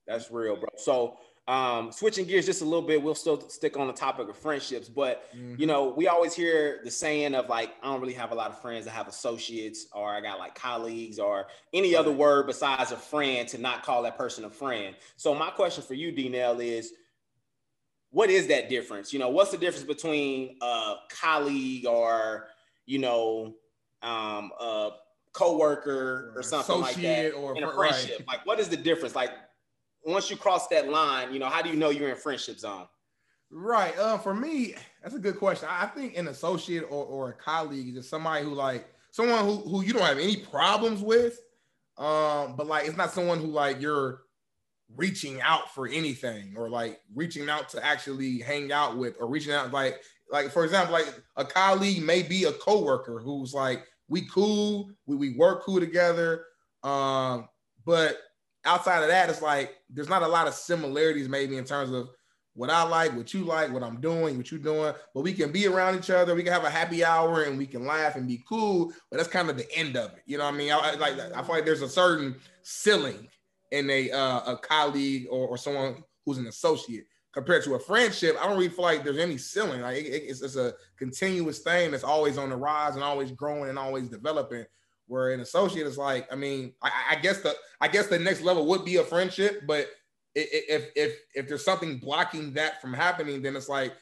That's 0.04 0.32
real, 0.32 0.56
bro. 0.56 0.68
So, 0.76 1.16
um, 1.46 1.92
switching 1.92 2.26
gears 2.26 2.44
just 2.44 2.60
a 2.60 2.64
little 2.64 2.82
bit, 2.82 3.00
we'll 3.00 3.14
still 3.14 3.48
stick 3.48 3.76
on 3.76 3.86
the 3.86 3.92
topic 3.92 4.28
of 4.28 4.36
friendships, 4.36 4.88
but 4.88 5.32
mhm. 5.32 5.56
you 5.60 5.66
know, 5.66 5.94
we 5.96 6.08
always 6.08 6.34
hear 6.34 6.80
the 6.82 6.90
saying 6.90 7.36
of 7.36 7.48
like, 7.48 7.70
I 7.80 7.86
don't 7.86 8.00
really 8.00 8.14
have 8.14 8.32
a 8.32 8.34
lot 8.34 8.50
of 8.50 8.60
friends. 8.60 8.88
I 8.88 8.90
have 8.90 9.06
associates, 9.06 9.86
or 9.92 10.12
I 10.12 10.20
got 10.22 10.40
like 10.40 10.56
colleagues, 10.56 11.20
or 11.20 11.46
any 11.72 11.94
other 11.94 12.10
word 12.10 12.48
besides 12.48 12.90
a 12.90 12.96
friend 12.96 13.48
to 13.50 13.58
not 13.58 13.84
call 13.84 14.02
that 14.02 14.18
person 14.18 14.44
a 14.44 14.50
friend. 14.50 14.96
So, 15.16 15.36
my 15.36 15.50
question 15.50 15.84
for 15.84 15.94
you, 15.94 16.10
D 16.10 16.26
is 16.26 16.92
what 18.10 18.28
is 18.28 18.48
that 18.48 18.68
difference? 18.68 19.12
You 19.12 19.20
know, 19.20 19.28
what's 19.28 19.52
the 19.52 19.58
difference 19.58 19.86
between 19.86 20.56
a 20.60 20.94
colleague 21.10 21.86
or 21.86 22.48
you 22.88 22.98
know, 22.98 23.54
um, 24.02 24.50
a 24.60 24.90
coworker 25.32 26.32
or 26.34 26.40
Or 26.40 26.42
something 26.42 26.80
like 26.80 26.96
that, 26.96 27.32
or 27.32 27.56
in 27.56 27.64
a 27.64 27.70
fr- 27.70 27.80
right. 27.80 27.90
friendship? 27.90 28.24
Like, 28.26 28.46
what 28.46 28.60
is 28.60 28.68
the 28.68 28.76
difference? 28.76 29.14
Like, 29.14 29.30
once 30.04 30.30
you 30.30 30.36
cross 30.36 30.68
that 30.68 30.88
line, 30.88 31.32
you 31.32 31.38
know, 31.38 31.46
how 31.48 31.62
do 31.62 31.68
you 31.68 31.76
know 31.76 31.90
you're 31.90 32.08
in 32.08 32.16
friendship 32.16 32.58
zone? 32.58 32.86
Right. 33.50 33.96
Uh, 33.98 34.18
for 34.18 34.34
me, 34.34 34.74
that's 35.02 35.14
a 35.14 35.18
good 35.18 35.38
question. 35.38 35.68
I 35.70 35.86
think 35.86 36.16
an 36.16 36.28
associate 36.28 36.84
or, 36.84 37.04
or 37.04 37.30
a 37.30 37.32
colleague 37.32 37.88
is 37.88 37.94
just 37.94 38.10
somebody 38.10 38.44
who 38.44 38.54
like 38.54 38.86
someone 39.10 39.44
who, 39.44 39.56
who 39.56 39.82
you 39.82 39.92
don't 39.92 40.02
have 40.02 40.18
any 40.18 40.36
problems 40.36 41.02
with. 41.02 41.40
Um, 41.96 42.54
but 42.56 42.66
like 42.66 42.86
it's 42.86 42.96
not 42.96 43.10
someone 43.12 43.40
who 43.40 43.48
like 43.48 43.80
you're 43.80 44.22
reaching 44.96 45.40
out 45.40 45.74
for 45.74 45.86
anything 45.88 46.54
or 46.56 46.70
like 46.70 47.00
reaching 47.14 47.48
out 47.48 47.68
to 47.70 47.84
actually 47.84 48.38
hang 48.38 48.70
out 48.72 48.96
with 48.96 49.16
or 49.18 49.28
reaching 49.28 49.52
out 49.52 49.72
like 49.72 50.00
like 50.30 50.50
for 50.50 50.64
example, 50.64 50.92
like 50.92 51.12
a 51.36 51.44
colleague 51.44 52.02
may 52.02 52.22
be 52.22 52.44
a 52.44 52.52
coworker 52.52 53.20
who's 53.20 53.54
like 53.54 53.84
we 54.08 54.26
cool, 54.28 54.90
we, 55.06 55.16
we 55.16 55.30
work 55.36 55.62
cool 55.64 55.80
together. 55.80 56.44
Um, 56.82 57.48
but 57.84 58.18
outside 58.64 59.02
of 59.02 59.08
that, 59.08 59.30
it's 59.30 59.42
like 59.42 59.76
there's 59.90 60.08
not 60.08 60.22
a 60.22 60.28
lot 60.28 60.46
of 60.46 60.54
similarities 60.54 61.28
maybe 61.28 61.56
in 61.56 61.64
terms 61.64 61.90
of 61.90 62.08
what 62.54 62.70
I 62.70 62.82
like, 62.82 63.14
what 63.14 63.32
you 63.32 63.44
like, 63.44 63.72
what 63.72 63.84
I'm 63.84 64.00
doing, 64.00 64.36
what 64.36 64.50
you're 64.50 64.58
doing. 64.58 64.92
But 65.14 65.20
we 65.20 65.32
can 65.32 65.52
be 65.52 65.68
around 65.68 65.96
each 65.96 66.10
other. 66.10 66.34
We 66.34 66.42
can 66.42 66.52
have 66.52 66.64
a 66.64 66.70
happy 66.70 67.04
hour 67.04 67.44
and 67.44 67.56
we 67.56 67.66
can 67.66 67.86
laugh 67.86 68.16
and 68.16 68.26
be 68.26 68.42
cool. 68.48 68.92
But 69.10 69.18
that's 69.18 69.28
kind 69.28 69.48
of 69.48 69.56
the 69.56 69.70
end 69.76 69.96
of 69.96 70.12
it. 70.14 70.22
You 70.26 70.38
know 70.38 70.44
what 70.44 70.54
I 70.54 70.56
mean? 70.56 70.72
I, 70.72 70.76
I 70.76 70.94
like 70.94 71.20
I 71.20 71.42
feel 71.42 71.54
like 71.54 71.64
there's 71.64 71.82
a 71.82 71.88
certain 71.88 72.36
ceiling 72.62 73.28
in 73.70 73.88
a 73.90 74.10
uh, 74.10 74.54
a 74.54 74.56
colleague 74.56 75.26
or, 75.30 75.48
or 75.48 75.56
someone 75.56 76.02
who's 76.24 76.38
an 76.38 76.48
associate 76.48 77.04
compared 77.32 77.62
to 77.64 77.74
a 77.74 77.78
friendship. 77.78 78.36
I 78.40 78.46
don't 78.46 78.56
really 78.56 78.68
feel 78.68 78.84
like 78.84 79.04
there's 79.04 79.18
any 79.18 79.38
ceiling. 79.38 79.80
Like 79.82 79.96
it- 79.98 80.24
it's, 80.28 80.42
it's 80.42 80.56
a 80.56 80.74
continuous 80.96 81.60
thing 81.60 81.90
that's 81.90 82.04
always 82.04 82.38
on 82.38 82.50
the 82.50 82.56
rise 82.56 82.94
and 82.94 83.04
always 83.04 83.32
growing 83.32 83.68
and 83.70 83.78
always 83.78 84.08
developing. 84.08 84.64
Where 85.06 85.32
an 85.32 85.40
associate 85.40 85.86
is 85.86 85.96
like, 85.96 86.30
I 86.30 86.36
mean, 86.36 86.74
I, 86.82 86.90
I 87.12 87.14
guess 87.16 87.40
the 87.40 87.54
I 87.80 87.88
guess 87.88 88.08
the 88.08 88.18
next 88.18 88.42
level 88.42 88.66
would 88.66 88.84
be 88.84 88.96
a 88.96 89.04
friendship, 89.04 89.62
but 89.66 89.88
if 90.34 90.90
if 90.94 91.16
if 91.34 91.48
there's 91.48 91.64
something 91.64 91.98
blocking 91.98 92.52
that 92.54 92.80
from 92.82 92.92
happening, 92.92 93.40
then 93.40 93.56
it's 93.56 93.70
like 93.70 93.94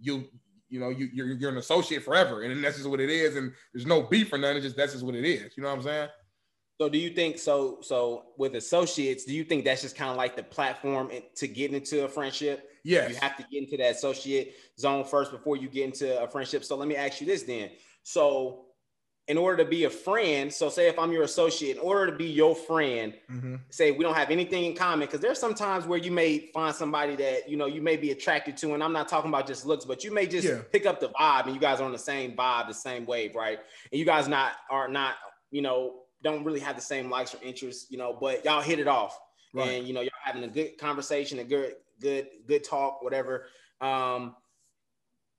you 0.00 0.24
you 0.70 0.80
know 0.80 0.88
you 0.88 1.10
you're, 1.12 1.26
you're 1.26 1.50
an 1.50 1.58
associate 1.58 2.02
forever, 2.02 2.42
and 2.42 2.64
that's 2.64 2.76
just 2.76 2.88
what 2.88 3.00
it 3.00 3.10
is, 3.10 3.36
and 3.36 3.52
there's 3.74 3.86
no 3.86 4.02
beef 4.02 4.32
or 4.32 4.38
nothing. 4.38 4.56
It's 4.56 4.64
just 4.64 4.76
that's 4.76 4.92
just 4.92 5.04
what 5.04 5.14
it 5.14 5.24
is. 5.26 5.56
You 5.56 5.62
know 5.62 5.68
what 5.68 5.76
I'm 5.76 5.82
saying? 5.82 6.08
So 6.80 6.88
do 6.88 6.96
you 6.96 7.10
think 7.10 7.38
so? 7.38 7.78
So 7.82 8.24
with 8.38 8.54
associates, 8.54 9.26
do 9.26 9.34
you 9.34 9.44
think 9.44 9.66
that's 9.66 9.82
just 9.82 9.96
kind 9.96 10.10
of 10.10 10.16
like 10.16 10.34
the 10.34 10.42
platform 10.42 11.10
to 11.36 11.46
get 11.46 11.74
into 11.74 12.06
a 12.06 12.08
friendship? 12.08 12.70
Yes. 12.84 13.10
You 13.10 13.16
have 13.16 13.36
to 13.36 13.44
get 13.52 13.64
into 13.64 13.76
that 13.76 13.96
associate 13.96 14.54
zone 14.78 15.04
first 15.04 15.30
before 15.30 15.58
you 15.58 15.68
get 15.68 15.84
into 15.84 16.22
a 16.22 16.26
friendship. 16.26 16.64
So 16.64 16.76
let 16.76 16.88
me 16.88 16.96
ask 16.96 17.20
you 17.20 17.26
this 17.26 17.42
then. 17.42 17.68
So 18.02 18.64
in 19.28 19.36
order 19.36 19.62
to 19.62 19.68
be 19.68 19.84
a 19.84 19.90
friend, 19.90 20.50
so 20.50 20.70
say 20.70 20.88
if 20.88 20.98
I'm 20.98 21.12
your 21.12 21.24
associate, 21.24 21.76
in 21.76 21.82
order 21.82 22.10
to 22.10 22.16
be 22.16 22.24
your 22.24 22.56
friend, 22.56 23.12
Mm-hmm. 23.30 23.56
say 23.68 23.90
we 23.90 24.02
don't 24.02 24.16
have 24.16 24.30
anything 24.30 24.64
in 24.64 24.74
common, 24.74 25.06
because 25.06 25.20
there's 25.20 25.38
some 25.38 25.52
times 25.52 25.84
where 25.84 25.98
you 25.98 26.10
may 26.10 26.50
find 26.54 26.74
somebody 26.74 27.14
that 27.16 27.46
you 27.46 27.58
know 27.58 27.66
you 27.66 27.82
may 27.82 27.98
be 27.98 28.10
attracted 28.10 28.56
to, 28.56 28.72
and 28.72 28.82
I'm 28.82 28.94
not 28.94 29.06
talking 29.06 29.28
about 29.28 29.46
just 29.46 29.66
looks, 29.66 29.84
but 29.84 30.02
you 30.02 30.12
may 30.14 30.26
just 30.26 30.48
Yeah. 30.48 30.62
pick 30.72 30.86
up 30.86 30.98
the 30.98 31.10
vibe, 31.10 31.44
and 31.44 31.54
you 31.54 31.60
guys 31.60 31.78
are 31.80 31.84
on 31.84 31.92
the 31.92 31.98
same 31.98 32.34
vibe, 32.34 32.68
the 32.68 32.74
same 32.74 33.04
wave, 33.04 33.34
right? 33.34 33.58
And 33.92 33.98
you 33.98 34.06
guys 34.06 34.26
not 34.28 34.52
are 34.70 34.88
not, 34.88 35.16
you 35.50 35.60
know, 35.60 36.04
don't 36.22 36.44
really 36.44 36.60
have 36.60 36.76
the 36.76 36.82
same 36.82 37.10
likes 37.10 37.34
or 37.34 37.38
interests, 37.42 37.86
you 37.90 37.98
know, 37.98 38.16
but 38.18 38.44
y'all 38.44 38.60
hit 38.62 38.78
it 38.78 38.88
off, 38.88 39.18
Right. 39.52 39.70
and 39.70 39.86
you 39.86 39.94
know 39.94 40.00
y'all 40.00 40.10
having 40.22 40.44
a 40.44 40.48
good 40.48 40.78
conversation, 40.78 41.38
a 41.38 41.44
good, 41.44 41.74
good, 42.00 42.28
good 42.46 42.64
talk, 42.64 43.02
whatever. 43.02 43.46
Um, 43.80 44.36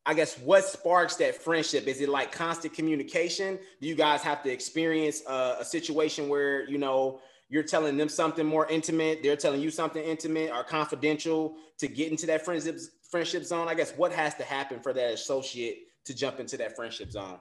I 0.06 0.16
guess 0.16 0.38
what 0.40 0.66
sparks 0.66 1.16
that 1.18 1.36
friendship? 1.36 1.88
Is 1.88 2.02
it 2.02 2.10
like 2.10 2.32
constant 2.32 2.74
communication? 2.74 3.60
Do 3.80 3.88
you 3.88 3.94
guys 3.96 4.22
have 4.24 4.42
to 4.44 4.50
experience 4.52 5.22
a, 5.28 5.58
a 5.60 5.66
situation 5.66 6.28
where 6.28 6.68
you 6.68 6.78
know 6.80 7.22
you're 7.50 7.64
telling 7.64 7.98
them 7.98 8.10
something 8.10 8.46
more 8.46 8.68
intimate, 8.68 9.22
they're 9.22 9.36
telling 9.36 9.62
you 9.62 9.70
something 9.70 10.04
intimate 10.04 10.52
or 10.52 10.64
confidential 10.64 11.56
to 11.78 11.88
get 11.88 12.10
into 12.10 12.26
that 12.28 12.44
friendship 12.44 12.80
friendship 13.10 13.44
zone? 13.44 13.68
I 13.68 13.76
guess 13.76 13.92
what 13.96 14.12
has 14.14 14.34
to 14.36 14.44
happen 14.44 14.80
for 14.80 14.94
that 14.94 15.14
associate 15.14 15.84
to 16.06 16.16
jump 16.16 16.40
into 16.40 16.58
that 16.58 16.76
friendship 16.76 17.12
zone? 17.12 17.38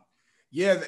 Yeah, 0.52 0.82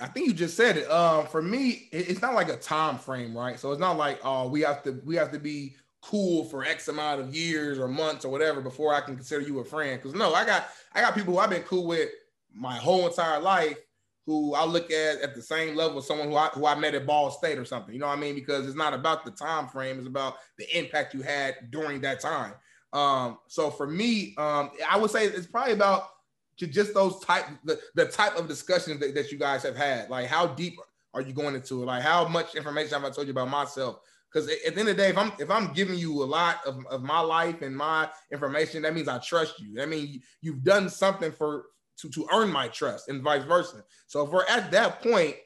I 0.00 0.06
think 0.06 0.28
you 0.28 0.32
just 0.32 0.56
said 0.56 0.76
it. 0.76 0.88
Um, 0.90 1.26
for 1.26 1.42
me, 1.42 1.88
it's 1.90 2.22
not 2.22 2.34
like 2.34 2.48
a 2.48 2.56
time 2.56 2.98
frame, 2.98 3.36
right? 3.36 3.58
So 3.58 3.72
it's 3.72 3.80
not 3.80 3.96
like 3.96 4.20
oh, 4.22 4.48
we 4.48 4.60
have 4.60 4.82
to 4.84 5.00
we 5.04 5.16
have 5.16 5.32
to 5.32 5.40
be 5.40 5.74
cool 6.02 6.44
for 6.44 6.64
X 6.64 6.86
amount 6.86 7.20
of 7.20 7.34
years 7.34 7.78
or 7.78 7.88
months 7.88 8.24
or 8.24 8.30
whatever 8.30 8.60
before 8.60 8.94
I 8.94 9.00
can 9.00 9.16
consider 9.16 9.42
you 9.42 9.58
a 9.58 9.64
friend. 9.64 10.00
Because 10.00 10.16
no, 10.16 10.34
I 10.34 10.46
got 10.46 10.68
I 10.94 11.00
got 11.00 11.16
people 11.16 11.34
who 11.34 11.40
I've 11.40 11.50
been 11.50 11.62
cool 11.62 11.86
with 11.86 12.10
my 12.54 12.76
whole 12.76 13.08
entire 13.08 13.40
life 13.40 13.76
who 14.24 14.54
I 14.54 14.64
look 14.64 14.90
at 14.90 15.20
at 15.20 15.34
the 15.34 15.42
same 15.42 15.74
level 15.74 15.98
as 15.98 16.06
someone 16.06 16.28
who 16.28 16.36
I 16.36 16.48
who 16.48 16.66
I 16.66 16.76
met 16.76 16.94
at 16.94 17.06
Ball 17.06 17.32
State 17.32 17.58
or 17.58 17.64
something. 17.64 17.92
You 17.92 17.98
know 17.98 18.06
what 18.06 18.18
I 18.18 18.20
mean? 18.20 18.36
Because 18.36 18.66
it's 18.66 18.76
not 18.76 18.94
about 18.94 19.24
the 19.24 19.32
time 19.32 19.66
frame; 19.66 19.98
it's 19.98 20.06
about 20.06 20.36
the 20.58 20.78
impact 20.78 21.12
you 21.14 21.22
had 21.22 21.56
during 21.70 22.00
that 22.02 22.20
time. 22.20 22.52
Um, 22.92 23.38
so 23.48 23.70
for 23.70 23.86
me, 23.86 24.34
um, 24.38 24.70
I 24.88 24.96
would 24.96 25.10
say 25.10 25.24
it's 25.24 25.46
probably 25.46 25.72
about 25.72 26.04
to 26.58 26.66
just 26.66 26.94
those 26.94 27.20
type 27.20 27.46
the, 27.64 27.78
the 27.94 28.06
type 28.06 28.36
of 28.36 28.48
discussions 28.48 29.00
that, 29.00 29.14
that 29.14 29.32
you 29.32 29.38
guys 29.38 29.62
have 29.62 29.76
had 29.76 30.08
like 30.10 30.26
how 30.26 30.46
deep 30.46 30.78
are 31.14 31.22
you 31.22 31.32
going 31.32 31.54
into 31.54 31.82
it 31.82 31.86
like 31.86 32.02
how 32.02 32.26
much 32.28 32.54
information 32.54 32.92
have 32.92 33.04
i 33.04 33.10
told 33.10 33.26
you 33.26 33.32
about 33.32 33.48
myself 33.48 34.00
Because 34.32 34.48
at 34.48 34.74
the 34.74 34.80
end 34.80 34.88
of 34.90 34.96
the 34.96 35.02
day, 35.02 35.08
if 35.08 35.18
I'm 35.18 35.32
if 35.38 35.50
I'm 35.50 35.72
giving 35.72 35.98
you 35.98 36.22
a 36.22 36.24
lot 36.24 36.60
of, 36.66 36.84
of 36.90 37.02
my 37.02 37.20
life 37.20 37.62
and 37.62 37.74
my 37.74 38.08
information, 38.30 38.82
that 38.82 38.94
means 38.94 39.08
I 39.08 39.18
trust 39.18 39.58
you. 39.60 39.74
That 39.74 39.88
means 39.88 40.22
you've 40.42 40.62
done 40.62 40.88
something 40.88 41.32
for 41.32 41.66
to, 42.00 42.10
to 42.10 42.28
earn 42.32 42.50
my 42.50 42.68
trust 42.68 43.08
and 43.08 43.22
vice 43.22 43.44
versa. 43.44 43.84
So 44.06 44.24
if 44.24 44.30
we're 44.30 44.46
at 44.46 44.70
that 44.72 45.02
point, 45.02 45.36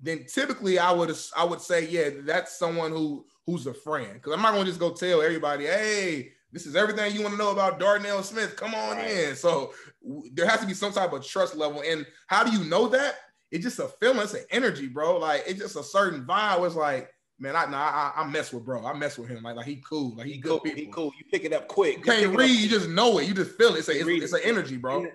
then 0.00 0.26
typically 0.26 0.78
I 0.78 0.90
would 0.90 1.16
I 1.36 1.44
would 1.44 1.60
say, 1.60 1.88
yeah, 1.88 2.10
that's 2.20 2.58
someone 2.58 2.90
who 2.90 3.24
who's 3.46 3.66
a 3.66 3.74
friend. 3.74 4.14
Because 4.14 4.32
I'm 4.32 4.42
not 4.42 4.52
gonna 4.52 4.64
just 4.64 4.80
go 4.80 4.92
tell 4.92 5.22
everybody, 5.22 5.66
hey, 5.66 6.32
this 6.54 6.66
is 6.66 6.76
everything 6.76 7.12
you 7.12 7.20
want 7.20 7.34
to 7.34 7.38
know 7.38 7.50
about 7.50 7.80
Darnell 7.80 8.22
Smith. 8.22 8.54
Come 8.54 8.76
on 8.76 8.96
right. 8.96 9.10
in. 9.10 9.36
So 9.36 9.74
w- 10.06 10.30
there 10.32 10.48
has 10.48 10.60
to 10.60 10.66
be 10.66 10.72
some 10.72 10.92
type 10.92 11.12
of 11.12 11.26
trust 11.26 11.56
level. 11.56 11.82
And 11.84 12.06
how 12.28 12.44
do 12.44 12.52
you 12.52 12.64
know 12.64 12.86
that? 12.88 13.16
It's 13.50 13.64
just 13.64 13.80
a 13.80 13.88
feeling, 13.88 14.20
it's 14.20 14.34
an 14.34 14.44
energy, 14.50 14.86
bro. 14.86 15.18
Like 15.18 15.42
it's 15.48 15.58
just 15.58 15.74
a 15.74 15.82
certain 15.82 16.24
vibe. 16.24 16.64
It's 16.64 16.76
like, 16.76 17.10
man, 17.40 17.56
I, 17.56 17.66
nah, 17.66 17.76
I 17.76 18.12
I 18.16 18.26
mess 18.28 18.52
with 18.52 18.64
bro. 18.64 18.86
I 18.86 18.92
mess 18.94 19.18
with 19.18 19.28
him. 19.28 19.42
Like, 19.42 19.56
like 19.56 19.66
he 19.66 19.82
cool. 19.86 20.14
Like 20.16 20.26
he, 20.26 20.34
he 20.34 20.38
good 20.38 20.50
cool. 20.50 20.60
People. 20.60 20.78
He 20.78 20.86
cool. 20.86 21.12
You 21.18 21.24
pick 21.30 21.44
it 21.44 21.52
up 21.52 21.66
quick. 21.66 21.98
You 21.98 22.04
can't 22.04 22.36
read. 22.36 22.50
You 22.50 22.68
just 22.68 22.88
know 22.88 23.18
it. 23.18 23.26
You 23.26 23.34
just 23.34 23.56
feel 23.56 23.74
it. 23.74 23.80
It's, 23.80 23.88
a, 23.88 23.98
it's, 23.98 24.24
it's 24.24 24.32
an 24.32 24.40
energy, 24.44 24.76
bro. 24.76 25.06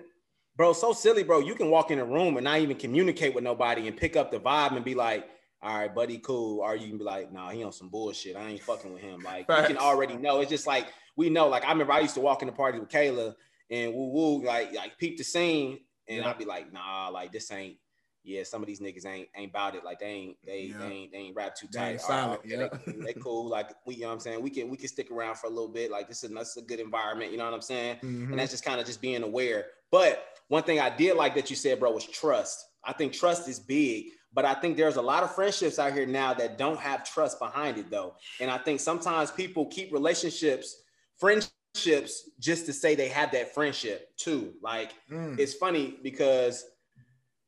Bro, 0.56 0.74
so 0.74 0.92
silly, 0.92 1.22
bro. 1.22 1.40
You 1.40 1.54
can 1.54 1.70
walk 1.70 1.90
in 1.90 1.98
a 1.98 2.04
room 2.04 2.36
and 2.36 2.44
not 2.44 2.60
even 2.60 2.76
communicate 2.76 3.34
with 3.34 3.44
nobody 3.44 3.88
and 3.88 3.96
pick 3.96 4.14
up 4.14 4.30
the 4.30 4.38
vibe 4.38 4.76
and 4.76 4.84
be 4.84 4.94
like, 4.94 5.26
all 5.62 5.78
right, 5.78 5.94
buddy, 5.94 6.18
cool. 6.18 6.60
Or 6.60 6.76
you 6.76 6.88
can 6.88 6.98
be 6.98 7.04
like, 7.04 7.32
nah, 7.32 7.48
he 7.48 7.64
on 7.64 7.72
some 7.72 7.88
bullshit. 7.88 8.36
I 8.36 8.48
ain't 8.48 8.62
fucking 8.62 8.92
with 8.92 9.02
him. 9.02 9.22
Like 9.22 9.46
Facts. 9.46 9.70
you 9.70 9.74
can 9.74 9.82
already 9.82 10.16
know. 10.16 10.40
It's 10.40 10.50
just 10.50 10.66
like 10.66 10.86
we 11.20 11.28
know. 11.28 11.48
Like 11.48 11.64
I 11.64 11.70
remember 11.70 11.92
I 11.92 12.00
used 12.00 12.14
to 12.14 12.20
walk 12.20 12.40
in 12.40 12.46
the 12.46 12.52
party 12.52 12.78
with 12.80 12.88
Kayla 12.88 13.34
and 13.70 13.92
woo 13.92 14.08
woo, 14.08 14.42
like 14.42 14.74
like 14.74 14.96
peep 14.98 15.18
the 15.18 15.22
scene, 15.22 15.80
and 16.08 16.18
yeah. 16.18 16.28
I'd 16.28 16.38
be 16.38 16.46
like, 16.46 16.72
nah, 16.72 17.08
like 17.08 17.30
this 17.30 17.52
ain't. 17.52 17.76
Yeah, 18.22 18.42
some 18.42 18.62
of 18.62 18.66
these 18.66 18.80
niggas 18.80 19.06
ain't 19.06 19.28
ain't 19.34 19.50
about 19.50 19.74
it. 19.74 19.82
Like 19.84 19.98
they 19.98 20.06
ain't 20.06 20.36
they 20.44 20.62
yeah. 20.64 20.78
they 20.78 20.92
ain't 20.92 21.12
they 21.12 21.18
ain't 21.18 21.36
rap 21.36 21.54
too 21.54 21.68
tight. 21.68 22.00
Solid, 22.00 22.40
yeah. 22.44 22.68
They, 22.86 22.92
they, 22.92 23.12
cool. 23.14 23.48
Like 23.48 23.70
we, 23.86 23.94
you 23.94 24.02
know 24.02 24.08
what 24.08 24.14
I'm 24.14 24.20
saying. 24.20 24.42
We 24.42 24.50
can 24.50 24.68
we 24.68 24.76
can 24.76 24.88
stick 24.88 25.10
around 25.10 25.38
for 25.38 25.46
a 25.46 25.50
little 25.50 25.70
bit. 25.70 25.90
Like 25.90 26.06
this 26.06 26.22
is 26.22 26.30
that's 26.30 26.56
a 26.58 26.62
good 26.62 26.80
environment. 26.80 27.32
You 27.32 27.38
know 27.38 27.46
what 27.46 27.54
I'm 27.54 27.62
saying. 27.62 27.96
Mm-hmm. 27.96 28.32
And 28.32 28.38
that's 28.38 28.50
just 28.50 28.64
kind 28.64 28.78
of 28.78 28.86
just 28.86 29.00
being 29.00 29.22
aware. 29.22 29.66
But 29.90 30.22
one 30.48 30.64
thing 30.64 30.80
I 30.80 30.94
did 30.94 31.16
like 31.16 31.34
that 31.36 31.48
you 31.48 31.56
said, 31.56 31.80
bro, 31.80 31.92
was 31.92 32.04
trust. 32.04 32.62
I 32.84 32.92
think 32.92 33.14
trust 33.14 33.48
is 33.48 33.58
big. 33.58 34.06
But 34.32 34.44
I 34.44 34.54
think 34.54 34.76
there's 34.76 34.96
a 34.96 35.02
lot 35.02 35.22
of 35.22 35.34
friendships 35.34 35.78
out 35.78 35.92
here 35.92 36.06
now 36.06 36.34
that 36.34 36.56
don't 36.56 36.78
have 36.78 37.04
trust 37.04 37.38
behind 37.38 37.78
it, 37.78 37.90
though. 37.90 38.14
And 38.38 38.50
I 38.50 38.58
think 38.58 38.80
sometimes 38.80 39.30
people 39.30 39.66
keep 39.66 39.92
relationships, 39.92 40.76
friendships, 41.20 42.30
just 42.40 42.66
to 42.66 42.72
say 42.72 42.94
they 42.94 43.08
have 43.08 43.32
that 43.32 43.54
friendship 43.54 44.16
too. 44.16 44.54
Like 44.62 44.92
mm. 45.10 45.38
it's 45.38 45.54
funny 45.54 45.98
because, 46.02 46.64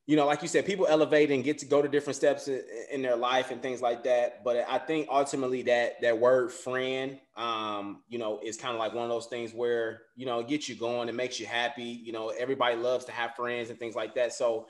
you 0.06 0.16
know, 0.16 0.26
like 0.26 0.42
you 0.42 0.48
said, 0.48 0.66
people 0.66 0.86
elevate 0.88 1.30
and 1.30 1.42
get 1.42 1.58
to 1.58 1.66
go 1.66 1.80
to 1.80 1.88
different 1.88 2.16
steps 2.16 2.48
in 2.48 3.02
their 3.02 3.16
life 3.16 3.50
and 3.50 3.62
things 3.62 3.80
like 3.80 4.04
that. 4.04 4.44
But 4.44 4.64
I 4.68 4.78
think 4.78 5.08
ultimately 5.10 5.62
that 5.62 6.00
that 6.02 6.18
word 6.18 6.52
friend, 6.52 7.18
um, 7.36 8.02
you 8.08 8.18
know, 8.18 8.40
is 8.42 8.56
kind 8.56 8.74
of 8.74 8.78
like 8.78 8.94
one 8.94 9.04
of 9.04 9.10
those 9.10 9.26
things 9.26 9.52
where 9.52 10.02
you 10.14 10.26
know 10.26 10.40
it 10.40 10.48
gets 10.48 10.68
you 10.68 10.74
going, 10.74 11.08
it 11.08 11.14
makes 11.14 11.40
you 11.40 11.46
happy. 11.46 11.84
You 11.84 12.12
know, 12.12 12.28
everybody 12.28 12.76
loves 12.76 13.04
to 13.06 13.12
have 13.12 13.34
friends 13.34 13.70
and 13.70 13.78
things 13.78 13.94
like 13.94 14.14
that. 14.16 14.32
So 14.32 14.66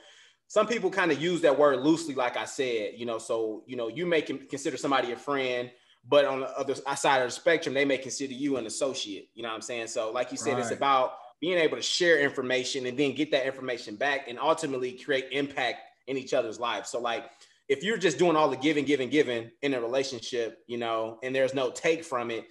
some 0.47 0.67
people 0.67 0.91
kind 0.91 1.11
of 1.11 1.19
use 1.19 1.41
that 1.41 1.57
word 1.57 1.79
loosely, 1.79 2.13
like 2.13 2.37
I 2.37 2.45
said, 2.45 2.91
you 2.95 3.07
know, 3.07 3.17
so, 3.17 3.63
you 3.65 3.75
know, 3.75 3.87
you 3.87 4.05
may 4.05 4.21
consider 4.21 4.77
somebody 4.77 5.11
a 5.11 5.15
friend, 5.15 5.71
but 6.07 6.25
on 6.25 6.41
the 6.41 6.57
other 6.57 6.75
side 6.75 7.21
of 7.21 7.27
the 7.27 7.31
spectrum, 7.31 7.73
they 7.73 7.85
may 7.85 7.97
consider 7.97 8.33
you 8.33 8.57
an 8.57 8.65
associate, 8.65 9.29
you 9.33 9.43
know 9.43 9.49
what 9.49 9.55
I'm 9.55 9.61
saying? 9.61 9.87
So, 9.87 10.11
like 10.11 10.31
you 10.31 10.37
said, 10.37 10.53
right. 10.53 10.61
it's 10.61 10.71
about 10.71 11.13
being 11.39 11.57
able 11.57 11.77
to 11.77 11.83
share 11.83 12.19
information 12.19 12.85
and 12.85 12.97
then 12.97 13.13
get 13.13 13.31
that 13.31 13.45
information 13.45 13.95
back 13.95 14.27
and 14.27 14.39
ultimately 14.39 14.93
create 14.93 15.27
impact 15.31 15.79
in 16.07 16.17
each 16.17 16.33
other's 16.33 16.59
lives. 16.59 16.89
So, 16.89 16.99
like, 16.99 17.29
if 17.69 17.83
you're 17.83 17.97
just 17.97 18.17
doing 18.17 18.35
all 18.35 18.49
the 18.49 18.57
giving, 18.57 18.85
giving, 18.85 19.09
giving 19.09 19.49
in 19.61 19.73
a 19.73 19.81
relationship, 19.81 20.59
you 20.67 20.77
know, 20.77 21.19
and 21.23 21.33
there's 21.33 21.53
no 21.53 21.71
take 21.71 22.03
from 22.03 22.31
it, 22.31 22.45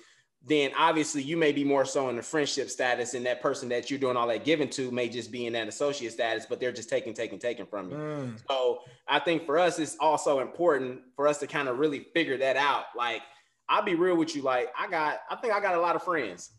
then 0.45 0.73
obviously 0.77 1.23
you 1.23 1.37
may 1.37 1.53
be 1.53 1.63
more 1.63 1.85
so 1.85 2.09
in 2.09 2.17
the 2.17 2.23
friendship 2.23 2.69
status, 2.69 3.15
and 3.15 3.25
that 3.27 3.41
person 3.41 3.69
that 3.69 3.91
you're 3.91 4.01
doing 4.01 4.17
all 4.17 4.27
that 4.27 4.45
giving 4.45 4.69
to 4.71 4.91
may 4.91 5.09
just 5.09 5.31
be 5.31 5.47
in 5.47 5.53
that 5.53 5.69
associate 5.69 6.13
status, 6.13 6.47
but 6.49 6.59
they're 6.59 6.73
just 6.73 6.89
taking, 6.89 7.15
taking, 7.15 7.39
taking 7.39 7.67
from 7.67 7.91
you. 7.91 7.97
Mm. 7.97 8.43
So 8.49 8.81
I 9.07 9.21
think 9.21 9.47
for 9.47 9.59
us, 9.59 9.79
it's 9.79 9.97
also 10.01 10.41
important 10.41 11.01
for 11.15 11.29
us 11.29 11.39
to 11.39 11.47
kind 11.47 11.69
of 11.69 11.79
really 11.79 12.07
figure 12.13 12.39
that 12.39 12.57
out. 12.57 12.87
Like, 12.97 13.23
I'll 13.69 13.85
be 13.85 13.95
real 13.95 14.17
with 14.17 14.35
you. 14.35 14.43
Like, 14.43 14.73
I 14.79 14.89
got, 14.89 15.21
I 15.31 15.37
think 15.37 15.53
I 15.53 15.61
got 15.61 15.75
a 15.75 15.81
lot 15.81 15.97
of 15.97 16.03
friends. 16.03 16.51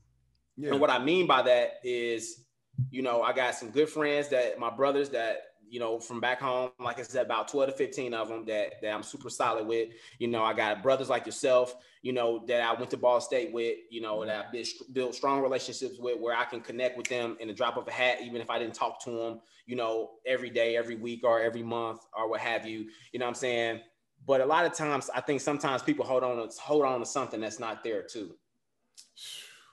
Yeah. 0.58 0.72
And 0.72 0.80
what 0.80 0.90
I 0.90 1.00
mean 1.00 1.28
by 1.28 1.42
that 1.44 1.80
is, 1.84 2.46
you 2.90 3.02
know, 3.02 3.22
I 3.22 3.34
got 3.34 3.56
some 3.56 3.70
good 3.70 3.90
friends 3.90 4.30
that 4.30 4.60
my 4.60 4.70
brothers 4.70 5.10
that 5.10 5.44
you 5.74 5.80
know, 5.80 5.98
from 6.00 6.20
back 6.20 6.40
home, 6.40 6.70
like 6.80 7.00
I 7.00 7.02
said, 7.02 7.26
about 7.26 7.48
12 7.48 7.72
to 7.72 7.76
15 7.76 8.14
of 8.14 8.30
them 8.30 8.46
that, 8.46 8.74
that 8.84 8.94
I'm 8.94 9.02
super 9.02 9.32
solid 9.32 9.66
with. 9.66 9.90
You 10.20 10.28
know, 10.28 10.44
I 10.44 10.54
got 10.54 10.84
brothers 10.84 11.10
like 11.10 11.26
yourself, 11.26 11.76
you 12.04 12.14
know, 12.14 12.46
that 12.48 12.62
I 12.62 12.74
went 12.74 12.92
to 12.92 12.98
Ball 12.98 13.20
State 13.20 13.52
with, 13.52 13.80
you 13.90 14.00
know, 14.00 14.24
that 14.24 14.46
I 14.46 14.52
built, 14.52 14.68
built 14.92 15.16
strong 15.16 15.42
relationships 15.42 15.98
with 15.98 16.20
where 16.20 16.38
I 16.38 16.46
can 16.46 16.62
connect 16.62 16.96
with 16.96 17.08
them 17.08 17.38
in 17.40 17.48
the 17.48 17.56
drop 17.56 17.76
of 17.76 17.88
a 17.88 17.92
hat, 17.92 18.20
even 18.22 18.40
if 18.40 18.52
I 18.52 18.60
didn't 18.60 18.76
talk 18.76 19.04
to 19.06 19.10
them, 19.10 19.42
you 19.66 19.76
know, 19.76 20.12
every 20.28 20.52
day, 20.52 20.78
every 20.78 20.96
week, 20.96 21.22
or 21.24 21.42
every 21.42 21.64
month, 21.64 22.02
or 22.16 22.30
what 22.30 22.42
have 22.42 22.68
you. 22.68 22.90
You 23.12 23.18
know 23.18 23.26
what 23.26 23.30
I'm 23.30 23.36
saying? 23.36 23.80
But 24.26 24.42
a 24.42 24.46
lot 24.46 24.66
of 24.66 24.74
times, 24.74 25.10
I 25.14 25.22
think 25.22 25.42
sometimes 25.42 25.82
people 25.82 26.06
hold 26.06 26.24
on 26.24 26.38
to 26.38 26.62
hold 26.62 26.86
on 26.86 27.00
to 27.00 27.06
something 27.06 27.42
that's 27.42 27.60
not 27.60 27.84
there 27.84 28.04
too. 28.04 28.36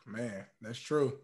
Man, 0.06 0.44
that's 0.60 0.78
true. 0.78 1.18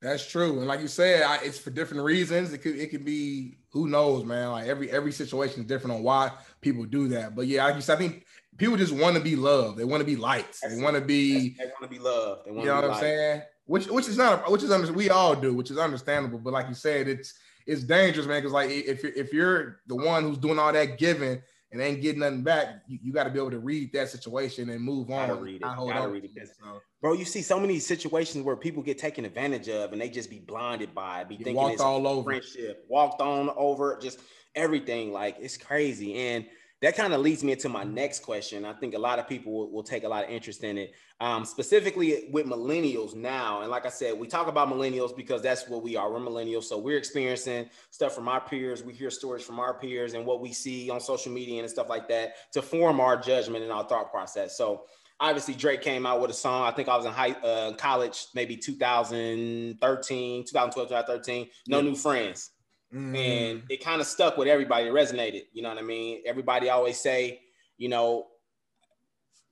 That's 0.00 0.30
true, 0.30 0.58
and 0.58 0.68
like 0.68 0.80
you 0.80 0.86
said, 0.86 1.22
I, 1.22 1.38
it's 1.42 1.58
for 1.58 1.70
different 1.70 2.04
reasons. 2.04 2.52
It 2.52 2.58
could 2.58 2.76
it 2.76 2.90
could 2.92 3.04
be 3.04 3.58
who 3.70 3.88
knows, 3.88 4.24
man. 4.24 4.52
Like 4.52 4.68
every 4.68 4.88
every 4.90 5.10
situation 5.10 5.62
is 5.62 5.66
different 5.66 5.96
on 5.96 6.02
why 6.04 6.30
people 6.60 6.84
do 6.84 7.08
that. 7.08 7.34
But 7.34 7.48
yeah, 7.48 7.64
like 7.64 7.74
you 7.74 7.80
said, 7.80 7.96
I 7.96 7.98
think 7.98 8.24
people 8.58 8.76
just 8.76 8.92
want 8.92 9.16
to 9.16 9.22
be 9.22 9.34
loved. 9.34 9.76
They 9.76 9.84
want 9.84 10.00
to 10.00 10.06
be 10.06 10.14
liked. 10.14 10.60
They 10.62 10.80
want 10.80 10.94
to 10.94 11.00
be. 11.00 11.56
They 11.58 11.64
want 11.64 11.82
to 11.82 11.88
be 11.88 11.98
loved. 11.98 12.46
you 12.46 12.52
know 12.52 12.76
what 12.76 12.90
I'm 12.90 13.00
saying? 13.00 13.42
Which 13.64 13.88
which 13.88 14.08
is 14.08 14.16
not 14.16 14.48
which 14.50 14.62
is 14.62 14.70
under, 14.70 14.92
we 14.92 15.10
all 15.10 15.34
do, 15.34 15.52
which 15.52 15.72
is 15.72 15.78
understandable. 15.78 16.38
But 16.38 16.52
like 16.52 16.68
you 16.68 16.74
said, 16.74 17.08
it's 17.08 17.34
it's 17.66 17.82
dangerous, 17.82 18.26
man. 18.28 18.40
Because 18.40 18.52
like 18.52 18.70
if 18.70 19.04
if 19.04 19.32
you're 19.32 19.80
the 19.88 19.96
one 19.96 20.22
who's 20.22 20.38
doing 20.38 20.60
all 20.60 20.72
that 20.72 20.96
giving 20.98 21.42
and 21.70 21.80
ain't 21.80 22.00
getting 22.00 22.20
nothing 22.20 22.42
back, 22.42 22.82
you, 22.86 22.98
you 23.02 23.12
got 23.12 23.24
to 23.24 23.30
be 23.30 23.38
able 23.38 23.50
to 23.50 23.58
read 23.58 23.92
that 23.92 24.08
situation 24.08 24.70
and 24.70 24.82
move 24.82 25.10
on. 25.10 25.28
Gotta 25.28 25.40
read 25.40 25.56
it. 25.56 25.60
Gotta 25.60 26.08
read 26.08 26.24
it. 26.24 26.48
So. 26.58 26.80
Bro, 27.00 27.14
you 27.14 27.24
see 27.24 27.42
so 27.42 27.60
many 27.60 27.78
situations 27.78 28.44
where 28.44 28.56
people 28.56 28.82
get 28.82 28.98
taken 28.98 29.24
advantage 29.24 29.68
of 29.68 29.92
and 29.92 30.00
they 30.00 30.08
just 30.08 30.30
be 30.30 30.38
blinded 30.38 30.94
by 30.94 31.20
it, 31.20 31.28
be 31.28 31.36
thinking 31.36 31.54
walked 31.54 31.74
it's 31.74 31.82
all 31.82 32.06
over 32.06 32.30
friendship, 32.30 32.84
walked 32.88 33.20
on 33.20 33.50
over, 33.56 33.98
just 34.00 34.20
everything. 34.54 35.12
Like 35.12 35.36
it's 35.40 35.56
crazy. 35.56 36.14
And 36.14 36.46
that 36.80 36.96
kind 36.96 37.12
of 37.12 37.20
leads 37.20 37.42
me 37.42 37.52
into 37.52 37.68
my 37.68 37.82
next 37.82 38.20
question. 38.20 38.64
I 38.64 38.72
think 38.72 38.94
a 38.94 38.98
lot 38.98 39.18
of 39.18 39.28
people 39.28 39.52
will, 39.52 39.70
will 39.70 39.82
take 39.82 40.04
a 40.04 40.08
lot 40.08 40.24
of 40.24 40.30
interest 40.30 40.62
in 40.62 40.78
it, 40.78 40.92
um, 41.20 41.44
specifically 41.44 42.28
with 42.30 42.46
millennials 42.46 43.16
now. 43.16 43.62
And 43.62 43.70
like 43.70 43.84
I 43.84 43.88
said, 43.88 44.18
we 44.18 44.28
talk 44.28 44.46
about 44.46 44.68
millennials 44.68 45.16
because 45.16 45.42
that's 45.42 45.68
what 45.68 45.82
we 45.82 45.96
are. 45.96 46.10
We're 46.10 46.20
millennials. 46.20 46.64
So 46.64 46.78
we're 46.78 46.98
experiencing 46.98 47.68
stuff 47.90 48.14
from 48.14 48.28
our 48.28 48.40
peers. 48.40 48.84
We 48.84 48.92
hear 48.92 49.10
stories 49.10 49.44
from 49.44 49.58
our 49.58 49.74
peers 49.74 50.14
and 50.14 50.24
what 50.24 50.40
we 50.40 50.52
see 50.52 50.88
on 50.88 51.00
social 51.00 51.32
media 51.32 51.60
and 51.60 51.70
stuff 51.70 51.88
like 51.88 52.08
that 52.08 52.52
to 52.52 52.62
form 52.62 53.00
our 53.00 53.16
judgment 53.16 53.64
and 53.64 53.72
our 53.72 53.84
thought 53.84 54.12
process. 54.12 54.56
So 54.56 54.84
obviously 55.18 55.54
Drake 55.54 55.82
came 55.82 56.06
out 56.06 56.20
with 56.20 56.30
a 56.30 56.34
song. 56.34 56.62
I 56.62 56.70
think 56.70 56.88
I 56.88 56.96
was 56.96 57.06
in 57.06 57.12
high 57.12 57.32
uh, 57.32 57.72
college, 57.72 58.26
maybe 58.34 58.56
2013, 58.56 60.44
2012, 60.44 60.88
2013. 60.88 61.48
No 61.66 61.78
yeah. 61.78 61.82
new 61.82 61.96
friends. 61.96 62.50
Mm. 62.94 63.16
And 63.16 63.62
it 63.68 63.84
kind 63.84 64.00
of 64.00 64.06
stuck 64.06 64.36
with 64.36 64.48
everybody. 64.48 64.86
It 64.86 64.92
resonated. 64.92 65.42
You 65.52 65.62
know 65.62 65.68
what 65.68 65.78
I 65.78 65.82
mean? 65.82 66.22
Everybody 66.26 66.70
always 66.70 66.98
say, 66.98 67.40
you 67.76 67.88
know, 67.88 68.26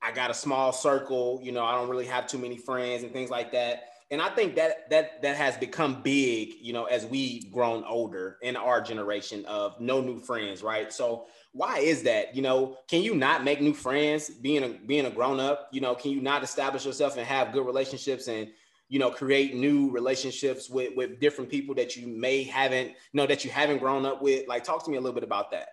I 0.02 0.12
got 0.12 0.30
a 0.30 0.34
small 0.34 0.72
circle. 0.72 1.40
You 1.42 1.52
know, 1.52 1.64
I 1.64 1.74
don't 1.74 1.88
really 1.88 2.06
have 2.06 2.26
too 2.26 2.38
many 2.38 2.56
friends 2.56 3.02
and 3.02 3.12
things 3.12 3.30
like 3.30 3.52
that. 3.52 3.84
And 4.10 4.22
I 4.22 4.28
think 4.28 4.54
that 4.54 4.88
that 4.90 5.20
that 5.22 5.36
has 5.36 5.56
become 5.56 6.00
big, 6.02 6.54
you 6.60 6.72
know, 6.72 6.84
as 6.84 7.04
we 7.04 7.50
grown 7.50 7.82
older 7.84 8.38
in 8.40 8.54
our 8.54 8.80
generation 8.80 9.44
of 9.46 9.80
no 9.80 10.00
new 10.00 10.20
friends, 10.20 10.62
right? 10.62 10.92
So 10.92 11.26
why 11.52 11.78
is 11.78 12.04
that? 12.04 12.36
You 12.36 12.42
know, 12.42 12.76
can 12.88 13.02
you 13.02 13.16
not 13.16 13.42
make 13.42 13.60
new 13.60 13.74
friends 13.74 14.30
being 14.30 14.62
a 14.62 14.68
being 14.86 15.06
a 15.06 15.10
grown 15.10 15.40
up? 15.40 15.68
You 15.72 15.80
know, 15.80 15.96
can 15.96 16.12
you 16.12 16.20
not 16.20 16.44
establish 16.44 16.86
yourself 16.86 17.16
and 17.16 17.26
have 17.26 17.52
good 17.52 17.66
relationships 17.66 18.28
and 18.28 18.48
you 18.88 18.98
know 18.98 19.10
create 19.10 19.54
new 19.54 19.90
relationships 19.90 20.70
with 20.70 20.94
with 20.96 21.20
different 21.20 21.50
people 21.50 21.74
that 21.74 21.96
you 21.96 22.06
may 22.06 22.42
haven't 22.42 22.88
you 22.88 22.94
know 23.14 23.26
that 23.26 23.44
you 23.44 23.50
haven't 23.50 23.78
grown 23.78 24.06
up 24.06 24.22
with. 24.22 24.46
Like 24.48 24.64
talk 24.64 24.84
to 24.84 24.90
me 24.90 24.96
a 24.96 25.00
little 25.00 25.14
bit 25.14 25.24
about 25.24 25.50
that. 25.52 25.68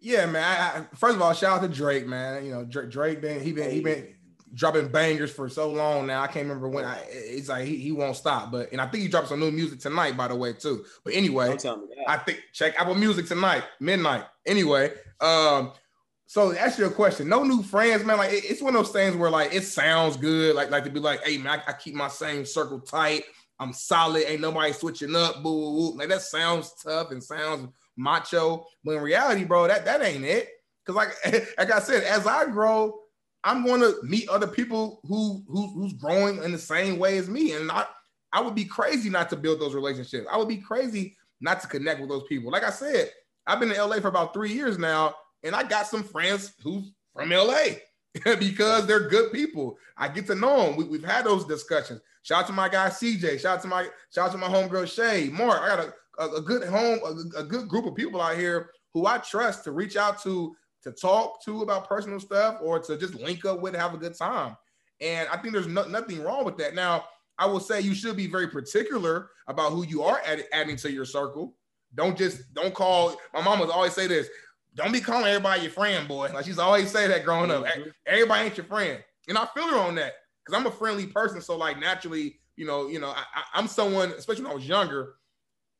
Yeah 0.00 0.26
man 0.26 0.44
I, 0.44 0.78
I, 0.78 0.84
first 0.96 1.16
of 1.16 1.22
all 1.22 1.32
shout 1.32 1.58
out 1.58 1.62
to 1.62 1.68
drake 1.68 2.06
man. 2.06 2.44
You 2.44 2.52
know 2.52 2.64
drake, 2.64 2.90
drake 2.90 3.20
been 3.20 3.40
he 3.40 3.52
been 3.52 3.70
he 3.70 3.80
been 3.80 4.14
dropping 4.54 4.88
bangers 4.88 5.32
for 5.32 5.48
so 5.48 5.68
long 5.68 6.06
now 6.06 6.22
i 6.22 6.28
can't 6.28 6.46
remember 6.46 6.68
when 6.68 6.84
I, 6.84 7.04
it's 7.08 7.48
like 7.48 7.66
he, 7.66 7.76
he 7.76 7.90
won't 7.90 8.14
stop 8.14 8.52
but 8.52 8.70
and 8.70 8.80
i 8.80 8.86
think 8.86 9.02
he 9.02 9.08
dropped 9.08 9.28
some 9.28 9.40
new 9.40 9.50
music 9.50 9.80
tonight 9.80 10.16
by 10.16 10.28
the 10.28 10.36
way 10.36 10.52
too. 10.52 10.84
But 11.04 11.14
anyway 11.14 11.56
i 12.06 12.16
think 12.18 12.40
check 12.52 12.80
apple 12.80 12.94
music 12.94 13.26
tonight 13.26 13.64
midnight. 13.80 14.24
Anyway 14.46 14.92
um 15.20 15.72
so 16.34 16.50
to 16.50 16.60
answer 16.60 16.82
your 16.82 16.90
question, 16.90 17.28
no 17.28 17.44
new 17.44 17.62
friends, 17.62 18.04
man. 18.04 18.18
Like 18.18 18.32
it, 18.32 18.44
it's 18.44 18.60
one 18.60 18.74
of 18.74 18.82
those 18.82 18.92
things 18.92 19.14
where 19.14 19.30
like 19.30 19.54
it 19.54 19.62
sounds 19.62 20.16
good, 20.16 20.56
like 20.56 20.68
like 20.68 20.82
to 20.82 20.90
be 20.90 20.98
like, 20.98 21.22
hey 21.22 21.38
man, 21.38 21.60
I, 21.60 21.70
I 21.70 21.74
keep 21.74 21.94
my 21.94 22.08
same 22.08 22.44
circle 22.44 22.80
tight. 22.80 23.22
I'm 23.60 23.72
solid. 23.72 24.24
Ain't 24.26 24.40
nobody 24.40 24.72
switching 24.72 25.14
up. 25.14 25.44
Boo, 25.44 25.52
boo, 25.52 25.92
boo. 25.92 25.96
Like 25.96 26.08
that 26.08 26.22
sounds 26.22 26.74
tough 26.82 27.12
and 27.12 27.22
sounds 27.22 27.72
macho, 27.96 28.66
but 28.82 28.96
in 28.96 29.02
reality, 29.04 29.44
bro, 29.44 29.68
that 29.68 29.84
that 29.84 30.02
ain't 30.02 30.24
it. 30.24 30.48
Cause 30.84 30.96
like 30.96 31.10
like 31.56 31.70
I 31.70 31.78
said, 31.78 32.02
as 32.02 32.26
I 32.26 32.46
grow, 32.46 32.98
I'm 33.44 33.64
going 33.64 33.82
to 33.82 33.94
meet 34.02 34.28
other 34.28 34.48
people 34.48 35.02
who, 35.04 35.44
who 35.46 35.72
who's 35.72 35.92
growing 35.92 36.42
in 36.42 36.50
the 36.50 36.58
same 36.58 36.98
way 36.98 37.16
as 37.16 37.28
me, 37.28 37.52
and 37.52 37.70
I 37.70 37.86
I 38.32 38.40
would 38.40 38.56
be 38.56 38.64
crazy 38.64 39.08
not 39.08 39.30
to 39.30 39.36
build 39.36 39.60
those 39.60 39.76
relationships. 39.76 40.26
I 40.28 40.36
would 40.36 40.48
be 40.48 40.56
crazy 40.56 41.16
not 41.40 41.60
to 41.60 41.68
connect 41.68 42.00
with 42.00 42.08
those 42.08 42.24
people. 42.24 42.50
Like 42.50 42.64
I 42.64 42.70
said, 42.70 43.12
I've 43.46 43.60
been 43.60 43.70
in 43.70 43.78
LA 43.78 44.00
for 44.00 44.08
about 44.08 44.34
three 44.34 44.52
years 44.52 44.78
now, 44.78 45.14
and 45.44 45.54
I 45.54 45.62
got 45.62 45.86
some 45.86 46.02
friends 46.02 46.54
who's 46.62 46.90
from 47.14 47.30
LA 47.30 47.64
because 48.38 48.86
they're 48.86 49.08
good 49.08 49.32
people. 49.32 49.76
I 49.96 50.08
get 50.08 50.26
to 50.26 50.34
know 50.34 50.72
them. 50.72 50.88
We, 50.88 50.98
have 50.98 51.10
had 51.10 51.24
those 51.26 51.44
discussions. 51.44 52.00
Shout 52.22 52.42
out 52.42 52.46
to 52.48 52.52
my 52.52 52.68
guy 52.68 52.88
CJ. 52.88 53.40
Shout 53.40 53.58
out 53.58 53.62
to 53.62 53.68
my 53.68 53.86
shout 54.10 54.28
out 54.28 54.32
to 54.32 54.38
my 54.38 54.48
homegirl 54.48 54.92
Shay. 54.92 55.28
Mark. 55.28 55.60
I 55.62 55.68
got 55.68 55.80
a, 55.80 56.22
a, 56.22 56.36
a 56.36 56.40
good 56.40 56.66
home, 56.66 57.00
a, 57.04 57.40
a, 57.40 57.44
good 57.44 57.68
group 57.68 57.86
of 57.86 57.94
people 57.94 58.20
out 58.20 58.36
here 58.36 58.70
who 58.94 59.06
I 59.06 59.18
trust 59.18 59.64
to 59.64 59.72
reach 59.72 59.96
out 59.96 60.22
to 60.22 60.56
to 60.82 60.92
talk 60.92 61.42
to 61.44 61.62
about 61.62 61.88
personal 61.88 62.20
stuff 62.20 62.58
or 62.62 62.78
to 62.78 62.96
just 62.96 63.14
link 63.14 63.44
up 63.44 63.60
with, 63.60 63.74
have 63.74 63.94
a 63.94 63.98
good 63.98 64.16
time. 64.16 64.56
And 65.00 65.28
I 65.28 65.36
think 65.36 65.52
there's 65.52 65.66
no, 65.66 65.84
nothing 65.84 66.22
wrong 66.22 66.44
with 66.44 66.56
that. 66.58 66.74
Now, 66.74 67.04
I 67.38 67.46
will 67.46 67.60
say 67.60 67.80
you 67.80 67.94
should 67.94 68.16
be 68.16 68.26
very 68.26 68.48
particular 68.48 69.30
about 69.48 69.72
who 69.72 69.84
you 69.84 70.02
are 70.02 70.20
add, 70.24 70.44
adding 70.52 70.76
to 70.76 70.92
your 70.92 71.04
circle. 71.04 71.54
Don't 71.94 72.16
just 72.16 72.52
don't 72.54 72.74
call. 72.74 73.16
My 73.32 73.42
mom 73.42 73.60
would 73.60 73.70
always 73.70 73.92
say 73.92 74.06
this: 74.06 74.28
"Don't 74.74 74.92
be 74.92 75.00
calling 75.00 75.26
everybody 75.26 75.62
your 75.62 75.70
friend, 75.70 76.06
boy." 76.08 76.30
Like 76.32 76.44
she's 76.44 76.58
always 76.58 76.90
say 76.90 77.06
that 77.08 77.24
growing 77.24 77.50
mm-hmm. 77.50 77.64
up. 77.64 77.94
Everybody 78.06 78.46
ain't 78.46 78.56
your 78.56 78.66
friend, 78.66 79.02
and 79.28 79.38
I 79.38 79.46
feel 79.54 79.68
her 79.68 79.78
on 79.78 79.94
that 79.96 80.14
because 80.44 80.58
I'm 80.58 80.66
a 80.66 80.70
friendly 80.70 81.06
person. 81.06 81.40
So 81.40 81.56
like 81.56 81.78
naturally, 81.78 82.40
you 82.56 82.66
know, 82.66 82.88
you 82.88 83.00
know, 83.00 83.08
I, 83.10 83.58
am 83.58 83.66
someone, 83.66 84.10
especially 84.10 84.44
when 84.44 84.52
I 84.52 84.56
was 84.56 84.68
younger, 84.68 85.14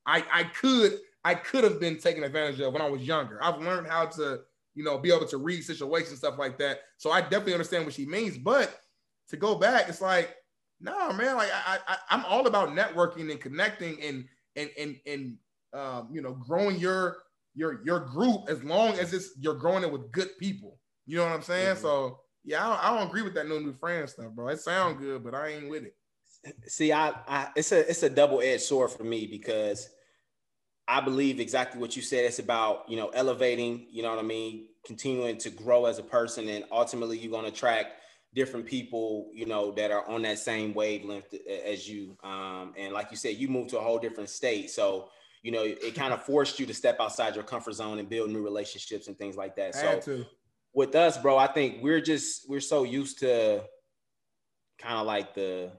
I 0.07 0.25
I 0.33 0.45
could 0.45 0.99
I 1.25 1.35
could 1.35 1.65
have 1.65 1.81
been 1.81 1.99
taken 1.99 2.25
advantage 2.25 2.61
of 2.61 2.73
when 2.73 2.83
I 2.83 2.89
was 2.89 3.03
younger. 3.03 3.43
I've 3.43 3.61
learned 3.61 3.87
how 3.87 4.07
to 4.07 4.41
you 4.75 4.85
know 4.85 4.99
be 4.99 5.13
able 5.13 5.27
to 5.27 5.37
read 5.37 5.65
situations 5.65 6.19
stuff 6.19 6.39
like 6.39 6.59
that. 6.59 6.81
So 6.97 7.11
I 7.11 7.21
definitely 7.21 7.55
understand 7.55 7.85
what 7.85 7.95
she 7.95 8.07
means, 8.07 8.39
but 8.39 8.81
to 9.29 9.37
go 9.37 9.55
back, 9.55 9.89
it's 9.89 10.01
like 10.01 10.35
no, 10.81 11.13
man. 11.13 11.37
Like 11.37 11.51
I, 11.53 11.79
I, 11.89 11.97
I'm 12.11 12.25
all 12.27 12.47
about 12.47 12.71
networking 12.71 13.31
and 13.31 13.41
connecting 13.41 14.01
and 14.03 14.27
and 14.57 14.71
and 14.79 14.97
and 15.07 15.37
um, 15.73 16.09
you 16.13 16.21
know, 16.21 16.33
growing 16.33 16.79
your 16.79 17.19
your 17.55 17.81
your 17.85 18.01
group 18.01 18.49
as 18.49 18.63
long 18.65 18.99
as 18.99 19.13
it's 19.13 19.31
you're 19.39 19.55
growing 19.55 19.83
it 19.83 19.93
with 19.93 20.11
good 20.13 20.31
people. 20.39 20.79
You 21.07 21.19
know 21.19 21.25
what 21.25 21.33
I'm 21.33 21.43
saying? 21.43 21.77
Mm-hmm. 21.77 21.83
So 21.83 22.21
yeah, 22.45 22.65
I 22.65 22.69
don't, 22.69 22.85
I 22.85 22.99
don't, 22.99 23.09
agree 23.09 23.23
with 23.23 23.35
that 23.35 23.49
no 23.49 23.59
new 23.59 23.73
friend 23.73 24.09
stuff, 24.09 24.33
bro. 24.33 24.49
It 24.49 24.61
sounds 24.61 24.99
good, 25.01 25.25
but 25.25 25.35
I 25.35 25.49
ain't 25.49 25.71
with 25.71 25.85
it. 25.85 25.95
See, 26.67 26.93
I, 26.93 27.13
I 27.27 27.49
it's 27.57 27.73
a 27.73 27.89
it's 27.89 28.03
a 28.03 28.11
double 28.11 28.41
edged 28.41 28.63
sword 28.63 28.91
for 28.91 29.05
me 29.05 29.27
because 29.27 29.89
I 30.87 31.01
believe 31.01 31.41
exactly 31.41 31.81
what 31.81 31.97
you 31.97 32.03
said. 32.03 32.25
It's 32.25 32.39
about 32.39 32.85
you 32.89 32.97
know 32.97 33.09
elevating. 33.09 33.87
You 33.91 34.03
know 34.03 34.11
what 34.11 34.19
I 34.19 34.27
mean? 34.27 34.67
Continuing 34.85 35.39
to 35.39 35.51
grow 35.51 35.87
as 35.87 35.99
a 35.99 36.03
person, 36.03 36.49
and 36.49 36.65
ultimately 36.71 37.19
you're 37.19 37.31
going 37.31 37.45
to 37.45 37.51
attract 37.51 37.95
different 38.35 38.67
people, 38.67 39.31
you 39.33 39.47
know, 39.47 39.71
that 39.73 39.91
are 39.91 40.07
on 40.09 40.23
that 40.23 40.39
same 40.39 40.75
wavelength 40.75 41.33
as 41.65 41.89
you. 41.89 42.17
Um, 42.25 42.75
and 42.77 42.93
like 42.93 43.11
you 43.11 43.17
said, 43.17 43.37
you 43.37 43.49
moved 43.49 43.71
to 43.71 43.79
a 43.79 43.83
whole 43.83 43.99
different 43.99 44.29
state. 44.29 44.71
So, 44.71 45.09
you 45.45 45.53
know, 45.53 45.63
it 45.63 45.95
kind 45.95 46.15
of 46.15 46.23
forced 46.23 46.59
you 46.59 46.65
to 46.65 46.73
step 46.73 46.97
outside 46.99 47.35
your 47.35 47.45
comfort 47.45 47.75
zone 47.75 47.99
and 47.99 48.09
build 48.09 48.31
new 48.31 48.43
relationships 48.43 49.09
and 49.09 49.19
things 49.19 49.37
like 49.37 49.55
that. 49.57 49.75
So 49.75 50.25
with 50.73 50.95
us, 50.95 51.19
bro, 51.19 51.37
I 51.37 51.47
think 51.47 51.83
we're 51.83 52.01
just 52.01 52.49
we're 52.49 52.61
so 52.61 52.83
used 52.83 53.19
to 53.19 53.63
kind 54.79 54.97
of 54.97 55.07
like 55.07 55.35
the 55.35 55.71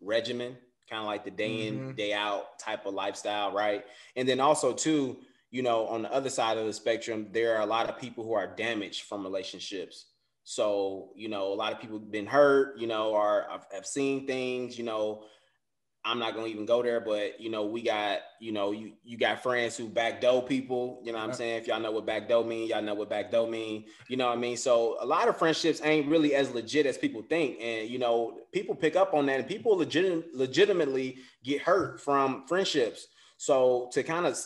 regimen, 0.00 0.56
kind 0.88 1.00
of 1.00 1.06
like 1.06 1.22
the 1.22 1.30
day 1.30 1.66
in, 1.66 1.78
mm-hmm. 1.78 1.92
day 1.92 2.14
out 2.14 2.58
type 2.58 2.86
of 2.86 2.94
lifestyle, 2.94 3.52
right? 3.52 3.84
And 4.16 4.26
then 4.26 4.40
also 4.40 4.72
too, 4.72 5.18
you 5.50 5.62
know, 5.62 5.86
on 5.86 6.00
the 6.00 6.12
other 6.12 6.30
side 6.30 6.56
of 6.56 6.64
the 6.64 6.72
spectrum, 6.72 7.28
there 7.30 7.56
are 7.56 7.62
a 7.62 7.66
lot 7.66 7.90
of 7.90 7.98
people 7.98 8.24
who 8.24 8.32
are 8.32 8.46
damaged 8.46 9.02
from 9.02 9.22
relationships 9.22 10.06
so, 10.44 11.08
you 11.16 11.30
know, 11.30 11.52
a 11.52 11.54
lot 11.54 11.72
of 11.72 11.80
people 11.80 11.98
have 11.98 12.10
been 12.10 12.26
hurt, 12.26 12.78
you 12.78 12.86
know, 12.86 13.12
or 13.12 13.46
have 13.72 13.86
seen 13.86 14.26
things, 14.26 14.78
you 14.78 14.84
know, 14.84 15.24
I'm 16.06 16.18
not 16.18 16.34
gonna 16.34 16.48
even 16.48 16.66
go 16.66 16.82
there, 16.82 17.00
but 17.00 17.40
you 17.40 17.48
know, 17.50 17.64
we 17.64 17.82
got, 17.82 18.18
you 18.38 18.52
know, 18.52 18.72
you 18.72 18.92
you 19.04 19.16
got 19.16 19.42
friends 19.42 19.76
who 19.76 19.88
backdoor 19.88 20.42
people, 20.42 21.00
you 21.02 21.12
know 21.12 21.18
what 21.18 21.30
I'm 21.30 21.34
saying? 21.34 21.56
If 21.56 21.66
y'all 21.66 21.80
know 21.80 21.92
what 21.92 22.04
backdoor 22.04 22.44
mean, 22.44 22.68
y'all 22.68 22.82
know 22.82 22.94
what 22.94 23.08
backdoor 23.08 23.48
mean, 23.48 23.86
you 24.08 24.18
know 24.18 24.26
what 24.26 24.36
I 24.36 24.40
mean? 24.40 24.58
So 24.58 24.98
a 25.00 25.06
lot 25.06 25.28
of 25.28 25.38
friendships 25.38 25.80
ain't 25.82 26.06
really 26.08 26.34
as 26.34 26.50
legit 26.50 26.84
as 26.84 26.98
people 26.98 27.22
think. 27.22 27.58
And 27.60 27.88
you 27.88 27.98
know, 27.98 28.38
people 28.52 28.74
pick 28.74 28.96
up 28.96 29.14
on 29.14 29.24
that 29.26 29.40
and 29.40 29.48
people 29.48 29.78
legit 29.78 30.34
legitimately 30.34 31.18
get 31.42 31.62
hurt 31.62 32.00
from 32.00 32.46
friendships. 32.46 33.06
So 33.38 33.88
to 33.92 34.02
kind 34.02 34.26
of 34.26 34.38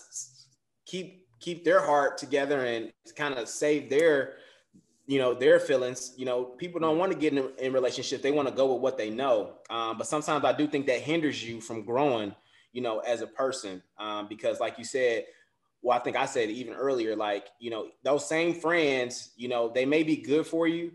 keep 0.87 1.27
keep 1.41 1.65
their 1.65 1.81
heart 1.81 2.19
together 2.19 2.65
and 2.65 2.93
kind 3.17 3.35
of 3.35 3.49
save 3.49 3.91
their 3.91 4.37
you 5.09 5.19
know 5.19 5.35
their 5.35 5.59
feelings 5.59 6.13
you 6.17 6.25
know 6.25 6.45
people 6.45 6.79
don't 6.79 6.99
want 6.99 7.11
to 7.11 7.19
get 7.19 7.33
in, 7.33 7.51
in 7.59 7.73
relationship 7.73 8.23
they 8.23 8.31
want 8.31 8.47
to 8.47 8.55
go 8.55 8.73
with 8.75 8.83
what 8.83 8.97
they 8.97 9.11
know 9.11 9.55
um, 9.71 9.99
but 9.99 10.07
sometimes 10.07 10.45
i 10.45 10.53
do 10.53 10.69
think 10.69 10.87
that 10.87 11.01
hinders 11.01 11.43
you 11.43 11.61
from 11.61 11.83
growing 11.83 12.33
you 12.73 12.83
know 12.83 13.01
as 13.01 13.23
a 13.23 13.27
person 13.27 13.83
um, 13.99 14.29
because 14.29 14.61
like 14.61 14.79
you 14.79 14.85
said 14.85 15.25
well 15.83 15.99
i 15.99 16.01
think 16.01 16.15
i 16.15 16.27
said 16.27 16.51
even 16.51 16.75
earlier 16.75 17.17
like 17.17 17.47
you 17.59 17.71
know 17.71 17.89
those 18.05 18.29
same 18.29 18.55
friends 18.55 19.31
you 19.37 19.49
know 19.49 19.73
they 19.75 19.87
may 19.87 20.03
be 20.03 20.17
good 20.17 20.47
for 20.47 20.69
you 20.69 20.93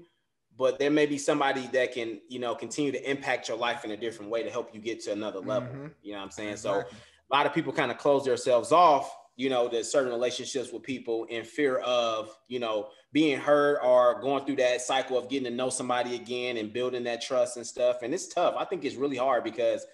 but 0.55 0.77
there 0.77 0.91
may 0.91 1.07
be 1.07 1.17
somebody 1.17 1.65
that 1.73 1.91
can 1.91 2.21
you 2.29 2.37
know 2.37 2.53
continue 2.53 2.91
to 2.91 3.09
impact 3.09 3.49
your 3.49 3.57
life 3.57 3.83
in 3.83 3.91
a 3.91 3.97
different 3.97 4.29
way 4.29 4.43
to 4.43 4.51
help 4.51 4.73
you 4.75 4.79
get 4.79 5.01
to 5.01 5.11
another 5.11 5.39
level 5.39 5.69
mm-hmm. 5.69 5.87
you 6.03 6.11
know 6.11 6.19
what 6.19 6.25
i'm 6.25 6.31
saying 6.31 6.51
exactly. 6.51 6.83
so 6.91 6.97
a 7.31 7.35
lot 7.35 7.47
of 7.47 7.53
people 7.53 7.73
kind 7.73 7.91
of 7.91 7.97
close 7.97 8.25
themselves 8.25 8.71
off 8.71 9.17
you 9.35 9.49
know, 9.49 9.67
there's 9.67 9.91
certain 9.91 10.11
relationships 10.11 10.71
with 10.71 10.83
people 10.83 11.25
in 11.25 11.43
fear 11.43 11.77
of, 11.79 12.35
you 12.47 12.59
know, 12.59 12.89
being 13.11 13.39
hurt 13.39 13.79
or 13.83 14.21
going 14.21 14.45
through 14.45 14.57
that 14.57 14.81
cycle 14.81 15.17
of 15.17 15.29
getting 15.29 15.45
to 15.45 15.55
know 15.55 15.69
somebody 15.69 16.15
again 16.15 16.57
and 16.57 16.73
building 16.73 17.03
that 17.03 17.21
trust 17.21 17.57
and 17.57 17.65
stuff. 17.65 18.03
And 18.03 18.13
it's 18.13 18.27
tough. 18.27 18.55
I 18.57 18.65
think 18.65 18.85
it's 18.85 18.95
really 18.95 19.17
hard 19.17 19.43
because 19.43 19.85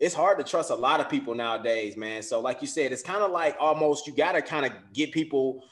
it's 0.00 0.14
hard 0.14 0.38
to 0.38 0.44
trust 0.44 0.70
a 0.70 0.74
lot 0.74 1.00
of 1.00 1.08
people 1.08 1.34
nowadays, 1.34 1.96
man. 1.96 2.22
So, 2.22 2.40
like 2.40 2.60
you 2.60 2.68
said, 2.68 2.92
it's 2.92 3.02
kind 3.02 3.22
of 3.22 3.30
like 3.30 3.56
almost 3.60 4.06
you 4.06 4.14
got 4.14 4.32
to 4.32 4.42
kind 4.42 4.66
of 4.66 4.72
get 4.92 5.12
people 5.12 5.64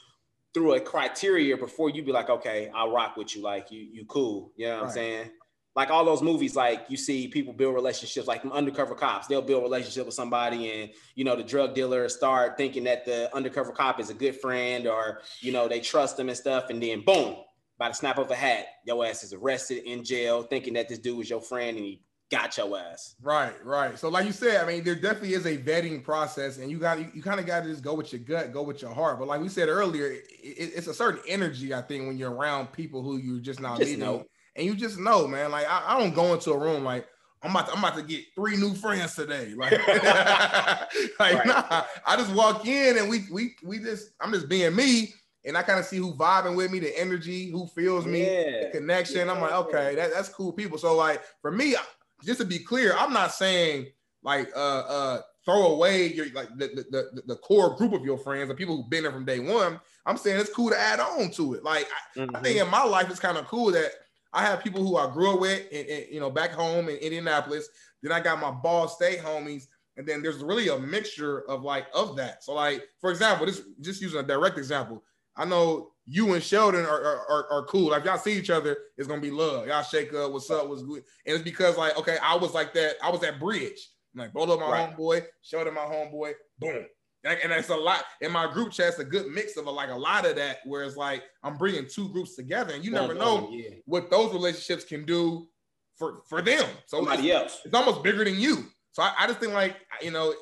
through 0.53 0.73
a 0.73 0.79
criteria 0.79 1.57
before 1.57 1.89
you 1.89 2.03
be 2.03 2.11
like, 2.11 2.29
okay, 2.29 2.69
I'll 2.73 2.91
rock 2.91 3.17
with 3.17 3.35
you. 3.35 3.41
Like 3.41 3.71
you, 3.71 3.81
you 3.91 4.05
cool. 4.05 4.51
You 4.55 4.67
know 4.67 4.75
what 4.75 4.81
right. 4.81 4.87
I'm 4.87 4.93
saying? 4.93 5.29
Like 5.75 5.89
all 5.89 6.05
those 6.05 6.21
movies, 6.21 6.55
like 6.55 6.85
you 6.87 6.97
see 6.97 7.27
people 7.27 7.53
build 7.53 7.73
relationships, 7.73 8.27
like 8.27 8.45
undercover 8.45 8.93
cops. 8.93 9.27
They'll 9.27 9.41
build 9.41 9.61
a 9.61 9.63
relationship 9.63 10.05
with 10.05 10.13
somebody, 10.13 10.71
and 10.71 10.91
you 11.15 11.23
know 11.23 11.35
the 11.35 11.43
drug 11.43 11.73
dealer 11.73 12.07
start 12.09 12.57
thinking 12.57 12.83
that 12.83 13.05
the 13.05 13.33
undercover 13.35 13.71
cop 13.71 13.99
is 13.99 14.09
a 14.09 14.13
good 14.13 14.39
friend, 14.39 14.87
or 14.87 15.21
you 15.41 15.51
know 15.51 15.67
they 15.67 15.79
trust 15.79 16.17
them 16.17 16.29
and 16.29 16.37
stuff, 16.37 16.69
and 16.69 16.81
then 16.81 17.01
boom, 17.01 17.37
by 17.77 17.87
the 17.87 17.95
snap 17.95 18.19
of 18.19 18.29
a 18.29 18.35
hat, 18.35 18.65
your 18.85 19.05
ass 19.05 19.23
is 19.23 19.33
arrested 19.33 19.83
in 19.85 20.03
jail, 20.03 20.43
thinking 20.43 20.73
that 20.73 20.89
this 20.89 20.99
dude 20.99 21.17
was 21.17 21.29
your 21.29 21.41
friend, 21.41 21.75
and 21.75 21.85
he 21.85 22.01
got 22.29 22.55
your 22.55 22.77
ass. 22.77 23.15
Right, 23.21 23.53
right. 23.65 23.97
So 23.97 24.09
like 24.09 24.25
you 24.25 24.31
said, 24.31 24.63
I 24.63 24.67
mean, 24.67 24.83
there 24.83 24.95
definitely 24.95 25.33
is 25.33 25.47
a 25.47 25.57
vetting 25.57 26.03
process, 26.03 26.59
and 26.59 26.69
you 26.69 26.77
got 26.77 26.99
you, 26.99 27.09
you 27.15 27.23
kind 27.23 27.39
of 27.39 27.47
got 27.47 27.63
to 27.63 27.69
just 27.69 27.83
go 27.83 27.95
with 27.95 28.13
your 28.13 28.21
gut, 28.21 28.53
go 28.53 28.61
with 28.61 28.83
your 28.83 28.93
heart. 28.93 29.17
But 29.17 29.27
like 29.27 29.41
we 29.41 29.49
said 29.49 29.69
earlier, 29.69 30.05
it, 30.05 30.25
it, 30.39 30.71
it's 30.75 30.87
a 30.87 30.93
certain 30.93 31.21
energy 31.27 31.73
I 31.73 31.81
think 31.81 32.05
when 32.05 32.15
you're 32.15 32.31
around 32.31 32.71
people 32.71 33.01
who 33.01 33.17
you're 33.17 33.39
just 33.39 33.59
not 33.59 33.79
just 33.79 33.89
meeting. 33.89 34.05
Know 34.05 34.25
and 34.55 34.65
you 34.65 34.75
just 34.75 34.99
know, 34.99 35.27
man. 35.27 35.51
Like 35.51 35.67
I, 35.67 35.83
I 35.87 35.99
don't 35.99 36.13
go 36.13 36.33
into 36.33 36.51
a 36.51 36.57
room 36.57 36.83
like 36.83 37.07
I'm 37.43 37.51
about 37.51 37.67
to, 37.67 37.73
I'm 37.73 37.79
about 37.79 37.95
to 37.95 38.03
get 38.03 38.23
three 38.35 38.55
new 38.55 38.73
friends 38.73 39.15
today. 39.15 39.53
Like, 39.57 39.71
like 41.19 41.35
right. 41.35 41.45
nah. 41.45 41.83
I 42.05 42.15
just 42.15 42.33
walk 42.33 42.65
in 42.65 42.97
and 42.97 43.09
we 43.09 43.25
we 43.31 43.55
we 43.63 43.79
just 43.79 44.11
I'm 44.19 44.31
just 44.31 44.49
being 44.49 44.75
me. 44.75 45.13
And 45.45 45.57
I 45.57 45.61
kind 45.61 45.77
of 45.77 45.85
see 45.85 45.97
who 45.97 46.13
vibing 46.13 46.55
with 46.55 46.71
me, 46.71 46.79
the 46.79 46.97
energy, 46.97 47.51
who 47.51 47.67
feels 47.67 48.05
me, 48.05 48.21
yeah. 48.21 48.63
the 48.63 48.69
connection. 48.71 49.27
Yeah. 49.27 49.33
I'm 49.33 49.41
like, 49.41 49.51
okay, 49.51 49.93
that, 49.95 50.13
that's 50.13 50.29
cool 50.29 50.53
people. 50.53 50.77
So 50.77 50.95
like 50.95 51.21
for 51.41 51.51
me, 51.51 51.75
just 52.23 52.39
to 52.39 52.45
be 52.45 52.59
clear, 52.59 52.95
I'm 52.97 53.11
not 53.11 53.33
saying 53.33 53.87
like 54.23 54.49
uh 54.55 54.79
uh 54.79 55.21
throw 55.43 55.73
away 55.73 56.13
your 56.13 56.27
like 56.33 56.47
the, 56.57 56.67
the, 56.67 57.09
the, 57.13 57.21
the 57.27 57.35
core 57.37 57.75
group 57.75 57.91
of 57.91 58.05
your 58.05 58.17
friends 58.17 58.49
and 58.49 58.57
people 58.57 58.77
who've 58.77 58.89
been 58.89 59.03
there 59.03 59.11
from 59.11 59.25
day 59.25 59.39
one. 59.39 59.79
I'm 60.05 60.17
saying 60.17 60.39
it's 60.39 60.53
cool 60.53 60.69
to 60.69 60.79
add 60.79 61.01
on 61.01 61.31
to 61.31 61.55
it. 61.55 61.63
Like 61.63 61.87
mm-hmm. 62.15 62.35
I, 62.35 62.39
I 62.39 62.41
think 62.41 62.57
mm-hmm. 62.57 62.65
in 62.65 62.71
my 62.71 62.83
life 62.83 63.09
it's 63.09 63.19
kind 63.19 63.37
of 63.37 63.45
cool 63.47 63.71
that 63.71 63.91
I 64.33 64.43
have 64.43 64.63
people 64.63 64.85
who 64.85 64.97
I 64.97 65.11
grew 65.11 65.33
up 65.33 65.39
with, 65.39 65.63
and, 65.71 65.87
and, 65.87 66.05
you 66.11 66.19
know, 66.19 66.29
back 66.29 66.51
home 66.51 66.89
in 66.89 66.95
Indianapolis. 66.97 67.69
Then 68.01 68.11
I 68.11 68.19
got 68.19 68.39
my 68.39 68.51
Ball 68.51 68.87
State 68.87 69.19
homies, 69.19 69.67
and 69.97 70.07
then 70.07 70.21
there's 70.21 70.43
really 70.43 70.69
a 70.69 70.79
mixture 70.79 71.47
of 71.49 71.63
like 71.63 71.87
of 71.93 72.15
that. 72.17 72.43
So, 72.43 72.53
like 72.53 72.83
for 72.99 73.11
example, 73.11 73.45
this 73.45 73.61
just 73.81 74.01
using 74.01 74.19
a 74.19 74.23
direct 74.23 74.57
example. 74.57 75.03
I 75.35 75.45
know 75.45 75.91
you 76.05 76.33
and 76.33 76.43
Sheldon 76.43 76.85
are, 76.85 77.03
are, 77.29 77.47
are, 77.51 77.65
cool. 77.65 77.91
Like 77.91 78.05
y'all 78.05 78.17
see 78.17 78.33
each 78.33 78.49
other, 78.49 78.77
it's 78.97 79.07
gonna 79.07 79.21
be 79.21 79.31
love. 79.31 79.67
Y'all 79.67 79.83
shake 79.83 80.13
up, 80.13 80.31
what's 80.31 80.49
up, 80.51 80.67
what's 80.67 80.83
good. 80.83 81.03
And 81.25 81.35
it's 81.35 81.43
because 81.43 81.77
like, 81.77 81.97
okay, 81.97 82.17
I 82.21 82.35
was 82.35 82.53
like 82.53 82.73
that, 82.73 82.95
I 83.01 83.09
was 83.09 83.21
that 83.21 83.39
bridge. 83.39 83.89
like 84.15 84.33
Bolo 84.33 84.59
my 84.59 84.69
right. 84.69 84.97
homeboy, 84.97 85.25
Sheldon 85.41 85.73
my 85.73 85.81
homeboy, 85.81 86.33
boom. 86.59 86.85
And 87.25 87.53
it's 87.53 87.69
a 87.69 87.75
lot 87.75 88.03
in 88.19 88.31
my 88.31 88.51
group 88.51 88.73
chat. 88.73 88.89
It's 88.89 88.99
a 88.99 89.05
good 89.05 89.27
mix 89.27 89.55
of 89.55 89.65
a, 89.65 89.71
like 89.71 89.89
a 89.89 89.95
lot 89.95 90.25
of 90.25 90.35
that, 90.35 90.57
where 90.65 90.83
it's 90.83 90.97
like 90.97 91.23
I'm 91.41 91.55
bringing 91.55 91.87
two 91.87 92.09
groups 92.09 92.35
together, 92.35 92.73
and 92.73 92.83
you 92.83 92.91
never 92.91 93.13
know 93.13 93.49
yeah. 93.49 93.69
what 93.85 94.09
those 94.09 94.33
relationships 94.33 94.83
can 94.83 95.05
do 95.05 95.47
for 95.95 96.21
for 96.27 96.41
them. 96.41 96.65
So 96.85 96.97
somebody 96.97 97.29
it's, 97.29 97.41
else, 97.41 97.61
it's 97.65 97.73
almost 97.73 98.03
bigger 98.03 98.25
than 98.25 98.39
you. 98.39 98.65
So 98.91 99.03
I, 99.03 99.13
I 99.19 99.27
just 99.27 99.39
think 99.39 99.53
like 99.53 99.77
you 100.01 100.11
know, 100.11 100.33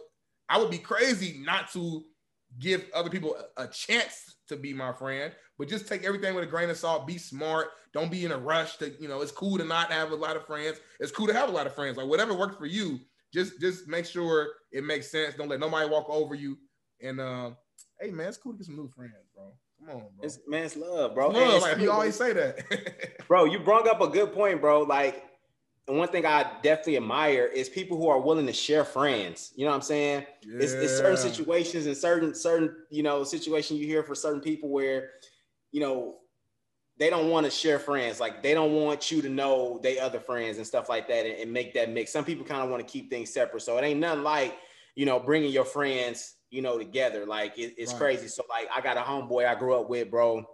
I 0.50 0.58
would 0.58 0.72
be 0.72 0.80
crazy 0.80 1.42
not 1.46 1.72
to 1.74 2.04
give 2.60 2.86
other 2.94 3.10
people 3.10 3.38
a, 3.58 3.64
a 3.64 3.68
chance 3.68 4.36
to 4.48 4.58
be 4.58 4.74
my 4.74 4.92
friend, 4.94 5.34
but 5.58 5.70
just 5.70 5.88
take 5.88 6.04
everything 6.04 6.36
with 6.36 6.44
a 6.44 6.48
grain 6.48 6.70
of 6.70 6.78
salt. 6.78 7.08
Be 7.08 7.18
smart. 7.18 7.70
Don't 7.94 8.12
be 8.12 8.26
in 8.26 8.32
a 8.32 8.38
rush 8.38 8.78
to, 8.78 8.92
you 9.00 9.08
know, 9.08 9.22
it's 9.22 9.32
cool 9.32 9.58
to 9.58 9.64
not 9.64 9.92
have 9.92 10.12
a 10.12 10.16
lot 10.16 10.36
of 10.36 10.46
friends. 10.46 10.80
It's 11.00 11.12
cool 11.12 11.28
to 11.28 11.34
have 11.34 11.50
a 11.50 11.52
lot 11.52 11.68
of 11.68 11.76
friends. 11.76 11.98
Like 11.98 12.08
whatever 12.08 12.34
works 12.34 12.58
for 12.58 12.66
you, 12.66 13.00
just 13.34 13.60
just 13.62 13.88
make 13.88 14.06
sure 14.06 14.50
it 14.72 14.84
makes 14.84 15.10
sense. 15.10 15.36
Don't 15.36 15.50
let 15.50 15.60
nobody 15.60 15.90
walk 15.90 16.06
over 16.10 16.36
you. 16.36 16.58
And 17.04 17.20
uh, 17.20 17.52
hey 18.00 18.12
man, 18.12 18.28
it's 18.28 18.38
cool 18.38 18.54
to 18.54 18.58
get 18.58 18.66
some 18.66 18.76
new 18.76 18.88
friends, 18.88 19.14
bro. 19.36 19.54
Come 19.80 19.90
on, 19.90 20.02
bro. 20.02 20.10
It's, 20.22 20.40
man, 20.48 20.66
it's 20.66 20.76
love, 20.78 21.16
bro. 21.16 21.30
Love, 21.30 21.38
And 21.38 21.52
it's 21.54 21.62
like, 21.64 21.74
cool, 21.76 21.84
you 21.84 21.92
always 21.92 22.16
say 22.16 22.34
that. 22.34 23.22
bro 23.32 23.46
you 23.46 23.60
brought 23.60 23.88
up 23.88 24.02
a 24.02 24.08
good 24.10 24.34
point 24.34 24.60
bro 24.60 24.82
like 24.82 25.24
and 25.88 25.98
one 25.98 26.10
thing 26.10 26.26
i 26.26 26.44
definitely 26.62 26.98
admire 26.98 27.46
is 27.46 27.70
people 27.70 27.96
who 27.96 28.10
are 28.10 28.20
willing 28.20 28.46
to 28.46 28.52
share 28.52 28.84
friends 28.84 29.54
you 29.56 29.64
know 29.64 29.72
what 29.72 29.78
i'm 29.78 29.82
saying 29.82 30.26
it's, 30.42 30.74
it's 30.74 30.98
certain 30.98 31.16
situations 31.16 31.86
and 31.86 31.96
certain 31.96 32.36
certain 32.36 32.76
you 32.90 33.04
know 33.04 33.24
situation 33.24 33.78
you 33.78 33.86
hear 33.86 34.04
for 34.04 34.16
certain 34.16 34.42
people 34.42 34.68
where 34.68 35.12
you 35.72 35.80
know 35.80 36.18
they 36.98 37.10
don't 37.10 37.30
want 37.30 37.46
to 37.46 37.50
share 37.50 37.80
friends 37.80 38.20
like 38.20 38.44
they 38.44 38.54
don't 38.54 38.74
want 38.74 39.10
you 39.10 39.22
to 39.22 39.30
know 39.30 39.80
they 39.82 39.98
other 39.98 40.20
friends 40.20 40.58
and 40.58 40.68
stuff 40.68 40.90
like 40.90 41.08
that 41.08 41.26
and, 41.26 41.40
and 41.40 41.54
make 41.54 41.74
that 41.74 41.90
mix 41.90 42.12
some 42.12 42.26
people 42.26 42.44
kind 42.44 42.62
of 42.62 42.70
want 42.70 42.86
to 42.86 42.92
keep 42.92 43.10
things 43.10 43.34
separate 43.34 43.62
so 43.62 43.78
it 43.78 43.84
ain't 43.84 44.02
nothing 44.02 44.24
like 44.24 44.58
you 44.96 45.06
know 45.06 45.22
bringing 45.22 45.54
your 45.54 45.64
friends 45.64 46.34
you 46.52 46.62
know 46.62 46.78
together 46.78 47.26
like 47.26 47.58
it, 47.58 47.74
it's 47.78 47.92
Right. 47.94 48.00
crazy 48.00 48.28
so 48.28 48.44
like 48.50 48.68
i 48.76 48.82
got 48.82 48.98
a 48.98 49.02
homeboy 49.02 49.48
i 49.48 49.56
grew 49.56 49.74
up 49.74 49.90
with 49.90 50.12
bro 50.12 50.46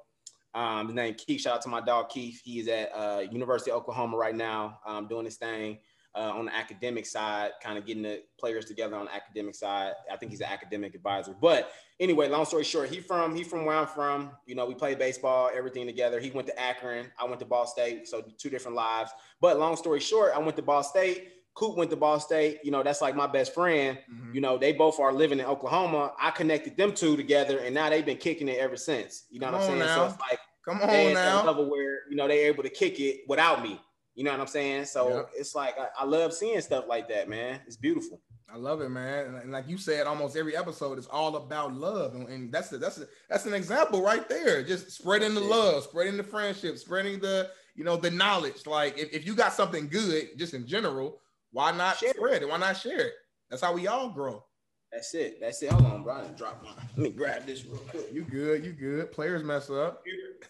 um, 0.54 0.88
his 0.88 0.95
name 0.95 1.14
Keith. 1.14 1.41
Shout 1.41 1.56
out 1.58 1.62
to 1.64 1.70
my 1.70 1.82
dog 1.82 2.10
Keith. 2.10 2.41
He's 2.43 2.68
at 2.68 2.89
uh, 2.95 3.22
University 3.32 3.70
of 3.70 3.78
Oklahoma 3.78 4.18
right 4.18 4.34
now, 4.34 4.80
um, 4.88 5.08
doing 5.08 5.26
his 5.26 5.36
thing 5.36 5.78
uh, 6.16 6.32
on 6.32 6.45
the 6.45 6.56
academic 6.56 7.06
side, 7.06 7.52
kind 7.62 7.78
of 7.78 7.86
getting 7.86 8.02
the 8.02 8.24
players 8.39 8.66
together 8.66 8.95
on 8.95 9.06
the 9.06 9.14
academic 9.14 9.54
side. 9.54 9.93
I 10.12 10.16
think 10.18 10.32
he's 10.32 10.41
an 10.41 10.48
academic 10.50 10.95
advisor. 10.95 11.36
But 11.39 11.72
anyway, 12.00 12.28
long 12.28 12.43
story 12.45 12.64
short, 12.64 12.89
he 12.89 13.00
from 13.00 13.36
he 13.36 13.43
from 13.43 13.66
where 13.66 13.76
I'm 13.76 13.86
from. 13.86 14.32
You 14.48 14.56
know, 14.56 14.66
we 14.66 14.74
played 14.74 14.98
baseball, 14.98 15.52
everything 15.56 15.86
together. 15.86 16.20
He 16.20 16.32
went 16.32 16.48
to 16.48 16.60
Akron. 16.60 17.12
I 17.20 17.26
went 17.26 17.39
to 17.41 17.45
Ball 17.45 17.68
State, 17.68 18.08
so 18.08 18.24
two 18.39 18.50
different 18.50 18.76
lives. 18.76 19.12
But 19.39 19.60
long 19.60 19.76
story 19.76 20.00
short, 20.00 20.32
I 20.34 20.39
went 20.39 20.56
to 20.56 20.64
Ball 20.64 20.82
State. 20.82 21.34
Coop 21.58 21.76
went 21.76 21.89
to 21.89 21.95
Ball 21.97 22.20
State. 22.20 22.60
You 22.64 22.70
know, 22.72 22.84
that's 22.84 23.01
like 23.01 23.16
my 23.16 23.26
best 23.28 23.53
friend. 23.53 23.97
Mhm. 24.14 24.36
You 24.36 24.41
know, 24.41 24.58
they 24.58 24.74
both 24.74 24.99
are 24.99 25.12
living 25.12 25.39
in 25.39 25.45
Oklahoma. 25.45 26.14
I 26.20 26.30
connected 26.32 26.78
them 26.78 26.93
two 26.93 27.18
together, 27.18 27.58
and 27.60 27.74
now 27.74 27.89
they've 27.89 28.05
been 28.05 28.18
kicking 28.18 28.47
it 28.47 28.60
ever 28.60 28.78
since. 28.78 29.24
You 29.32 29.39
know 29.39 29.47
Come 29.47 29.53
what 29.55 29.62
I'm 29.64 29.68
saying? 29.68 29.80
now. 29.80 29.95
So 29.95 30.14
it's 30.14 30.22
like 30.22 30.39
Come 30.64 30.82
on 30.82 30.88
that 30.88 31.14
now. 31.14 31.45
level 31.45 31.70
where 31.70 32.08
you 32.10 32.16
know 32.16 32.28
they're 32.28 32.47
able 32.47 32.62
to 32.64 32.70
kick 32.70 32.99
it 32.99 33.22
without 33.28 33.64
me. 33.64 33.82
You 34.16 34.24
know 34.24 34.32
what 34.32 34.39
I'm 34.39 34.47
saying? 34.47 34.86
So 34.86 35.10
Yep. 35.10 35.30
it's 35.36 35.55
like 35.55 35.78
I, 35.80 35.88
I 35.99 36.05
love 36.05 36.34
seeing 36.34 36.60
stuff 36.62 36.86
like 36.88 37.08
that, 37.10 37.28
man. 37.30 37.60
It's 37.68 37.78
beautiful. 37.78 38.22
I 38.51 38.58
love 38.58 38.82
it, 38.82 38.89
man. 38.89 39.26
And- 39.28 39.38
And 39.38 39.51
like 39.51 39.68
you 39.68 39.78
said, 39.78 40.08
almost 40.08 40.38
every 40.38 40.55
episode 40.55 40.97
is 40.99 41.08
all 41.08 41.36
about 41.36 41.74
love, 41.74 42.16
and, 42.16 42.28
and 42.30 42.51
that's 42.51 42.72
a, 42.72 42.78
that's 42.78 42.97
a, 42.99 43.08
that's 43.30 43.45
an 43.45 43.53
example 43.53 44.01
right 44.01 44.28
there. 44.30 44.64
Just 44.64 44.91
spreading 44.91 45.34
the 45.36 45.41
love, 45.41 45.84
spreading 45.84 46.18
the 46.18 46.24
friendship, 46.24 46.78
spreading 46.78 47.20
the 47.20 47.49
you 47.76 47.84
know 47.84 47.95
the 47.97 48.10
knowledge. 48.12 48.66
Like 48.66 48.97
if, 48.97 49.12
if 49.14 49.26
you 49.26 49.36
got 49.36 49.53
something 49.53 49.88
good, 49.88 50.38
just 50.38 50.53
in 50.55 50.66
general, 50.66 51.20
why 51.58 51.72
not 51.72 51.97
Share 51.97 52.12
it. 52.12 52.16
spread 52.18 52.41
it? 52.43 52.49
Why 52.49 52.58
not 52.58 52.78
share 52.78 52.99
it? 52.99 53.14
That's 53.49 53.64
how 53.64 53.74
we 53.74 53.88
all 53.88 54.10
grow. 54.10 54.43
That's 54.91 55.12
it. 55.16 55.39
That's 55.41 55.60
it. 55.64 55.72
Hold 55.72 55.86
on, 55.88 56.03
bro. 56.03 56.14
I 56.14 56.22
done 56.22 56.36
dropped 56.36 56.64
my. 56.64 56.70
Let 56.95 56.97
me 56.97 57.10
grab 57.10 57.47
this 57.47 57.66
real 57.66 57.78
quick. 57.78 58.14
You 58.14 58.26
good? 58.26 58.64
You 58.64 58.74
good? 58.74 59.12
Players 59.12 59.43
mess 59.43 59.72
up. 59.72 60.03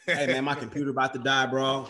hey 0.05 0.27
man, 0.27 0.43
my 0.43 0.53
computer 0.53 0.89
about 0.89 1.13
to 1.13 1.19
die, 1.19 1.45
bro. 1.45 1.89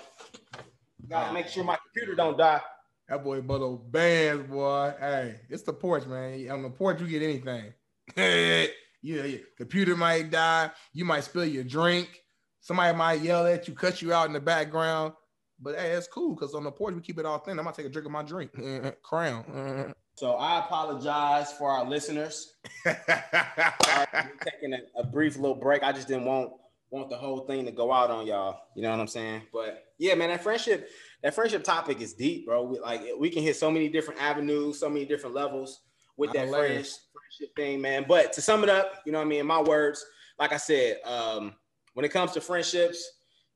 Gotta 1.09 1.33
make 1.33 1.47
sure 1.47 1.63
my 1.63 1.77
computer 1.83 2.13
don't 2.13 2.37
die. 2.37 2.61
That 3.09 3.23
boy 3.23 3.41
Butto 3.41 3.91
bands, 3.91 4.47
boy. 4.51 4.93
Hey, 4.99 5.39
it's 5.49 5.63
the 5.63 5.73
porch, 5.73 6.05
man. 6.05 6.47
On 6.51 6.61
the 6.61 6.69
porch, 6.69 7.01
you 7.01 7.07
get 7.07 7.23
anything. 7.23 7.73
yeah, 8.15 8.67
your 9.01 9.39
computer 9.57 9.95
might 9.95 10.29
die. 10.29 10.69
You 10.93 11.05
might 11.05 11.23
spill 11.23 11.45
your 11.45 11.63
drink. 11.63 12.21
Somebody 12.59 12.95
might 12.95 13.21
yell 13.21 13.47
at 13.47 13.67
you, 13.67 13.73
cut 13.73 13.99
you 14.03 14.13
out 14.13 14.27
in 14.27 14.33
the 14.33 14.39
background. 14.39 15.13
But 15.59 15.75
hey, 15.75 15.93
that's 15.93 16.07
cool 16.07 16.35
because 16.35 16.53
on 16.53 16.63
the 16.63 16.71
porch 16.71 16.93
we 16.95 17.01
keep 17.01 17.17
it 17.17 17.25
all 17.25 17.39
thin. 17.39 17.57
I'm 17.57 17.65
gonna 17.65 17.75
take 17.75 17.85
a 17.85 17.89
drink 17.89 18.05
of 18.05 18.11
my 18.11 18.23
drink. 18.23 18.51
Crown. 19.03 19.93
So 20.15 20.33
I 20.33 20.59
apologize 20.59 21.53
for 21.53 21.69
our 21.69 21.85
listeners. 21.85 22.55
Right, 22.85 22.97
we're 23.07 24.51
taking 24.51 24.73
a, 24.73 24.99
a 24.99 25.03
brief 25.03 25.35
little 25.35 25.55
break. 25.55 25.83
I 25.83 25.91
just 25.91 26.07
didn't 26.07 26.25
want 26.25 26.51
want 26.89 27.09
the 27.09 27.17
whole 27.17 27.41
thing 27.41 27.65
to 27.65 27.71
go 27.71 27.91
out 27.91 28.09
on 28.09 28.25
y'all. 28.25 28.61
You 28.75 28.83
know 28.83 28.91
what 28.91 28.99
I'm 28.99 29.07
saying? 29.07 29.43
But 29.51 29.85
yeah, 29.97 30.15
man, 30.15 30.29
that 30.29 30.43
friendship, 30.43 30.89
that 31.23 31.35
friendship 31.35 31.63
topic 31.63 32.01
is 32.01 32.13
deep, 32.13 32.45
bro. 32.45 32.63
We, 32.63 32.79
like 32.79 33.01
we 33.19 33.29
can 33.29 33.43
hit 33.43 33.55
so 33.55 33.69
many 33.71 33.89
different 33.89 34.21
avenues, 34.21 34.79
so 34.79 34.89
many 34.89 35.05
different 35.05 35.35
levels 35.35 35.81
with 36.17 36.31
that 36.33 36.45
of 36.45 36.49
friends, 36.49 37.07
friendship 37.13 37.55
thing, 37.55 37.81
man. 37.81 38.05
But 38.07 38.33
to 38.33 38.41
sum 38.41 38.63
it 38.63 38.69
up, 38.69 39.01
you 39.05 39.11
know 39.11 39.19
what 39.19 39.25
I 39.25 39.29
mean? 39.29 39.41
In 39.41 39.47
my 39.47 39.61
words, 39.61 40.05
like 40.39 40.53
I 40.53 40.57
said, 40.57 40.97
um, 41.05 41.53
when 41.93 42.05
it 42.05 42.09
comes 42.09 42.31
to 42.33 42.41
friendships, 42.41 43.07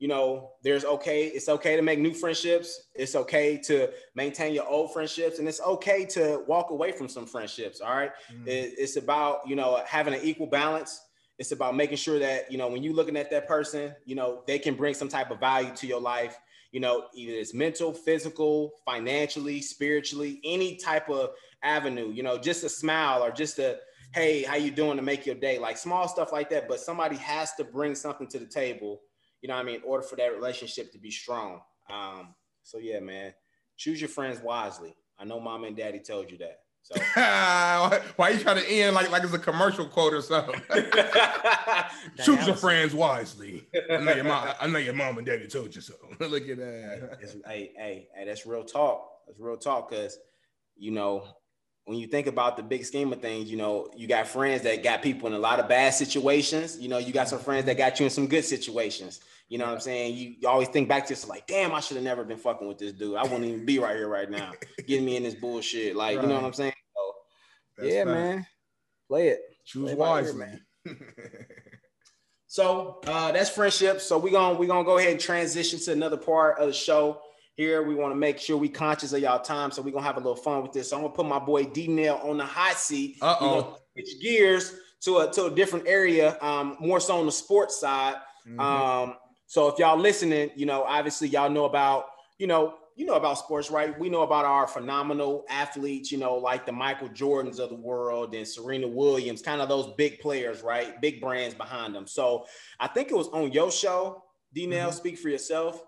you 0.02 0.08
know, 0.08 0.50
there's 0.64 0.84
okay, 0.84 1.26
it's 1.26 1.48
okay 1.48 1.76
to 1.76 1.82
make 1.82 2.00
new 2.00 2.12
friendships. 2.12 2.68
It's 3.02 3.14
okay 3.14 3.56
to 3.68 3.74
maintain 4.16 4.52
your 4.52 4.66
old 4.66 4.92
friendships, 4.92 5.38
and 5.38 5.46
it's 5.46 5.60
okay 5.74 6.04
to 6.16 6.42
walk 6.48 6.70
away 6.70 6.90
from 6.90 7.08
some 7.08 7.24
friendships. 7.24 7.80
All 7.80 7.94
right. 7.94 8.10
Mm. 8.34 8.48
It- 8.48 8.74
it's 8.82 8.96
about 8.96 9.34
you 9.48 9.54
know 9.54 9.80
having 9.86 10.12
an 10.12 10.20
equal 10.24 10.48
balance. 10.48 11.00
It's 11.38 11.52
about 11.52 11.76
making 11.76 11.98
sure 11.98 12.18
that 12.18 12.50
you 12.50 12.58
know 12.58 12.68
when 12.72 12.82
you're 12.82 12.98
looking 13.00 13.16
at 13.16 13.30
that 13.30 13.46
person, 13.46 13.94
you 14.04 14.16
know 14.16 14.42
they 14.48 14.58
can 14.58 14.74
bring 14.74 14.94
some 14.94 15.08
type 15.08 15.30
of 15.30 15.38
value 15.38 15.72
to 15.80 15.86
your 15.86 16.00
life. 16.00 16.36
You 16.72 16.80
know, 16.80 17.04
either 17.14 17.34
it's 17.42 17.54
mental, 17.54 17.92
physical, 17.92 18.72
financially, 18.84 19.60
spiritually, 19.60 20.40
any 20.42 20.70
type 20.78 21.08
of 21.10 21.30
avenue. 21.62 22.10
You 22.10 22.24
know, 22.24 22.38
just 22.38 22.64
a 22.64 22.68
smile 22.68 23.22
or 23.22 23.30
just 23.30 23.60
a 23.60 23.78
hey, 24.14 24.42
how 24.42 24.56
you 24.56 24.70
doing 24.72 24.96
to 24.96 25.02
make 25.02 25.24
your 25.26 25.36
day, 25.36 25.58
like 25.58 25.78
small 25.78 26.08
stuff 26.08 26.32
like 26.32 26.50
that. 26.50 26.66
But 26.68 26.80
somebody 26.80 27.16
has 27.16 27.54
to 27.54 27.64
bring 27.64 27.94
something 27.94 28.26
to 28.28 28.38
the 28.40 28.46
table. 28.62 29.00
You 29.42 29.48
know, 29.48 29.54
what 29.54 29.60
I 29.60 29.64
mean, 29.64 29.76
in 29.76 29.82
order 29.82 30.02
for 30.02 30.16
that 30.16 30.32
relationship 30.34 30.92
to 30.92 30.98
be 30.98 31.10
strong. 31.10 31.60
Um, 31.90 32.34
so 32.62 32.78
yeah, 32.78 33.00
man, 33.00 33.34
choose 33.76 34.00
your 34.00 34.08
friends 34.08 34.40
wisely. 34.40 34.94
I 35.18 35.24
know 35.24 35.40
mom 35.40 35.64
and 35.64 35.76
daddy 35.76 35.98
told 36.00 36.30
you 36.30 36.38
that. 36.38 36.60
So 36.82 36.96
why, 37.14 38.00
are 38.18 38.30
you 38.32 38.40
trying 38.40 38.60
to 38.60 38.68
end 38.68 38.94
like 38.94 39.10
like 39.10 39.22
it's 39.22 39.32
a 39.32 39.38
commercial 39.38 39.86
quote 39.86 40.14
or 40.14 40.22
something? 40.22 40.60
Choose 42.24 42.46
your 42.46 42.56
friends 42.56 42.92
wisely. 42.92 43.68
I 43.90 43.98
know 43.98 44.14
your 44.14 44.24
mom. 44.24 44.48
I 44.60 44.66
know 44.66 44.78
your 44.78 44.94
mom 44.94 45.18
and 45.18 45.26
daddy 45.26 45.46
told 45.46 45.74
you 45.74 45.80
so. 45.80 45.94
Look 46.18 46.48
at 46.48 46.56
that. 46.58 47.18
It's- 47.20 47.36
hey, 47.46 47.72
hey, 47.76 48.08
hey, 48.16 48.24
that's 48.24 48.46
real 48.46 48.64
talk. 48.64 49.08
That's 49.26 49.38
real 49.38 49.56
talk. 49.56 49.90
Cause 49.90 50.18
you 50.76 50.90
know, 50.90 51.24
when 51.84 51.98
you 51.98 52.06
think 52.06 52.26
about 52.26 52.56
the 52.56 52.62
big 52.62 52.84
scheme 52.84 53.12
of 53.12 53.20
things, 53.20 53.50
you 53.50 53.56
know, 53.56 53.90
you 53.96 54.06
got 54.06 54.26
friends 54.26 54.62
that 54.62 54.82
got 54.84 55.02
people 55.02 55.26
in 55.26 55.34
a 55.34 55.38
lot 55.38 55.58
of 55.58 55.68
bad 55.68 55.94
situations. 55.94 56.78
You 56.78 56.88
know, 56.88 56.98
you 56.98 57.12
got 57.12 57.28
some 57.28 57.40
friends 57.40 57.66
that 57.66 57.76
got 57.76 57.98
you 57.98 58.04
in 58.04 58.10
some 58.10 58.28
good 58.28 58.44
situations. 58.44 59.20
You 59.48 59.58
know 59.58 59.66
what 59.66 59.74
I'm 59.74 59.80
saying? 59.80 60.16
You, 60.16 60.34
you 60.40 60.48
always 60.48 60.68
think 60.68 60.88
back 60.88 61.06
to 61.06 61.12
this 61.12 61.28
like, 61.28 61.46
damn, 61.46 61.74
I 61.74 61.80
should 61.80 61.96
have 61.96 62.04
never 62.04 62.24
been 62.24 62.38
fucking 62.38 62.66
with 62.66 62.78
this 62.78 62.92
dude. 62.92 63.16
I 63.16 63.22
wouldn't 63.24 63.44
even 63.44 63.66
be 63.66 63.78
right 63.78 63.96
here 63.96 64.08
right 64.08 64.30
now, 64.30 64.52
getting 64.86 65.04
me 65.04 65.16
in 65.16 65.24
this 65.24 65.34
bullshit. 65.34 65.96
Like, 65.96 66.20
you 66.20 66.26
know 66.26 66.34
what 66.34 66.44
I'm 66.44 66.52
saying? 66.52 66.72
So, 67.76 67.84
yeah, 67.84 68.04
fact. 68.04 68.08
man, 68.08 68.46
play 69.08 69.28
it. 69.28 69.40
Choose 69.64 69.90
Play 69.90 69.94
wisely. 69.94 70.38
man. 70.38 70.60
So 72.52 72.98
uh, 73.06 73.32
that's 73.32 73.48
friendship. 73.48 74.02
So 74.02 74.18
we're 74.18 74.30
gonna 74.30 74.58
we're 74.58 74.68
gonna 74.68 74.84
go 74.84 74.98
ahead 74.98 75.12
and 75.12 75.18
transition 75.18 75.78
to 75.78 75.92
another 75.92 76.18
part 76.18 76.58
of 76.58 76.66
the 76.66 76.72
show. 76.74 77.22
Here 77.56 77.82
we 77.82 77.94
want 77.94 78.12
to 78.12 78.16
make 78.16 78.38
sure 78.38 78.56
we 78.56 78.68
conscious 78.68 79.12
of 79.12 79.20
y'all 79.20 79.38
time, 79.38 79.70
so 79.70 79.82
we're 79.82 79.92
gonna 79.92 80.06
have 80.06 80.16
a 80.16 80.20
little 80.20 80.36
fun 80.36 80.62
with 80.62 80.72
this. 80.72 80.90
So 80.90 80.96
I'm 80.96 81.02
gonna 81.02 81.14
put 81.14 81.26
my 81.26 81.38
boy 81.38 81.64
D 81.64 81.86
Nail 81.86 82.20
on 82.22 82.38
the 82.38 82.46
hot 82.46 82.76
seat. 82.76 83.18
Uh 83.20 83.36
oh. 83.40 83.78
switch 83.92 84.20
gears 84.22 84.74
to 85.02 85.18
a 85.18 85.32
to 85.32 85.44
a 85.46 85.50
different 85.50 85.86
area, 85.86 86.38
um, 86.40 86.76
more 86.80 86.98
so 86.98 87.18
on 87.18 87.26
the 87.26 87.32
sports 87.32 87.78
side. 87.78 88.16
Mm-hmm. 88.48 88.60
Um, 88.60 89.16
so 89.46 89.68
if 89.68 89.78
y'all 89.78 89.98
listening, 89.98 90.50
you 90.56 90.64
know, 90.64 90.82
obviously 90.84 91.28
y'all 91.28 91.50
know 91.50 91.66
about, 91.66 92.06
you 92.38 92.46
know, 92.46 92.74
you 92.96 93.04
know 93.04 93.14
about 93.14 93.38
sports, 93.38 93.70
right? 93.70 93.98
We 93.98 94.08
know 94.08 94.22
about 94.22 94.44
our 94.46 94.66
phenomenal 94.66 95.44
athletes, 95.50 96.10
you 96.10 96.18
know, 96.18 96.36
like 96.36 96.64
the 96.64 96.72
Michael 96.72 97.08
Jordans 97.10 97.58
of 97.58 97.68
the 97.68 97.74
world 97.76 98.34
and 98.34 98.48
Serena 98.48 98.88
Williams, 98.88 99.42
kind 99.42 99.60
of 99.60 99.68
those 99.68 99.92
big 99.98 100.20
players, 100.20 100.62
right? 100.62 100.98
Big 101.02 101.20
brands 101.20 101.54
behind 101.54 101.94
them. 101.94 102.06
So 102.06 102.46
I 102.80 102.88
think 102.88 103.10
it 103.10 103.14
was 103.14 103.28
on 103.28 103.52
your 103.52 103.70
show, 103.70 104.24
D 104.54 104.66
Nail, 104.66 104.88
Mhm. 104.90 104.94
speak 104.94 105.18
for 105.18 105.28
yourself. 105.28 105.82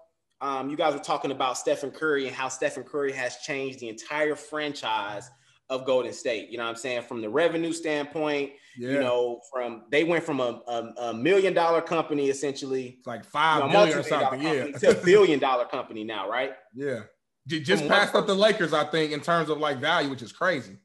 Um, 0.45 0.69
you 0.69 0.77
guys 0.77 0.93
were 0.93 1.01
talking 1.01 1.31
about 1.31 1.57
Stephen 1.57 1.91
Curry 1.91 2.27
and 2.27 2.37
how 2.37 2.49
Stephen 2.49 2.83
Curry 2.83 3.13
has 3.13 3.39
changed 3.39 3.79
the 3.79 3.89
entire 3.89 4.37
franchise 4.37 5.31
of 5.71 5.87
Golden 5.87 6.13
State. 6.13 6.51
You 6.51 6.59
know 6.59 6.65
what 6.65 6.71
I'm 6.71 6.77
saying? 6.77 7.05
From 7.05 7.23
the 7.23 7.31
revenue 7.31 7.73
standpoint, 7.73 8.51
yeah. 8.77 8.91
you 8.91 9.01
know, 9.01 9.41
from 9.51 9.85
they 9.91 10.05
went 10.05 10.23
from 10.23 10.41
a, 10.41 10.61
a, 10.69 10.93
a 10.99 11.15
million 11.15 11.55
dollar 11.55 11.81
company 11.81 12.29
essentially, 12.29 12.97
it's 12.99 13.07
like 13.07 13.25
you 13.25 13.31
five 13.31 13.65
know, 13.65 13.71
billion 13.71 13.99
or 13.99 14.03
something. 14.03 14.43
Yeah. 14.43 14.67
to 14.67 14.91
a 14.91 15.03
billion 15.03 15.41
dollar 15.41 15.65
company 15.65 16.05
now, 16.05 16.29
right? 16.29 16.53
yeah. 16.75 17.01
Just 17.47 17.83
From 17.83 17.89
passed 17.89 18.15
up 18.15 18.27
the 18.27 18.35
Lakers, 18.35 18.75
I 18.75 18.85
think, 18.85 19.13
in 19.13 19.21
terms 19.21 19.49
of 19.49 19.57
like 19.57 19.79
value, 19.79 20.11
which 20.11 20.23
is 20.23 20.33
crazy. 20.33 20.77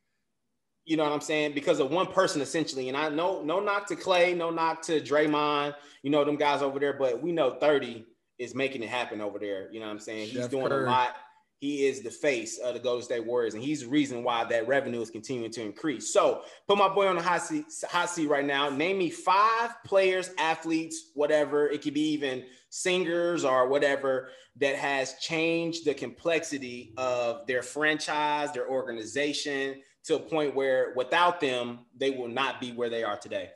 You 0.85 0.95
know 0.95 1.03
what 1.03 1.11
I'm 1.11 1.21
saying? 1.21 1.53
Because 1.53 1.81
of 1.81 1.91
one 1.91 2.07
person 2.07 2.41
essentially. 2.41 2.87
And 2.87 2.95
I 2.97 3.09
know 3.09 3.43
no 3.43 3.59
knock 3.59 3.87
to 3.87 3.97
Clay, 3.97 4.33
no 4.33 4.51
knock 4.51 4.81
to 4.83 5.01
Draymond, 5.01 5.75
you 6.01 6.11
know, 6.11 6.23
them 6.23 6.37
guys 6.37 6.61
over 6.61 6.79
there, 6.79 6.93
but 6.93 7.21
we 7.21 7.33
know 7.33 7.57
30 7.59 8.05
is 8.39 8.55
making 8.55 8.81
it 8.81 8.89
happen 8.89 9.21
over 9.21 9.37
there. 9.37 9.71
You 9.71 9.79
know 9.79 9.85
what 9.85 9.91
I'm 9.91 9.99
saying? 9.99 10.29
He's 10.29 10.47
doing 10.47 10.67
Curry. 10.67 10.85
a 10.85 10.89
lot. 10.89 11.15
he 11.59 11.85
is 11.85 12.01
the 12.01 12.09
face 12.09 12.57
of 12.57 12.73
the 12.73 12.79
Golden 12.79 13.03
State 13.03 13.25
Warriors, 13.25 13.53
and 13.53 13.61
he's 13.61 13.81
the 13.81 13.87
reason 13.87 14.23
why 14.23 14.45
that 14.45 14.67
revenue 14.67 15.01
is 15.01 15.09
continuing 15.11 15.51
to 15.51 15.61
increase. 15.61 16.13
So, 16.13 16.43
put 16.67 16.77
my 16.77 16.87
boy 16.87 17.07
on 17.07 17.17
the 17.17 17.21
hot 17.21 17.41
seat, 17.43 17.65
hot 17.89 18.09
seat 18.09 18.27
right 18.27 18.45
now. 18.45 18.69
Name 18.69 18.97
me 18.97 19.09
five 19.09 19.71
players, 19.83 20.31
athletes, 20.39 21.11
whatever. 21.15 21.67
It 21.67 21.81
could 21.81 21.93
be 21.93 22.13
even 22.13 22.45
singers 22.69 23.43
or 23.43 23.67
whatever 23.67 24.29
that 24.57 24.75
has 24.75 25.15
changed 25.15 25.85
the 25.85 25.93
complexity 25.93 26.93
of 26.97 27.45
their 27.47 27.61
franchise, 27.61 28.51
their 28.53 28.69
organization, 28.69 29.81
to 30.05 30.15
a 30.15 30.19
point 30.19 30.55
where 30.55 30.93
without 30.95 31.41
them, 31.41 31.79
they 31.97 32.11
will 32.11 32.27
not 32.29 32.61
be 32.61 32.71
where 32.71 32.89
they 32.89 33.03
are 33.03 33.17
today. 33.17 33.49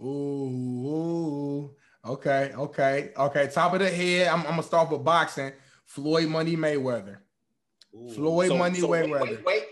Ooh, 0.00 1.74
okay, 2.04 2.52
okay, 2.54 3.10
okay. 3.16 3.48
Top 3.48 3.74
of 3.74 3.80
the 3.80 3.90
head, 3.90 4.28
I'm, 4.28 4.40
I'm 4.40 4.50
gonna 4.50 4.62
start 4.62 4.90
with 4.90 5.04
boxing. 5.04 5.52
Floyd 5.84 6.28
Money 6.28 6.56
Mayweather. 6.56 7.18
Ooh. 7.94 8.10
Floyd 8.14 8.56
Money 8.56 8.82
wait, 8.82 9.06
Mayweather. 9.06 9.20
Wait, 9.20 9.44
wait. 9.44 9.64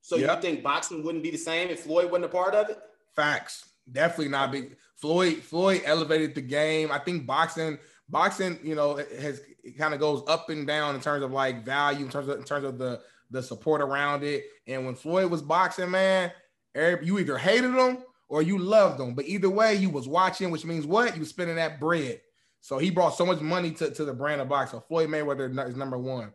So 0.00 0.16
Yep. 0.16 0.36
you 0.36 0.42
think 0.42 0.62
boxing 0.62 1.02
wouldn't 1.04 1.22
be 1.22 1.30
the 1.30 1.38
same 1.38 1.68
if 1.68 1.80
Floyd 1.80 2.10
wasn't 2.10 2.26
a 2.26 2.28
part 2.28 2.54
of 2.54 2.70
it? 2.70 2.78
Facts. 3.14 3.68
Definitely 3.90 4.28
not 4.28 4.52
big. 4.52 4.76
Floyd 4.96 5.38
Floyd 5.38 5.82
elevated 5.84 6.34
the 6.34 6.40
game. 6.40 6.92
I 6.92 6.98
think 6.98 7.26
boxing 7.26 7.78
boxing, 8.08 8.58
you 8.62 8.74
know, 8.74 8.96
has 8.96 9.40
it 9.62 9.78
kind 9.78 9.94
of 9.94 10.00
goes 10.00 10.22
up 10.26 10.50
and 10.50 10.66
down 10.66 10.94
in 10.94 11.00
terms 11.00 11.22
of 11.22 11.32
like 11.32 11.64
value, 11.64 12.04
in 12.04 12.10
terms 12.10 12.28
of 12.28 12.38
in 12.38 12.44
terms 12.44 12.64
of 12.64 12.78
the 12.78 13.00
the 13.30 13.42
support 13.42 13.80
around 13.80 14.24
it. 14.24 14.44
And 14.66 14.84
when 14.86 14.94
Floyd 14.94 15.30
was 15.30 15.42
boxing, 15.42 15.90
man, 15.90 16.32
you 16.74 17.18
either 17.18 17.38
hated 17.38 17.74
him 17.74 17.98
or 18.30 18.42
you 18.42 18.56
loved 18.58 18.98
him. 19.00 19.14
But 19.14 19.26
either 19.26 19.50
way, 19.50 19.74
you 19.74 19.90
was 19.90 20.08
watching, 20.08 20.50
which 20.50 20.64
means 20.64 20.86
what? 20.86 21.14
You 21.14 21.20
was 21.20 21.28
spending 21.28 21.56
that 21.56 21.78
bread. 21.80 22.20
So 22.60 22.78
he 22.78 22.90
brought 22.90 23.10
so 23.10 23.26
much 23.26 23.40
money 23.40 23.72
to, 23.72 23.90
to 23.90 24.04
the 24.04 24.14
brand 24.14 24.40
of 24.40 24.48
boxing. 24.48 24.80
Floyd 24.88 25.08
Mayweather 25.10 25.68
is 25.68 25.76
number 25.76 25.98
one. 25.98 26.32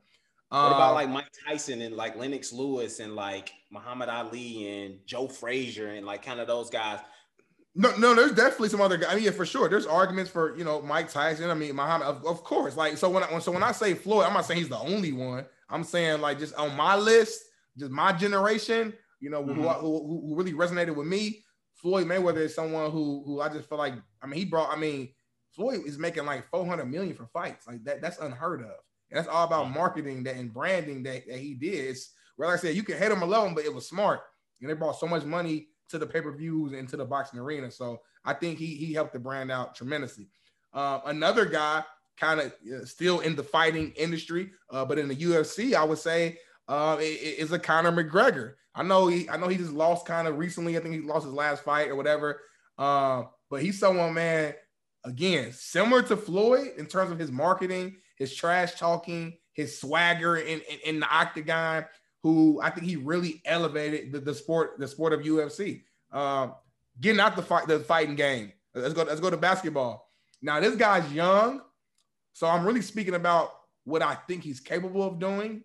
What 0.50 0.58
Um, 0.60 0.74
about 0.74 0.94
like 0.94 1.10
Mike 1.10 1.30
Tyson 1.48 1.82
and 1.82 1.96
like 1.96 2.16
Lennox 2.18 2.52
Lewis 2.54 3.00
and 3.00 3.16
like 3.16 3.54
Muhammad 3.72 4.10
Ali 4.10 4.68
and 4.84 5.00
Joe 5.06 5.28
Frazier 5.28 5.88
and 5.90 6.06
like 6.06 6.24
kind 6.24 6.40
of 6.40 6.48
those 6.48 6.70
guys? 6.70 7.00
No, 7.78 7.96
no, 7.98 8.14
there's 8.14 8.32
definitely 8.32 8.70
some 8.70 8.82
other 8.82 8.98
guys. 8.98 9.10
I 9.12 9.16
mean, 9.16 9.24
yeah, 9.26 9.32
for 9.32 9.46
sure. 9.46 9.68
There's 9.70 9.86
arguments 9.86 10.30
for 10.32 10.58
you 10.58 10.64
know 10.64 10.82
Mike 10.82 11.12
Tyson. 11.12 11.50
I 11.50 11.54
mean, 11.54 11.76
Muhammad, 11.76 12.08
of, 12.08 12.26
of 12.26 12.44
course. 12.44 12.76
Like, 12.78 12.98
so 12.98 13.10
when 13.10 13.24
I 13.24 13.40
so 13.40 13.52
when 13.52 13.64
I 13.64 13.72
say 13.72 13.94
Floyd, 13.94 14.26
I'm 14.26 14.34
not 14.34 14.46
saying 14.46 14.60
he's 14.60 14.70
the 14.70 14.80
only 14.80 15.12
one. 15.14 15.46
I'm 15.70 15.84
saying 15.84 16.22
like 16.22 16.40
just 16.40 16.56
on 16.56 16.76
my 16.76 16.96
list, 16.96 17.42
just 17.78 17.92
my 17.92 18.12
generation. 18.14 18.94
You 19.22 19.30
know, 19.30 19.44
who, 19.44 19.54
Mhm. 19.56 19.80
who, 19.80 20.22
who 20.28 20.36
really 20.36 20.54
resonated 20.54 20.96
with 20.96 21.08
me. 21.08 21.44
Floyd 21.76 22.08
Mayweather 22.08 22.38
is 22.38 22.56
someone 22.56 22.92
who 22.92 23.24
who 23.26 23.42
I 23.42 23.50
just 23.50 23.70
feel 23.70 23.78
like. 23.78 23.94
I 24.22 24.28
mean, 24.28 24.40
he 24.40 24.46
brought. 24.46 24.76
I 24.76 24.80
mean, 24.80 25.10
Floyd 25.52 25.82
is 25.86 25.98
making 25.98 26.26
like 26.26 26.50
400 26.50 26.86
million 26.86 27.16
for 27.16 27.28
fights. 27.28 27.68
Like 27.68 27.84
that. 27.84 28.02
That's 28.02 28.20
unheard 28.20 28.62
of. 28.62 28.76
And 29.10 29.18
that's 29.18 29.28
all 29.28 29.46
about 29.46 29.72
marketing 29.72 30.24
that 30.24 30.36
and 30.36 30.54
branding 30.54 31.04
that, 31.04 31.28
that 31.28 31.38
he 31.38 31.54
did. 31.54 31.86
It's 31.86 32.14
where 32.36 32.50
like 32.50 32.60
I 32.60 32.62
said, 32.62 32.76
you 32.76 32.84
can 32.84 32.98
hate 32.98 33.12
him 33.12 33.22
alone, 33.22 33.54
but 33.54 33.66
it 33.66 33.74
was 33.74 33.88
smart. 33.88 34.22
And 34.62 34.70
they 34.70 34.74
brought 34.74 35.00
so 35.00 35.08
much 35.08 35.24
money 35.24 35.68
to 35.90 36.00
the 36.00 36.08
pay-per-views 36.08 36.74
and 36.74 36.90
to 36.90 36.98
the 36.98 37.06
boxing 37.06 37.40
arena. 37.40 37.70
So 37.70 38.02
I 38.24 38.34
think 38.34 38.58
he 38.58 38.76
he 38.76 38.94
helped 38.94 39.14
the 39.14 39.20
brand 39.20 39.52
out 39.52 39.76
tremendously. 39.76 40.28
Um, 40.74 41.02
another 41.06 41.46
guy, 41.46 41.84
kind 42.18 42.40
of 42.42 42.54
still 42.88 43.20
in 43.20 43.36
the 43.36 43.44
fighting 43.44 43.94
industry, 43.96 44.52
uh, 44.72 44.86
but 44.86 44.98
in 44.98 45.08
the 45.08 45.16
UFC, 45.16 45.74
I 45.74 45.84
would 45.84 46.00
say 46.00 46.40
uh, 46.68 46.98
i- 47.00 47.02
is 47.02 47.52
a 47.52 47.60
Conor 47.60 47.92
McGregor. 47.92 48.54
I 48.74 48.84
know 48.84 49.08
he 49.08 49.30
I 49.30 49.38
know 49.38 49.48
he 49.48 49.58
just 49.58 49.72
lost 49.72 50.06
kind 50.06 50.28
of 50.28 50.38
recently. 50.38 50.78
I 50.78 50.82
think 50.82 50.96
he 50.96 51.02
lost 51.02 51.26
his 51.26 51.34
last 51.34 51.64
fight 51.64 51.90
or 51.90 51.96
whatever. 51.96 52.42
Uh, 52.78 53.24
but 53.50 53.62
he's 53.62 53.80
someone, 53.80 54.14
man. 54.14 54.54
Again, 55.06 55.52
similar 55.54 56.02
to 56.04 56.18
Floyd 56.18 56.72
in 56.78 56.88
terms 56.88 57.12
of 57.12 57.20
his 57.20 57.32
marketing, 57.32 57.98
his 58.18 58.34
trash 58.36 58.74
talking, 58.76 59.38
his 59.54 59.80
swagger 59.80 60.38
in, 60.38 60.60
in, 60.62 60.80
in 60.86 61.00
the 61.00 61.08
octagon. 61.08 61.86
Who 62.24 62.60
I 62.62 62.72
think 62.72 62.88
he 62.88 62.96
really 62.96 63.42
elevated 63.46 64.12
the, 64.12 64.20
the 64.20 64.34
sport, 64.34 64.80
the 64.80 64.88
sport 64.88 65.14
of 65.14 65.22
UFC. 65.22 65.84
Um, 66.12 66.56
getting 67.00 67.20
out 67.22 67.36
the 67.36 67.44
fight, 67.44 67.68
the 67.68 67.80
fighting 67.82 68.16
game. 68.16 68.52
Let's 68.74 68.96
go. 68.96 69.04
Let's 69.04 69.22
go 69.22 69.30
to 69.30 69.38
basketball. 69.38 70.10
Now 70.42 70.60
this 70.60 70.76
guy's 70.76 71.12
young, 71.14 71.62
so 72.34 72.48
I'm 72.48 72.66
really 72.66 72.82
speaking 72.82 73.14
about 73.14 73.52
what 73.84 74.02
I 74.02 74.16
think 74.28 74.44
he's 74.44 74.60
capable 74.60 75.04
of 75.04 75.20
doing. 75.20 75.64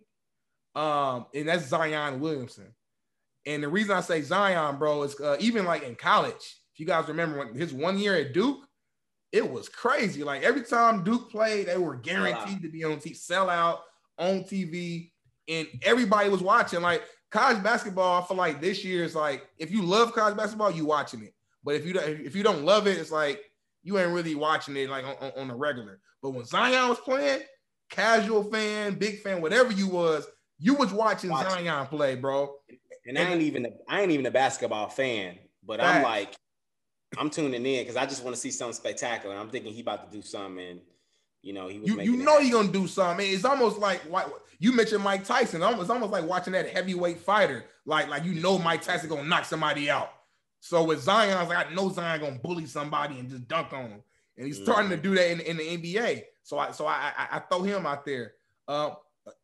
Um, 0.75 1.27
and 1.35 1.49
that's 1.49 1.67
Zion 1.67 2.21
Williamson. 2.21 2.75
And 3.47 3.63
the 3.63 3.69
reason 3.69 3.97
I 3.97 4.01
say 4.01 4.23
Zion, 4.23 4.79
bro, 4.79 5.03
is 5.03 5.19
uh, 5.21 5.37
even 5.41 5.65
like 5.65 5.83
in 5.83 5.95
college. 5.95 6.57
If 6.73 6.81
you 6.81 6.87
guys 6.87 7.09
remember 7.09 7.39
when 7.39 7.55
his 7.55 7.73
one 7.73 7.99
year 7.99 8.15
at 8.15 8.33
Duke, 8.33 8.59
it 9.33 9.49
was 9.49 9.69
crazy. 9.69 10.25
Like 10.25 10.43
every 10.43 10.63
time 10.63 11.05
Duke 11.05 11.31
played, 11.31 11.67
they 11.67 11.79
were 11.79 11.97
guaranteed 11.97 12.63
to 12.63 12.69
be 12.69 12.85
on 12.85 12.97
TV, 12.97 13.17
sell 13.17 13.49
out 13.49 13.81
on 14.19 14.45
TV, 14.45 15.11
and 15.49 15.67
everybody 15.83 16.29
was 16.29 16.43
watching. 16.43 16.83
Like 16.83 17.03
college 17.31 17.63
basketball, 17.63 18.23
I 18.23 18.27
feel 18.27 18.37
like 18.37 18.61
this 18.61 18.85
year 18.85 19.05
is 19.05 19.15
like 19.15 19.47
if 19.59 19.71
you 19.71 19.83
love 19.83 20.13
college 20.13 20.37
basketball, 20.37 20.71
you 20.71 20.85
watching 20.85 21.23
it. 21.23 21.35
But 21.65 21.77
if 21.77 21.87
you 21.87 21.93
don't, 21.93 22.09
if 22.09 22.35
you 22.35 22.43
don't 22.43 22.65
love 22.65 22.87
it, 22.87 22.99
it's 22.99 23.13
like 23.13 23.41
you 23.83 23.99
ain't 23.99 24.13
really 24.13 24.35
watching 24.35 24.77
it 24.77 24.91
like 24.91 25.05
on, 25.05 25.17
on, 25.21 25.33
on 25.37 25.49
the 25.49 25.55
regular. 25.55 26.01
But 26.23 26.31
when 26.31 26.45
Zion 26.45 26.89
was 26.89 27.01
playing, 27.01 27.41
casual 27.91 28.45
fan, 28.45 28.95
big 28.95 29.21
fan, 29.21 29.41
whatever 29.41 29.73
you 29.73 29.89
was, 29.89 30.27
you 30.61 30.75
was 30.75 30.93
watching 30.93 31.31
Watching. 31.31 31.65
Zion 31.65 31.87
play, 31.87 32.15
bro. 32.15 32.55
And 33.07 33.19
I 33.19 33.23
ain't 33.23 33.43
even 33.43 33.67
a, 33.67 33.71
I 33.89 34.03
ain't 34.03 34.13
even 34.13 34.27
a 34.27 34.31
basketball 34.31 34.89
fan, 34.89 35.39
but 35.67 35.81
I'm 35.81 36.03
like, 36.03 36.35
I'm 37.19 37.31
tuning 37.31 37.67
in 37.67 37.83
because 37.83 37.97
I 37.97 38.05
just 38.07 38.23
want 38.23 38.37
to 38.37 38.41
see 38.41 38.51
something 38.51 38.75
spectacular. 38.75 39.35
I'm 39.35 39.49
thinking 39.49 39.73
he 39.73 39.81
about 39.81 40.09
to 40.09 40.17
do 40.17 40.23
something, 40.23 40.65
and 40.65 40.81
you 41.43 41.55
know 41.55 41.67
he 41.67 41.81
was. 41.81 41.89
You 41.89 42.01
you 42.01 42.17
know 42.19 42.39
you're 42.39 42.61
gonna 42.61 42.73
do 42.73 42.87
something. 42.87 43.27
It's 43.29 43.45
almost 43.45 43.79
like 43.79 44.01
why 44.03 44.27
you 44.59 44.73
mentioned 44.73 45.03
Mike 45.03 45.25
Tyson. 45.25 45.63
It's 45.63 45.91
almost 45.91 46.13
like 46.13 46.25
watching 46.25 46.53
that 46.53 46.69
heavyweight 46.69 47.19
fighter. 47.19 47.65
Like 47.87 48.09
like 48.09 48.25
you 48.25 48.35
know 48.35 48.59
Mike 48.59 48.83
Tyson 48.83 49.09
gonna 49.09 49.25
knock 49.25 49.47
somebody 49.47 49.91
out. 49.91 50.13
So 50.61 50.85
with 50.85 51.01
Zion, 51.01 51.37
I 51.37 51.41
was 51.41 51.49
like, 51.49 51.67
I 51.67 51.75
know 51.75 51.91
Zion 51.91 52.21
gonna 52.21 52.39
bully 52.39 52.67
somebody 52.67 53.19
and 53.19 53.31
just 53.31 53.49
dunk 53.49 53.73
on 53.73 53.87
him. 53.87 54.03
And 54.37 54.47
he's 54.47 54.63
starting 54.63 54.91
to 54.91 54.97
do 54.97 55.15
that 55.15 55.31
in, 55.31 55.41
in 55.41 55.57
the 55.57 55.63
NBA. 55.63 56.23
So 56.43 56.59
I 56.59 56.71
so 56.71 56.87
I, 56.87 57.13
I 57.17 57.37
I 57.37 57.39
throw 57.41 57.63
him 57.63 57.87
out 57.87 58.05
there. 58.05 58.35
Um, 58.69 58.97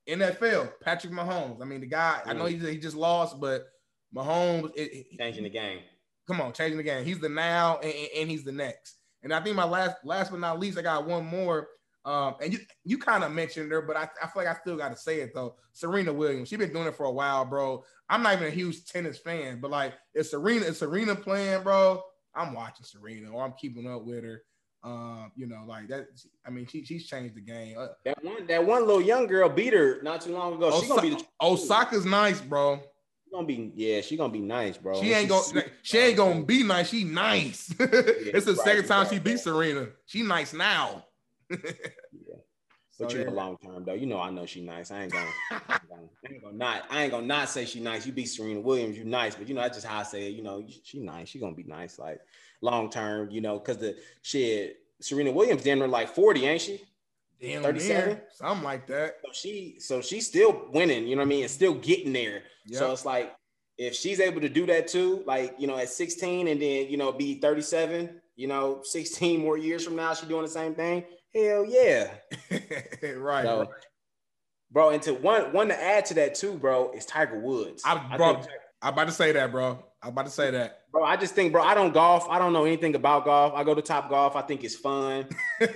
NFL, 0.09 0.73
Patrick 0.81 1.13
Mahomes. 1.13 1.61
I 1.61 1.65
mean, 1.65 1.81
the 1.81 1.87
guy. 1.87 2.21
I 2.25 2.33
know 2.33 2.47
he 2.47 2.57
he 2.57 2.79
just 2.79 2.97
lost, 2.97 3.41
but 3.41 3.67
Mahomes 4.15 4.73
it, 4.77 4.93
it- 5.11 5.19
changing 5.19 5.45
the 5.45 5.51
game. 5.51 5.81
come 6.27 6.41
on, 6.41 6.53
changing 6.53 6.77
the 6.79 6.83
game. 6.83 7.05
He's 7.05 7.19
the 7.19 7.29
now 7.29 7.79
and, 7.79 7.93
and- 7.93 8.09
and 8.17 8.31
he's 8.31 8.45
the 8.45 8.53
next. 8.53 8.97
And 9.23 9.33
I 9.35 9.41
think 9.41 9.57
my 9.57 9.65
last, 9.65 9.97
last 10.05 10.31
but 10.31 10.41
not 10.41 10.61
least, 10.61 10.79
I 10.79 10.83
got 10.83 11.07
one 11.07 11.27
more. 11.27 11.69
Um, 12.05 12.37
and 12.41 12.53
you 12.53 12.61
you 12.85 12.99
kind 12.99 13.25
of 13.25 13.33
mentioned 13.33 13.73
her, 13.73 13.83
but 13.83 13.97
I, 13.97 14.09
I 14.23 14.29
feel 14.29 14.45
like 14.45 14.47
I 14.47 14.55
still 14.61 14.77
got 14.77 14.91
to 14.91 14.97
say 14.97 15.21
it 15.21 15.33
though. 15.35 15.57
Serena 15.73 16.13
Williams, 16.13 16.49
she's 16.49 16.59
been 16.59 16.73
doing 16.73 16.87
it 16.87 16.95
for 16.95 17.07
a 17.07 17.11
while, 17.11 17.45
bro. 17.45 17.83
I'm 18.09 18.23
not 18.23 18.35
even 18.35 18.47
a 18.47 18.51
huge 18.51 18.85
tennis 18.87 19.19
fan, 19.19 19.59
but 19.61 19.73
like 19.73 19.95
if 20.15 20.29
Serena, 20.29 20.67
if 20.67 20.77
Serena 20.77 21.17
playing, 21.17 21.65
bro, 21.65 22.01
I'm 22.33 22.55
watching 22.55 22.87
Serena 22.87 23.31
or 23.31 23.43
I'm 23.45 23.55
keeping 23.61 23.91
up 23.91 24.05
with 24.05 24.23
her. 24.23 24.43
Um, 24.87 25.33
you 25.35 25.47
know, 25.49 25.65
like 25.67 25.89
that. 25.89 26.07
I 26.47 26.51
mean, 26.51 26.65
she, 26.69 26.85
she's 26.85 27.07
changed 27.09 27.35
the 27.35 27.41
game. 27.41 27.77
Uh, 27.77 27.89
That 28.05 28.23
one 28.25 28.47
that 28.47 28.65
one 28.65 28.87
little 28.87 29.03
young 29.03 29.27
girl 29.27 29.49
beat 29.49 29.73
her 29.73 30.01
not 30.03 30.21
too 30.21 30.33
long 30.33 30.55
ago. 30.55 30.81
She 30.81 30.87
gonna 30.89 31.03
be 31.03 31.11
the, 31.11 31.25
Osaka's 31.43 32.05
nice, 32.05 32.41
bro. 32.41 32.79
she 33.25 33.31
gonna 33.33 33.47
be 33.49 33.73
yeah. 33.75 34.01
She 34.01 34.17
gonna 34.17 34.33
be 34.33 34.39
nice, 34.39 34.77
bro. 34.79 35.03
She 35.03 35.13
ain't 35.13 35.29
gonna 35.29 35.65
she 35.83 35.99
ain't 35.99 36.17
gonna 36.17 36.45
be 36.45 36.63
nice. 36.63 36.89
She 36.91 37.03
nice. 37.03 37.75
it's 37.81 38.47
the 38.47 38.53
right, 38.55 38.65
second 38.65 38.87
time 38.87 39.07
she 39.07 39.17
right, 39.17 39.25
beat 39.25 39.31
right. 39.33 39.41
Serena. 39.41 39.89
She 40.07 40.23
nice 40.23 40.53
now. 40.53 41.05
yeah. 41.51 41.59
But 42.99 43.11
So, 43.11 43.17
you 43.19 43.25
yeah. 43.25 43.31
know, 43.31 43.33
long 43.33 43.57
term 43.59 43.85
though, 43.85 43.95
you 43.95 44.07
know 44.07 44.21
I 44.21 44.31
know 44.31 44.47
she 44.47 44.65
nice. 44.65 44.91
I 44.93 45.03
ain't 45.03 45.13
gonna, 45.13 45.27
I 45.51 45.57
ain't 45.75 45.89
gonna, 45.91 46.09
I 46.25 46.33
ain't 46.33 46.43
gonna 46.43 46.57
not, 46.57 46.83
I 46.91 47.03
ain't 47.03 47.11
gonna 47.13 47.27
not 47.27 47.49
say 47.51 47.65
she 47.67 47.81
nice. 47.81 48.07
You 48.07 48.13
beat 48.13 48.27
Serena 48.27 48.61
Williams, 48.61 48.97
you 48.97 49.05
nice, 49.05 49.35
but 49.35 49.49
you 49.49 49.55
know 49.55 49.61
that's 49.63 49.77
just 49.77 49.87
how 49.87 49.99
I 49.99 50.03
say 50.05 50.29
it. 50.29 50.35
You 50.35 50.43
know, 50.43 50.65
she 50.85 51.01
nice. 51.01 51.29
She 51.29 51.39
gonna 51.39 51.55
be 51.55 51.65
nice, 51.65 51.99
like 51.99 52.21
long 52.61 52.91
term. 52.91 53.31
You 53.31 53.41
know, 53.41 53.59
because 53.59 53.79
the 53.79 53.97
shit, 54.23 54.79
Serena 55.01 55.33
Williams, 55.33 55.63
damn 55.65 55.79
near 55.79 55.89
like 55.89 56.09
forty, 56.09 56.47
ain't 56.47 56.63
she? 56.63 56.81
Damn 57.41 57.63
37? 57.63 58.09
near, 58.09 58.23
something 58.33 58.65
like 58.65 58.87
that. 58.87 59.17
So 59.23 59.31
she, 59.33 59.77
so 59.79 60.01
she's 60.01 60.27
still 60.27 60.69
winning. 60.73 61.07
You 61.07 61.17
know 61.17 61.21
what 61.21 61.27
I 61.27 61.29
mean? 61.29 61.43
And 61.43 61.51
still 61.51 61.75
getting 61.75 62.15
there. 62.15 62.45
So 62.73 62.93
it's 62.93 63.05
like 63.05 63.37
if 63.79 63.95
she's 63.95 64.21
able 64.21 64.41
to 64.41 64.49
do 64.49 64.67
that 64.67 64.89
too, 64.89 65.23
like 65.27 65.55
you 65.59 65.67
know, 65.67 65.77
at 65.77 65.89
sixteen, 65.89 66.49
and 66.49 66.61
then 66.61 66.89
you 66.89 66.97
know, 66.97 67.13
be 67.13 67.35
thirty-seven. 67.35 68.21
You 68.37 68.49
know, 68.49 68.81
sixteen 68.83 69.41
more 69.41 69.59
years 69.59 69.85
from 69.85 69.97
now, 69.97 70.15
she 70.15 70.27
doing 70.27 70.43
the 70.43 70.49
same 70.49 70.75
thing. 70.75 71.05
Hell 71.35 71.65
yeah. 71.67 72.11
right. 73.17 73.45
So, 73.45 73.59
right. 73.61 73.69
bro, 74.71 74.91
and 74.91 75.03
to 75.03 75.13
one 75.13 75.53
one 75.53 75.69
to 75.69 75.83
add 75.83 76.07
to 76.07 76.15
that 76.15 76.35
too, 76.35 76.55
bro, 76.55 76.93
is 76.93 77.07
Tiger 77.07 77.39
Woods. 77.39 77.83
I, 77.85 78.17
bro, 78.17 78.35
think- 78.35 78.49
I'm 78.83 78.93
about 78.95 79.07
to 79.07 79.13
say 79.13 79.33
that, 79.33 79.53
bro. 79.53 79.85
I'm 80.07 80.13
about 80.13 80.27
to 80.27 80.31
say 80.31 80.51
that. 80.53 80.83
bro, 80.93 81.03
I 81.05 81.17
just 81.17 81.35
think, 81.35 81.53
bro, 81.53 81.63
I 81.63 81.75
don't 81.75 81.93
golf. 81.93 82.29
I 82.31 82.39
don't 82.39 82.53
know 82.53 82.65
anything 82.65 82.95
about 82.95 83.25
golf. 83.25 83.53
I 83.55 83.65
go 83.65 83.75
to 83.75 83.83
Top 83.83 84.09
Golf. 84.09 84.37
I 84.37 84.43
think 84.43 84.63
it's 84.63 84.77
fun. 84.77 85.27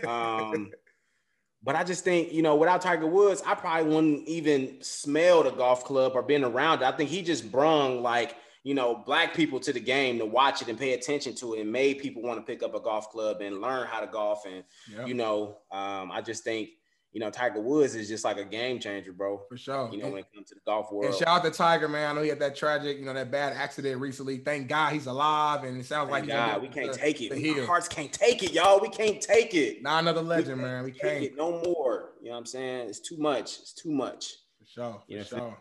Um, 0.07 0.71
but 1.63 1.75
I 1.75 1.83
just 1.85 2.05
think, 2.05 2.33
you 2.33 2.43
know, 2.43 2.55
without 2.55 2.81
Tiger 2.81 3.07
Woods, 3.07 3.43
I 3.45 3.55
probably 3.55 3.93
wouldn't 3.93 4.29
even 4.29 4.79
smell 4.83 5.43
the 5.43 5.51
golf 5.51 5.85
club 5.85 6.13
or 6.15 6.23
been 6.23 6.45
around 6.45 6.83
it. 6.83 6.85
I 6.85 6.93
think 6.93 7.11
he 7.11 7.23
just 7.23 7.51
brung 7.51 8.03
like, 8.03 8.37
you 8.63 8.75
know, 8.75 9.03
black 9.05 9.35
people 9.35 9.59
to 9.61 9.73
the 9.73 9.81
game 9.81 10.19
to 10.19 10.27
watch 10.27 10.63
it 10.63 10.69
and 10.69 10.79
pay 10.79 10.93
attention 10.93 11.35
to 11.37 11.55
it 11.55 11.63
and 11.63 11.73
made 11.73 11.99
people 11.99 12.23
want 12.23 12.39
to 12.39 12.45
pick 12.47 12.63
up 12.63 12.75
a 12.75 12.81
golf 12.81 13.11
club 13.11 13.41
and 13.41 13.61
learn 13.61 13.87
how 13.89 14.01
to 14.01 14.07
golf. 14.07 14.45
And 14.47 14.63
Yep. 14.95 15.09
you 15.09 15.15
know, 15.15 15.59
um, 15.73 16.13
I 16.13 16.21
just 16.25 16.45
think, 16.45 16.69
you 17.13 17.19
know, 17.21 17.29
Tiger 17.31 17.61
Woods 17.61 17.97
is 17.97 18.09
just 18.09 18.25
like 18.25 18.37
a 18.39 18.45
game 18.45 18.79
changer, 18.79 19.13
bro. 19.13 19.43
For 19.49 19.57
sure. 19.57 19.91
You 19.93 19.99
know, 19.99 20.11
when 20.11 20.19
it 20.21 20.27
comes 20.33 20.49
to 20.51 20.55
the 20.55 20.61
golf 20.65 20.93
world. 20.93 21.07
And 21.07 21.15
shout 21.15 21.29
out 21.29 21.45
to 21.45 21.51
Tiger, 21.51 21.89
man. 21.89 22.11
I 22.11 22.15
know 22.15 22.23
he 22.23 22.29
had 22.29 22.39
that 22.39 22.55
tragic, 22.55 22.99
you 22.99 23.05
know, 23.05 23.13
that 23.15 23.31
bad 23.31 23.53
accident 23.53 24.01
recently. 24.01 24.39
Thank 24.39 24.69
God 24.69 24.93
he's 24.93 25.07
alive, 25.07 25.65
and 25.65 25.81
it 25.81 25.87
sounds 25.87 26.11
Thank 26.11 26.29
like 26.29 26.37
God, 26.37 26.63
we 26.63 26.69
can't 26.69 26.93
the, 26.93 26.99
take 26.99 27.21
it. 27.21 27.33
the 27.33 27.61
Our 27.61 27.67
hearts 27.67 27.89
can't 27.89 28.13
take 28.13 28.43
it, 28.45 28.53
y'all. 28.53 28.81
We 28.81 28.89
can't 28.89 29.21
take 29.21 29.55
it. 29.55 29.83
Not 29.83 30.05
another 30.05 30.23
We 30.23 30.29
legend, 30.29 30.63
man. 30.63 30.85
We 30.85 30.93
can't. 30.93 31.25
it 31.25 31.37
no 31.37 31.61
more. 31.63 32.11
You 32.21 32.27
know 32.27 32.33
what 32.33 32.39
I'm 32.39 32.47
saying? 32.47 32.89
It's 32.89 33.01
too 33.01 33.17
much. 33.17 33.59
It's 33.59 33.73
too 33.73 33.91
much. 33.91 34.35
For 34.61 34.67
sure. 34.67 34.93
For 34.93 35.13
Yeah, 35.13 35.25
sure. 35.25 35.59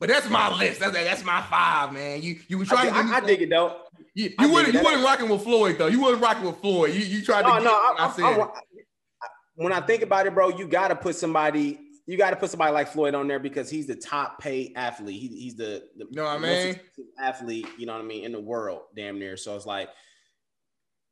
But 0.00 0.08
that's 0.08 0.30
my 0.30 0.56
list. 0.56 0.80
That's 0.80 0.94
that's 0.94 1.24
my 1.24 1.42
five, 1.42 1.92
man. 1.92 2.22
You 2.22 2.38
you 2.48 2.56
were 2.56 2.64
I, 2.64 2.66
trying 2.68 2.84
dig- 2.86 2.94
to 2.94 3.14
I, 3.14 3.16
I 3.16 3.20
dig 3.20 3.42
it 3.42 3.50
though. 3.50 3.76
You, 4.14 4.32
I 4.38 4.46
you 4.46 4.58
it. 4.58 4.72
you 4.72 4.82
wasn't 4.82 5.04
rocking 5.04 5.28
with 5.28 5.42
Floyd 5.42 5.76
though. 5.78 5.88
You 5.88 6.00
wasn't 6.00 6.22
rocking 6.22 6.44
with 6.44 6.56
Floyd. 6.56 6.94
You 6.94 7.00
you 7.00 7.22
tried 7.22 7.42
to. 7.42 7.48
Oh, 7.48 7.58
no, 7.58 7.58
get 7.58 7.64
no. 7.64 7.70
I, 7.70 7.94
I, 7.98 8.06
I, 8.06 8.12
said. 8.12 8.48
When 9.60 9.74
I 9.74 9.80
think 9.80 10.02
about 10.02 10.26
it, 10.26 10.34
bro, 10.34 10.48
you 10.48 10.66
got 10.66 10.88
to 10.88 10.96
put 10.96 11.16
somebody. 11.16 11.78
You 12.06 12.16
got 12.16 12.30
to 12.30 12.36
put 12.36 12.48
somebody 12.48 12.72
like 12.72 12.88
Floyd 12.88 13.14
on 13.14 13.28
there 13.28 13.38
because 13.38 13.68
he's 13.68 13.86
the 13.86 13.94
top 13.94 14.40
paid 14.40 14.72
athlete. 14.74 15.20
He, 15.20 15.28
he's 15.28 15.54
the, 15.54 15.84
the 15.98 16.06
You 16.10 16.16
know 16.16 16.24
what 16.24 16.36
I 16.36 16.38
mean? 16.38 16.80
athlete. 17.18 17.66
You 17.76 17.84
know 17.84 17.92
what 17.92 18.02
I 18.02 18.04
mean 18.04 18.24
in 18.24 18.32
the 18.32 18.40
world, 18.40 18.84
damn 18.96 19.18
near. 19.18 19.36
So 19.36 19.54
it's 19.54 19.66
like 19.66 19.90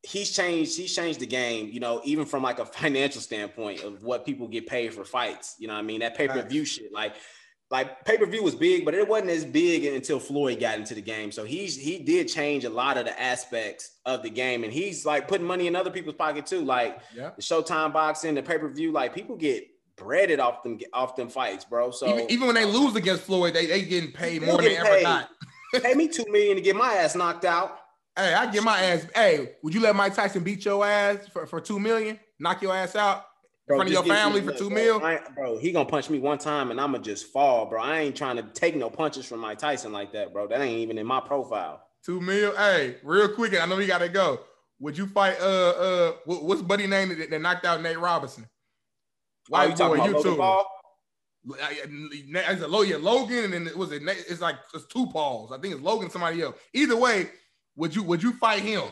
he's 0.03 0.35
changed. 0.35 0.79
He's 0.79 0.95
changed 0.95 1.21
the 1.21 1.27
game. 1.27 1.69
You 1.71 1.81
know, 1.81 2.01
even 2.05 2.25
from 2.25 2.43
like 2.43 2.59
a 2.59 2.65
financial 2.81 3.21
standpoint 3.21 3.83
of 3.83 4.03
what 4.03 4.25
people 4.25 4.49
get 4.49 4.67
paid 4.67 4.95
for 4.95 5.05
fights. 5.05 5.57
You 5.59 5.69
know 5.69 5.75
what 5.75 5.81
I 5.81 5.83
mean? 5.83 6.01
That 6.01 6.17
pay 6.17 6.27
per 6.27 6.43
view 6.43 6.65
shit, 6.65 6.93
like. 6.93 7.15
Like 7.71 8.03
pay 8.07 8.17
per 8.17 8.25
view 8.25 8.43
was 8.43 8.55
big, 8.55 8.87
but 8.87 8.95
it 8.95 9.07
wasn't 9.07 9.31
as 9.31 9.45
big 9.45 9.85
until 9.85 10.19
Floyd 10.19 10.59
got 10.59 10.79
into 10.79 10.95
the 10.95 11.03
game. 11.03 11.31
So 11.31 11.45
he's 11.45 11.77
he 11.77 11.99
did 11.99 12.27
change 12.29 12.65
a 12.65 12.71
lot 12.71 12.97
of 12.97 13.05
the 13.05 13.21
aspects 13.21 13.99
of 14.07 14.23
the 14.23 14.31
game, 14.31 14.65
and 14.65 14.73
he's 14.73 15.05
like 15.05 15.29
putting 15.29 15.47
money 15.47 15.67
in 15.67 15.77
other 15.77 15.91
people's 15.91 16.15
pocket 16.15 16.47
too. 16.47 16.65
Like 16.65 16.99
Yeah. 17.15 17.31
the 17.37 17.43
Showtime 17.43 17.93
boxing, 17.93 18.35
the 18.35 18.43
pay 18.43 18.57
per 18.57 18.69
view, 18.69 18.91
like 18.91 19.15
people 19.15 19.37
get 19.37 19.67
breaded 19.97 20.41
off 20.41 20.63
them 20.63 20.79
off 20.95 21.15
them 21.15 21.29
fights, 21.29 21.67
bro. 21.67 21.91
So 21.91 22.09
even, 22.09 22.31
even 22.31 22.47
when 22.47 22.55
they 22.55 22.65
uh, 22.65 22.69
lose 22.69 22.97
against 22.97 23.25
Floyd, 23.25 23.53
they 23.53 23.67
they 23.67 23.83
getting 23.83 24.13
paid 24.13 24.43
more 24.43 24.57
than 24.57 24.73
ever 24.73 24.89
paid. 24.89 25.27
pay 25.83 25.95
me 25.95 26.09
two 26.09 26.25
million 26.31 26.57
to 26.57 26.63
get 26.63 26.75
my 26.75 26.95
ass 26.95 27.15
knocked 27.15 27.45
out. 27.45 27.81
Hey, 28.17 28.33
I 28.33 28.51
get 28.51 28.63
my 28.63 28.81
ass. 28.81 29.07
Hey, 29.15 29.57
would 29.63 29.75
you 29.75 29.81
let 29.81 29.95
Mike 29.95 30.15
Tyson 30.15 30.43
beat 30.43 30.65
your 30.65 30.85
ass 30.87 31.29
for, 31.33 31.47
for 31.47 31.61
two 31.61 31.79
million? 31.79 32.19
Knock 32.39 32.63
your 32.63 32.75
ass 32.75 32.97
out 32.97 33.27
in 33.75 33.77
front 33.77 33.89
of 33.89 33.93
your 33.93 34.03
just 34.03 34.07
give 34.07 34.35
me- 34.35 34.41
family 34.41 34.41
for 34.41 34.59
two 34.59 34.71
bro, 34.71 34.99
mil? 34.99 35.19
Bro, 35.35 35.59
he 35.59 35.73
gonna 35.73 35.89
punch 35.89 36.11
me 36.11 36.19
one 36.19 36.39
time 36.39 36.71
and 36.71 36.81
I'ma 36.81 36.99
just 36.99 37.27
fall, 37.33 37.67
bro. 37.67 37.83
I 37.83 38.01
ain't 38.01 38.17
trying 38.17 38.37
to 38.37 38.43
take 38.43 38.77
no 38.77 38.91
punches 38.91 39.27
from 39.27 39.41
Mike 39.41 39.59
Tyson 39.59 39.93
like 39.93 40.13
that, 40.13 40.33
bro. 40.33 40.47
That 40.47 40.61
ain't 40.61 40.79
even 40.79 40.99
in 40.99 41.07
my 41.07 41.21
profile. 41.21 41.83
Two 42.05 42.21
mil. 42.21 42.57
Hey, 42.57 42.97
real 43.03 43.29
quick, 43.29 43.61
I 43.61 43.67
know 43.67 43.77
we 43.77 43.87
gotta 43.87 44.09
go. 44.09 44.41
Would 44.81 44.97
you 44.97 45.07
fight? 45.09 45.41
Uh, 45.41 45.45
uh, 45.45 46.13
what's 46.25 46.63
buddy 46.63 46.87
name 46.87 47.09
that, 47.19 47.31
that 47.31 47.41
knocked 47.41 47.65
out 47.65 47.83
Nate 47.83 47.99
Robinson? 47.99 48.47
Why 49.49 49.67
you 49.67 49.75
talking 49.75 50.13
boy, 50.13 50.21
about. 50.21 50.37
Paul? 50.37 50.67
It's 51.51 52.63
a 52.63 52.87
yeah, 52.87 52.97
Logan, 53.01 53.45
and 53.45 53.53
then 53.53 53.67
it 53.67 53.77
was 53.77 53.93
it. 53.93 54.03
Nate- 54.03 54.25
It's 54.29 54.41
like 54.41 54.57
it's 54.75 54.87
two 54.87 55.07
Pauls. 55.07 55.53
I 55.53 55.59
think 55.59 55.75
it's 55.75 55.83
Logan, 55.83 56.11
somebody 56.11 56.43
else. 56.43 56.57
Either 56.75 56.97
way, 56.97 57.31
would 57.77 57.95
you 57.95 58.03
would 58.03 58.23
you 58.23 58.33
fight 58.35 58.61
him? 58.63 58.83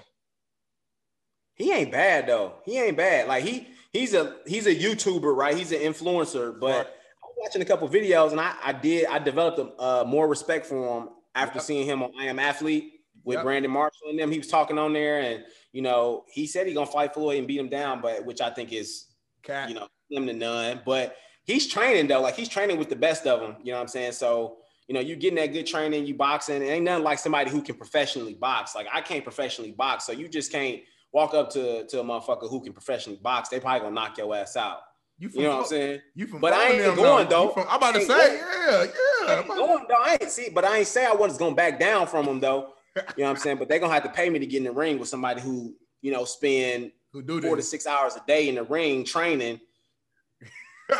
He 1.54 1.72
ain't 1.72 1.92
bad 1.92 2.26
though. 2.26 2.54
He 2.64 2.78
ain't 2.78 2.96
bad. 2.96 3.28
Like 3.28 3.44
he 3.44 3.68
he's 3.98 4.14
a 4.14 4.36
he's 4.46 4.66
a 4.66 4.74
YouTuber, 4.74 5.34
right? 5.36 5.56
He's 5.56 5.72
an 5.72 5.80
influencer, 5.80 6.58
but 6.58 6.66
Right. 6.76 6.86
I 6.86 7.26
was 7.26 7.34
watching 7.38 7.62
a 7.62 7.64
couple 7.64 7.88
videos 7.88 8.30
and 8.32 8.40
I 8.40 8.54
I 8.64 8.72
did 8.72 9.06
I 9.06 9.18
developed 9.18 9.58
a, 9.58 9.82
uh, 9.82 10.04
more 10.06 10.28
respect 10.28 10.66
for 10.66 11.00
him 11.02 11.08
after 11.34 11.58
Yep. 11.58 11.64
seeing 11.64 11.86
him 11.86 12.02
on 12.02 12.12
I 12.18 12.26
Am 12.26 12.38
Athlete 12.38 13.00
with 13.24 13.36
Yep. 13.36 13.44
Brandon 13.44 13.70
Marshall 13.70 14.08
and 14.10 14.18
them. 14.18 14.30
He 14.30 14.38
was 14.38 14.48
talking 14.48 14.78
on 14.78 14.92
there 14.92 15.20
and 15.20 15.44
you 15.72 15.82
know 15.82 16.24
he 16.28 16.46
said 16.46 16.66
he 16.66 16.74
gonna 16.74 16.86
fight 16.86 17.14
Floyd 17.14 17.38
and 17.38 17.46
beat 17.46 17.58
him 17.58 17.68
down, 17.68 18.00
but 18.00 18.24
which 18.24 18.40
I 18.40 18.50
think 18.50 18.72
is 18.72 19.06
Cat. 19.42 19.68
you 19.68 19.74
know 19.74 19.88
him 20.10 20.26
to 20.26 20.32
none. 20.32 20.82
But 20.86 21.16
he's 21.44 21.66
training 21.66 22.06
though, 22.06 22.20
like 22.20 22.36
he's 22.36 22.48
training 22.48 22.78
with 22.78 22.88
the 22.88 22.96
best 22.96 23.26
of 23.26 23.40
them. 23.40 23.56
You 23.62 23.72
know 23.72 23.78
what 23.78 23.82
I'm 23.82 23.88
saying? 23.88 24.12
So 24.12 24.58
you 24.88 24.94
know, 24.94 25.00
you 25.00 25.16
getting 25.16 25.34
that 25.36 25.52
good 25.52 25.66
training, 25.66 26.06
you 26.06 26.14
boxing. 26.14 26.62
It 26.62 26.66
ain't 26.66 26.84
nothing 26.84 27.02
like 27.02 27.18
somebody 27.18 27.50
who 27.50 27.60
can 27.60 27.74
professionally 27.74 28.34
box. 28.34 28.74
Like 28.76 28.86
I 28.92 29.00
can't 29.00 29.24
professionally 29.24 29.72
box, 29.72 30.06
so 30.06 30.12
you 30.12 30.28
just 30.28 30.52
can't 30.52 30.80
walk 31.16 31.32
up 31.32 31.48
to, 31.48 31.86
to 31.86 32.00
a 32.00 32.04
motherfucker 32.04 32.48
who 32.48 32.60
can 32.60 32.74
professionally 32.74 33.18
box. 33.20 33.48
They 33.48 33.58
probably 33.58 33.80
gonna 33.80 33.94
knock 33.94 34.18
your 34.18 34.36
ass 34.36 34.54
out. 34.54 34.80
You, 35.18 35.30
from 35.30 35.40
You 35.40 35.46
know 35.46 35.54
what 35.54 35.62
I'm 35.62 35.68
saying? 35.68 36.00
You 36.14 36.26
from 36.26 36.40
But 36.42 36.52
I 36.52 36.72
ain't 36.72 36.94
going, 36.94 37.28
though. 37.30 37.48
From- 37.48 37.66
I'm 37.70 37.78
about 37.78 37.94
to 37.94 38.02
say, 38.02 38.06
going. 38.06 38.38
yeah, 38.38 38.84
yeah. 38.84 39.26
I 39.26 39.38
ain't 39.38 39.48
going, 39.48 39.86
though. 39.88 39.94
I 39.98 40.18
ain't 40.20 40.30
see, 40.30 40.50
but 40.50 40.66
I 40.66 40.76
ain't 40.76 40.86
say 40.86 41.06
I 41.06 41.12
was 41.12 41.38
gonna 41.38 41.54
back 41.54 41.80
down 41.80 42.06
from 42.06 42.26
them 42.26 42.38
though. 42.38 42.74
You 42.96 43.02
know 43.02 43.24
what 43.24 43.30
I'm 43.30 43.36
saying? 43.36 43.56
But 43.56 43.68
they're 43.70 43.78
gonna 43.78 43.94
have 43.94 44.02
to 44.02 44.10
pay 44.10 44.28
me 44.28 44.38
to 44.38 44.46
get 44.46 44.58
in 44.58 44.64
the 44.64 44.72
ring 44.72 44.98
with 44.98 45.08
somebody 45.08 45.40
who, 45.40 45.74
you 46.02 46.12
know, 46.12 46.26
spend 46.26 46.92
Who 47.14 47.22
do 47.22 47.40
four 47.40 47.56
to 47.56 47.62
six 47.62 47.86
hours 47.86 48.14
a 48.14 48.22
day 48.26 48.50
in 48.50 48.56
the 48.56 48.64
ring 48.64 49.02
training 49.04 49.58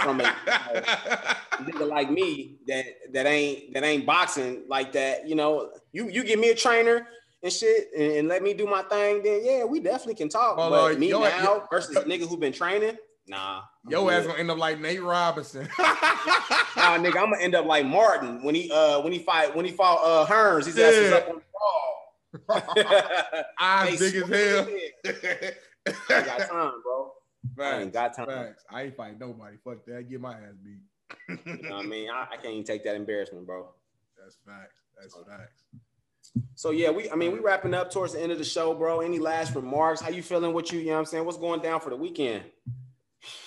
from 0.02 0.22
a, 0.22 0.24
a 0.24 1.56
nigga 1.58 1.86
like 1.86 2.10
me 2.10 2.56
that 2.66 2.86
that 3.12 3.26
ain't 3.26 3.74
that 3.74 3.84
ain't 3.84 4.06
boxing 4.06 4.62
like 4.66 4.92
that. 4.92 5.28
You 5.28 5.34
know, 5.34 5.72
you 5.92 6.08
you 6.08 6.24
give 6.24 6.40
me 6.40 6.48
a 6.48 6.54
trainer 6.54 7.06
and 7.46 7.52
shit 7.52 7.88
and, 7.96 8.12
and 8.12 8.28
let 8.28 8.42
me 8.42 8.52
do 8.52 8.66
my 8.66 8.82
thing, 8.82 9.22
then 9.22 9.40
yeah, 9.44 9.64
we 9.64 9.80
definitely 9.80 10.16
can 10.16 10.28
talk. 10.28 10.56
But 10.56 10.98
me 10.98 11.08
yo- 11.10 11.20
now 11.20 11.42
yo- 11.42 11.66
versus 11.70 11.96
a 11.96 12.02
nigga 12.02 12.28
who 12.28 12.36
been 12.36 12.52
training, 12.52 12.96
nah. 13.26 13.62
I'm 13.84 13.90
Your 13.90 14.10
ass 14.12 14.26
gonna 14.26 14.38
end 14.38 14.50
up 14.50 14.58
like 14.58 14.80
Nate 14.80 15.02
Robinson. 15.02 15.68
Nah, 16.76 16.98
nigga, 16.98 17.16
I'm 17.16 17.30
gonna 17.30 17.40
end 17.40 17.54
up 17.54 17.64
like 17.64 17.86
Martin 17.86 18.42
when 18.42 18.54
he 18.54 18.70
uh 18.70 19.00
when 19.00 19.10
he 19.12 19.18
fight 19.18 19.56
when 19.56 19.64
he 19.64 19.72
fought 19.72 20.04
uh 20.04 20.26
Hearns. 20.30 20.66
His 20.66 20.78
ass 20.78 20.94
was 20.94 21.12
up 21.12 21.28
on 21.28 21.36
the 21.36 22.52
wall. 22.52 23.42
Eyes 23.58 23.98
big 23.98 24.14
as 24.14 24.28
hell. 24.28 24.68
I 26.10 26.14
ain't 26.18 26.26
got 26.26 26.38
time, 26.50 26.72
bro. 26.82 27.12
I 27.58 27.80
ain't 27.80 27.92
got 27.92 28.14
time. 28.14 28.26
Facts. 28.26 28.64
I 28.70 28.82
ain't 28.82 28.96
fighting 28.96 29.18
nobody. 29.18 29.56
Fuck 29.64 29.86
that. 29.86 30.08
Get 30.10 30.20
my 30.20 30.34
ass 30.34 30.54
beat. 30.62 30.82
You 31.46 31.62
know 31.62 31.76
what 31.76 31.84
I 31.86 31.88
mean? 31.88 32.10
I, 32.10 32.26
I 32.32 32.36
can't 32.36 32.52
even 32.52 32.64
take 32.64 32.84
that 32.84 32.94
embarrassment, 32.94 33.46
bro. 33.46 33.68
That's 34.22 34.36
facts. 34.46 34.80
That's 35.00 35.14
facts. 35.14 35.62
So 36.54 36.70
yeah, 36.70 36.90
we 36.90 37.10
I 37.10 37.16
mean 37.16 37.32
we 37.32 37.38
wrapping 37.38 37.74
up 37.74 37.90
towards 37.90 38.12
the 38.14 38.20
end 38.20 38.32
of 38.32 38.38
the 38.38 38.44
show, 38.44 38.74
bro. 38.74 39.00
Any 39.00 39.18
last 39.18 39.54
remarks? 39.54 40.00
How 40.00 40.08
you 40.08 40.22
feeling? 40.22 40.52
What 40.52 40.72
you, 40.72 40.78
you 40.78 40.86
know 40.86 40.92
what 40.92 40.98
I'm 41.00 41.04
saying? 41.06 41.24
What's 41.24 41.38
going 41.38 41.60
down 41.60 41.80
for 41.80 41.90
the 41.90 41.96
weekend? 41.96 42.44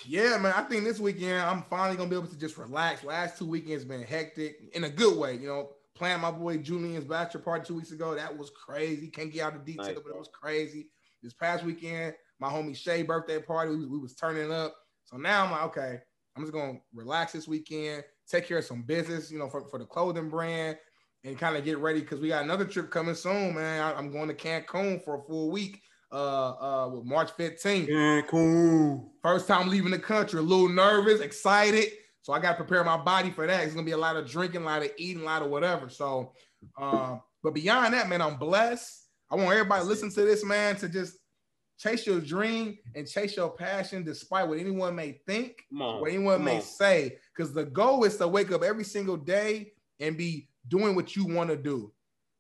Yeah, 0.06 0.38
man. 0.38 0.54
I 0.56 0.64
think 0.64 0.84
this 0.84 1.00
weekend 1.00 1.42
I'm 1.42 1.64
finally 1.70 1.98
gonna 1.98 2.10
be 2.10 2.16
able 2.16 2.28
to 2.28 2.38
just 2.38 2.58
relax. 2.58 3.04
Last 3.04 3.38
two 3.38 3.46
weekends 3.46 3.86
been 3.86 4.04
hectic 4.04 4.58
in 4.74 4.84
a 4.84 4.90
good 4.90 5.18
way. 5.18 5.36
You 5.36 5.48
know, 5.48 5.70
playing 5.96 6.22
my 6.22 6.32
boy 6.32 6.58
Julian's 6.58 7.06
bachelor 7.06 7.42
party 7.42 7.66
two 7.66 7.76
weeks 7.76 7.92
ago. 7.92 8.16
That 8.16 8.36
was 8.36 8.52
crazy. 8.52 9.08
Can't 9.10 9.32
get 9.32 9.44
out 9.44 9.54
the 9.54 9.60
detail, 9.60 9.88
Nice, 9.88 9.96
but 9.96 10.10
it 10.10 10.18
was 10.18 10.30
crazy. 10.34 10.88
This 11.22 11.34
past 11.34 11.66
weekend, 11.66 12.14
my 12.40 12.50
homie 12.50 12.76
Shay 12.76 13.04
birthday 13.04 13.40
party. 13.40 13.76
We, 13.76 13.86
we 13.86 13.98
was 13.98 14.16
turning 14.16 14.52
up. 14.52 14.76
So 15.06 15.18
now 15.18 15.46
I'm 15.46 15.52
like, 15.52 15.64
okay, 15.64 16.00
I'm 16.36 16.44
just 16.44 16.54
gonna 16.54 16.80
relax 16.94 17.34
this 17.34 17.48
weekend, 17.48 18.04
take 18.28 18.48
care 18.48 18.60
of 18.60 18.66
some 18.66 18.84
business, 18.84 19.32
you 19.32 19.40
know, 19.40 19.50
for, 19.50 19.68
for 19.68 19.80
the 19.80 19.86
clothing 19.86 20.30
brand, 20.30 20.78
and 21.24 21.38
kind 21.38 21.57
of 21.57 21.65
get 21.65 21.78
ready 21.80 22.01
because 22.01 22.20
we 22.20 22.30
got 22.30 22.43
another 22.43 22.65
trip 22.65 22.89
coming 22.89 23.15
soon, 23.15 23.55
man. 23.55 23.82
I, 23.82 23.97
am 23.97 24.11
going 24.11 24.30
to 24.30 24.34
Cancun 24.34 25.03
for 25.03 25.20
a 25.20 25.24
full 25.24 25.51
week. 25.51 25.82
Uh, 26.11 26.15
uh, 26.86 26.89
with 26.91 27.05
March 27.05 27.30
15th. 27.38 27.88
cool. 28.28 29.13
First 29.22 29.47
time 29.47 29.70
leaving 29.70 29.91
the 29.91 29.99
country, 29.99 30.39
a 30.39 30.41
little 30.41 30.67
nervous, 30.67 31.22
excited. 31.22 31.91
So 32.24 32.34
I 32.34 32.39
got 32.39 32.57
to 32.57 32.63
prepare 32.63 32.84
my 32.84 32.97
body 32.97 33.30
for 33.30 33.45
that. 33.45 33.63
It's 33.63 33.76
gonna 33.76 33.86
be 33.86 33.91
a 33.91 33.97
lot 33.97 34.15
of 34.15 34.28
drinking, 34.28 34.63
a 34.63 34.65
lot 34.65 34.82
of 34.82 34.89
eating, 34.97 35.22
a 35.22 35.26
lot 35.26 35.43
of 35.43 35.51
whatever. 35.51 35.88
So, 35.88 36.34
um, 36.80 37.22
but 37.43 37.53
beyond 37.53 37.93
that, 37.93 38.09
man, 38.09 38.24
I'm 38.24 38.38
blessed. 38.38 39.05
I 39.32 39.36
want 39.36 39.51
everybody 39.51 39.84
to 39.84 39.88
listen 39.88 40.09
to 40.09 40.22
this, 40.22 40.43
man, 40.43 40.76
to 40.78 40.89
just 40.89 41.15
chase 41.78 42.05
your 42.05 42.20
dream 42.20 42.78
and 42.95 43.07
chase 43.07 43.38
your 43.38 43.51
passion, 43.51 44.03
despite 44.03 44.47
what 44.47 44.59
anyone 44.59 44.95
may 44.95 45.22
think, 45.26 45.63
on. 45.80 46.01
what 46.01 46.09
anyone 46.09 46.43
may 46.43 46.59
say. 46.59 47.17
Because 47.36 47.53
the 47.53 47.65
goal 47.65 48.03
is 48.03 48.17
to 48.17 48.28
wake 48.28 48.51
up 48.51 48.63
every 48.63 48.84
single 48.84 49.17
day 49.17 49.74
and 49.99 50.17
be 50.17 50.49
doing 50.70 50.95
what 50.95 51.15
you 51.15 51.26
want 51.26 51.49
to 51.49 51.57
do. 51.57 51.91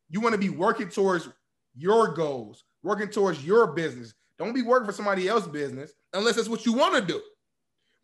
You 0.09 0.21
want 0.21 0.33
to 0.33 0.39
be 0.39 0.49
working 0.49 0.89
towards 0.89 1.29
your 1.75 2.13
goals, 2.13 2.63
working 2.83 3.09
towards 3.09 3.45
your 3.45 3.67
business. 3.67 4.13
Don't 4.37 4.53
be 4.53 4.61
working 4.61 4.87
for 4.87 4.93
somebody 4.93 5.27
else's 5.27 5.49
business 5.49 5.91
unless 6.13 6.37
it's 6.37 6.49
what 6.49 6.65
you 6.65 6.73
want 6.73 6.95
to 6.95 7.01
do. 7.01 7.21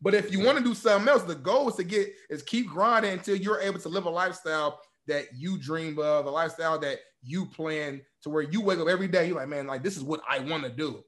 But 0.01 0.13
if 0.13 0.32
you 0.32 0.43
want 0.43 0.57
to 0.57 0.63
do 0.63 0.76
something 0.76 1.07
else, 1.07 1.23
the 1.23 1.36
goal 1.36 1.69
is 1.69 1.76
to 1.76 1.84
get 1.84 2.09
is 2.30 2.43
keep 2.43 2.67
grinding 2.67 3.13
until 3.13 3.36
you're 3.36 3.61
able 3.61 3.80
to 3.80 3.89
live 3.89 4.05
a 4.05 4.09
lifestyle 4.09 4.80
that 5.07 5.26
you 5.36 5.57
dream 5.57 5.97
of, 5.99 6.26
a 6.26 6.30
lifestyle 6.30 6.78
that 6.80 6.99
you 7.23 7.45
plan 7.45 8.01
to 8.21 8.30
where 8.30 8.43
you 8.43 8.61
wake 8.61 8.80
up 8.80 8.88
every 8.88 9.07
day. 9.07 9.28
You're 9.28 9.38
like, 9.38 9.47
man, 9.47 9.67
like 9.67 9.84
this 9.84 9.97
is 9.97 10.03
what 10.03 10.21
I 10.30 10.39
want 10.39 10.63
to 10.63 10.69
do. 10.69 11.03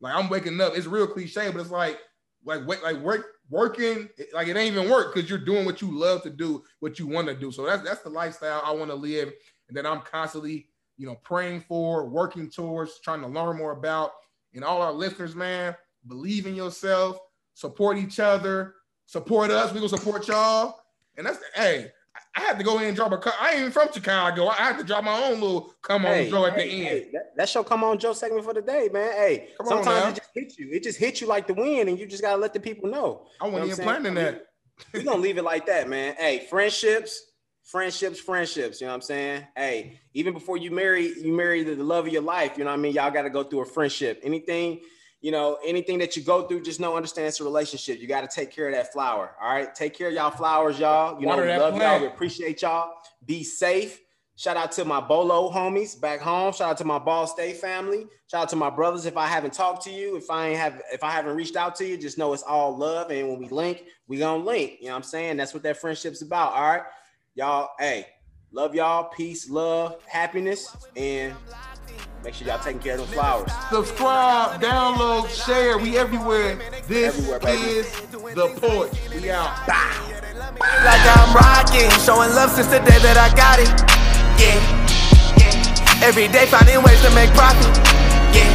Like 0.00 0.14
I'm 0.14 0.28
waking 0.28 0.60
up. 0.60 0.76
It's 0.76 0.86
real 0.86 1.06
cliche, 1.06 1.50
but 1.50 1.60
it's 1.60 1.70
like, 1.70 1.98
like, 2.44 2.66
wait, 2.66 2.82
like 2.82 2.96
work, 2.96 3.26
working, 3.50 4.08
like 4.32 4.48
it 4.48 4.56
ain't 4.56 4.74
even 4.74 4.90
work 4.90 5.14
because 5.14 5.28
you're 5.28 5.38
doing 5.38 5.64
what 5.64 5.80
you 5.82 5.90
love 5.90 6.22
to 6.22 6.30
do, 6.30 6.62
what 6.80 6.98
you 6.98 7.06
want 7.06 7.28
to 7.28 7.34
do. 7.34 7.52
So 7.52 7.66
that's 7.66 7.82
that's 7.82 8.02
the 8.02 8.10
lifestyle 8.10 8.62
I 8.64 8.72
want 8.72 8.90
to 8.90 8.96
live, 8.96 9.32
and 9.68 9.76
that 9.76 9.86
I'm 9.86 10.00
constantly, 10.00 10.68
you 10.96 11.06
know, 11.06 11.16
praying 11.16 11.60
for, 11.62 12.08
working 12.08 12.50
towards, 12.50 13.00
trying 13.00 13.20
to 13.20 13.28
learn 13.28 13.56
more 13.56 13.72
about. 13.72 14.12
And 14.54 14.64
all 14.64 14.82
our 14.82 14.92
listeners, 14.92 15.34
man, 15.34 15.74
believe 16.08 16.46
in 16.46 16.54
yourself, 16.54 17.18
support 17.54 17.96
each 17.96 18.20
other, 18.20 18.74
support 19.06 19.50
us. 19.50 19.72
We 19.72 19.80
gonna 19.80 19.88
support 19.88 20.28
y'all. 20.28 20.80
And 21.16 21.26
that's 21.26 21.38
the 21.38 21.44
hey, 21.54 21.90
I 22.34 22.40
had 22.40 22.58
to 22.58 22.64
go 22.64 22.78
in 22.78 22.84
and 22.84 22.96
drop 22.96 23.12
a. 23.12 23.18
co- 23.18 23.30
I 23.38 23.50
ain't 23.50 23.58
even 23.60 23.72
from 23.72 23.92
Chicago. 23.92 24.48
I 24.48 24.54
had 24.54 24.78
to 24.78 24.84
drop 24.84 25.04
my 25.04 25.22
own 25.24 25.40
little 25.40 25.74
come 25.82 26.06
on 26.06 26.12
Hey, 26.12 26.30
Joe 26.30 26.46
at 26.46 26.56
the 26.56 26.62
end. 26.62 26.86
hey, 26.86 27.08
that, 27.12 27.32
that's 27.36 27.54
your 27.54 27.62
come 27.64 27.84
on 27.84 27.98
Joe 27.98 28.14
segment 28.14 28.44
for 28.44 28.54
the 28.54 28.62
day, 28.62 28.88
man. 28.92 29.12
Hey, 29.12 29.48
Come 29.58 29.66
sometimes 29.66 29.86
now. 30.04 30.08
it 30.08 30.16
just 30.16 30.30
hits 30.34 30.58
you. 30.58 30.70
It 30.72 30.82
just 30.82 30.98
hits 30.98 31.20
you 31.20 31.26
like 31.26 31.46
the 31.46 31.54
wind, 31.54 31.88
and 31.90 31.98
you 31.98 32.06
just 32.06 32.22
gotta 32.22 32.40
let 32.40 32.54
the 32.54 32.60
people 32.60 32.88
know. 32.90 33.26
I 33.40 33.44
wasn't 33.44 33.54
You 33.64 33.68
know 33.68 33.72
even 33.74 33.84
planning 33.84 34.14
that. 34.14 34.46
We're 34.94 35.02
gonna 35.02 35.20
leave 35.20 35.36
it 35.36 35.44
like 35.44 35.66
that, 35.66 35.88
man. 35.90 36.14
Hey, 36.18 36.46
friendships, 36.48 37.22
friendships, 37.64 38.18
friendships. 38.18 38.80
You 38.80 38.86
know 38.86 38.92
what 38.92 38.96
I'm 38.96 39.02
saying? 39.02 39.46
Hey, 39.54 40.00
even 40.14 40.32
before 40.32 40.56
you 40.56 40.70
marry, 40.70 41.12
you 41.20 41.32
marry 41.34 41.62
the, 41.62 41.74
the 41.74 41.84
love 41.84 42.06
of 42.06 42.12
your 42.12 42.22
life. 42.22 42.52
You 42.56 42.64
know 42.64 42.70
what 42.70 42.78
I 42.78 42.82
mean? 42.82 42.94
Y'all 42.94 43.10
got 43.10 43.22
to 43.22 43.30
go 43.30 43.44
through 43.44 43.60
a 43.60 43.66
friendship. 43.66 44.20
Anything, 44.24 44.80
you 45.22 45.30
know, 45.30 45.56
anything 45.64 45.98
that 45.98 46.16
you 46.16 46.22
go 46.22 46.42
through, 46.42 46.62
just 46.62 46.80
know, 46.80 46.96
understand 46.96 47.28
it's 47.28 47.40
a 47.40 47.44
relationship. 47.44 48.00
You 48.00 48.08
got 48.08 48.28
to 48.28 48.28
take 48.28 48.50
care 48.50 48.68
of 48.68 48.74
that 48.74 48.92
flower. 48.92 49.34
All 49.40 49.54
right, 49.54 49.72
take 49.72 49.94
care 49.94 50.08
of 50.08 50.14
y'all 50.14 50.32
flowers, 50.32 50.78
y'all. 50.78 51.18
You 51.20 51.28
Water 51.28 51.46
know, 51.46 51.52
we 51.54 51.58
love 51.60 51.76
y'all. 51.76 52.00
We 52.00 52.06
appreciate 52.06 52.60
y'all. 52.60 52.92
Be 53.24 53.44
safe. 53.44 54.00
Shout 54.34 54.56
out 54.56 54.72
to 54.72 54.84
my 54.84 55.00
Bolo 55.00 55.52
homies 55.52 56.00
back 56.00 56.20
home. 56.20 56.52
Shout 56.52 56.70
out 56.70 56.78
to 56.78 56.84
my 56.84 56.98
Ball 56.98 57.28
State 57.28 57.58
family. 57.58 58.06
Shout 58.28 58.42
out 58.42 58.48
to 58.48 58.56
my 58.56 58.70
brothers. 58.70 59.06
If 59.06 59.16
I 59.16 59.26
haven't 59.26 59.52
talked 59.52 59.84
to 59.84 59.90
you, 59.90 60.16
if 60.16 60.28
I 60.28 60.48
ain't 60.48 60.58
have, 60.58 60.82
if 60.92 61.04
I 61.04 61.10
haven't 61.10 61.36
reached 61.36 61.54
out 61.54 61.76
to 61.76 61.86
you, 61.86 61.96
just 61.96 62.18
know 62.18 62.32
it's 62.32 62.42
all 62.42 62.76
love. 62.76 63.12
And 63.12 63.28
when 63.28 63.38
we 63.38 63.48
link, 63.48 63.84
we 64.08 64.18
gonna 64.18 64.42
link. 64.42 64.78
You 64.80 64.86
know 64.86 64.92
what 64.92 64.96
I'm 64.96 65.02
saying? 65.04 65.36
That's 65.36 65.54
what 65.54 65.62
that 65.62 65.76
friendship's 65.76 66.22
about. 66.22 66.54
All 66.54 66.62
right, 66.62 66.82
y'all. 67.36 67.70
Hey, 67.78 68.06
love 68.50 68.74
y'all. 68.74 69.10
Peace, 69.10 69.48
love, 69.48 70.02
happiness, 70.08 70.74
and 70.96 71.34
make 72.24 72.34
sure 72.34 72.46
y'all 72.46 72.58
taking 72.58 72.80
care 72.80 72.94
of 72.94 73.00
them 73.00 73.08
flowers. 73.08 73.52
Subscribe, 73.70 74.60
download, 74.60 75.28
share. 75.28 75.78
We 75.78 75.98
everywhere. 75.98 76.56
This 76.86 77.18
Everywhere, 77.18 77.40
is 77.66 77.90
the 78.10 78.48
porch. 78.60 78.92
We 79.10 79.30
out. 79.30 79.66
Like 79.68 81.04
I'm 81.16 81.34
rocking, 81.34 81.90
showing 82.06 82.30
love 82.34 82.50
since 82.50 82.68
the 82.68 82.78
day 82.78 82.98
that 83.02 83.18
I 83.18 83.28
got 83.34 83.58
it. 83.58 83.70
Yeah. 84.38 84.58
Every 86.02 86.26
day 86.28 86.46
finding 86.46 86.82
ways 86.82 87.00
to 87.02 87.10
make 87.14 87.30
profit. 87.34 87.62
Yeah. 88.34 88.50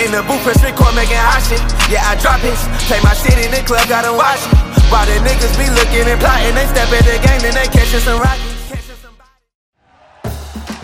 In 0.00 0.12
the 0.12 0.24
booth, 0.24 0.40
press 0.40 0.62
record, 0.64 0.96
making 0.96 1.20
hot 1.20 1.44
shit. 1.44 1.60
Yeah, 1.92 2.08
I 2.08 2.16
drop 2.16 2.40
hits. 2.40 2.64
Play 2.88 3.00
my 3.04 3.12
shit 3.12 3.36
in 3.36 3.52
the 3.52 3.60
club, 3.68 3.84
gotta 3.88 4.12
watch 4.12 4.40
it. 4.40 4.56
While 4.88 5.04
the 5.04 5.20
niggas 5.20 5.52
be 5.60 5.68
looking 5.76 6.08
and 6.08 6.18
plotting, 6.18 6.54
they 6.56 6.64
step 6.72 6.88
in 6.88 7.04
the 7.04 7.20
game, 7.20 7.40
then 7.44 7.52
they 7.52 7.68
catching 7.68 8.00
some 8.00 8.18
rockets. 8.18 8.49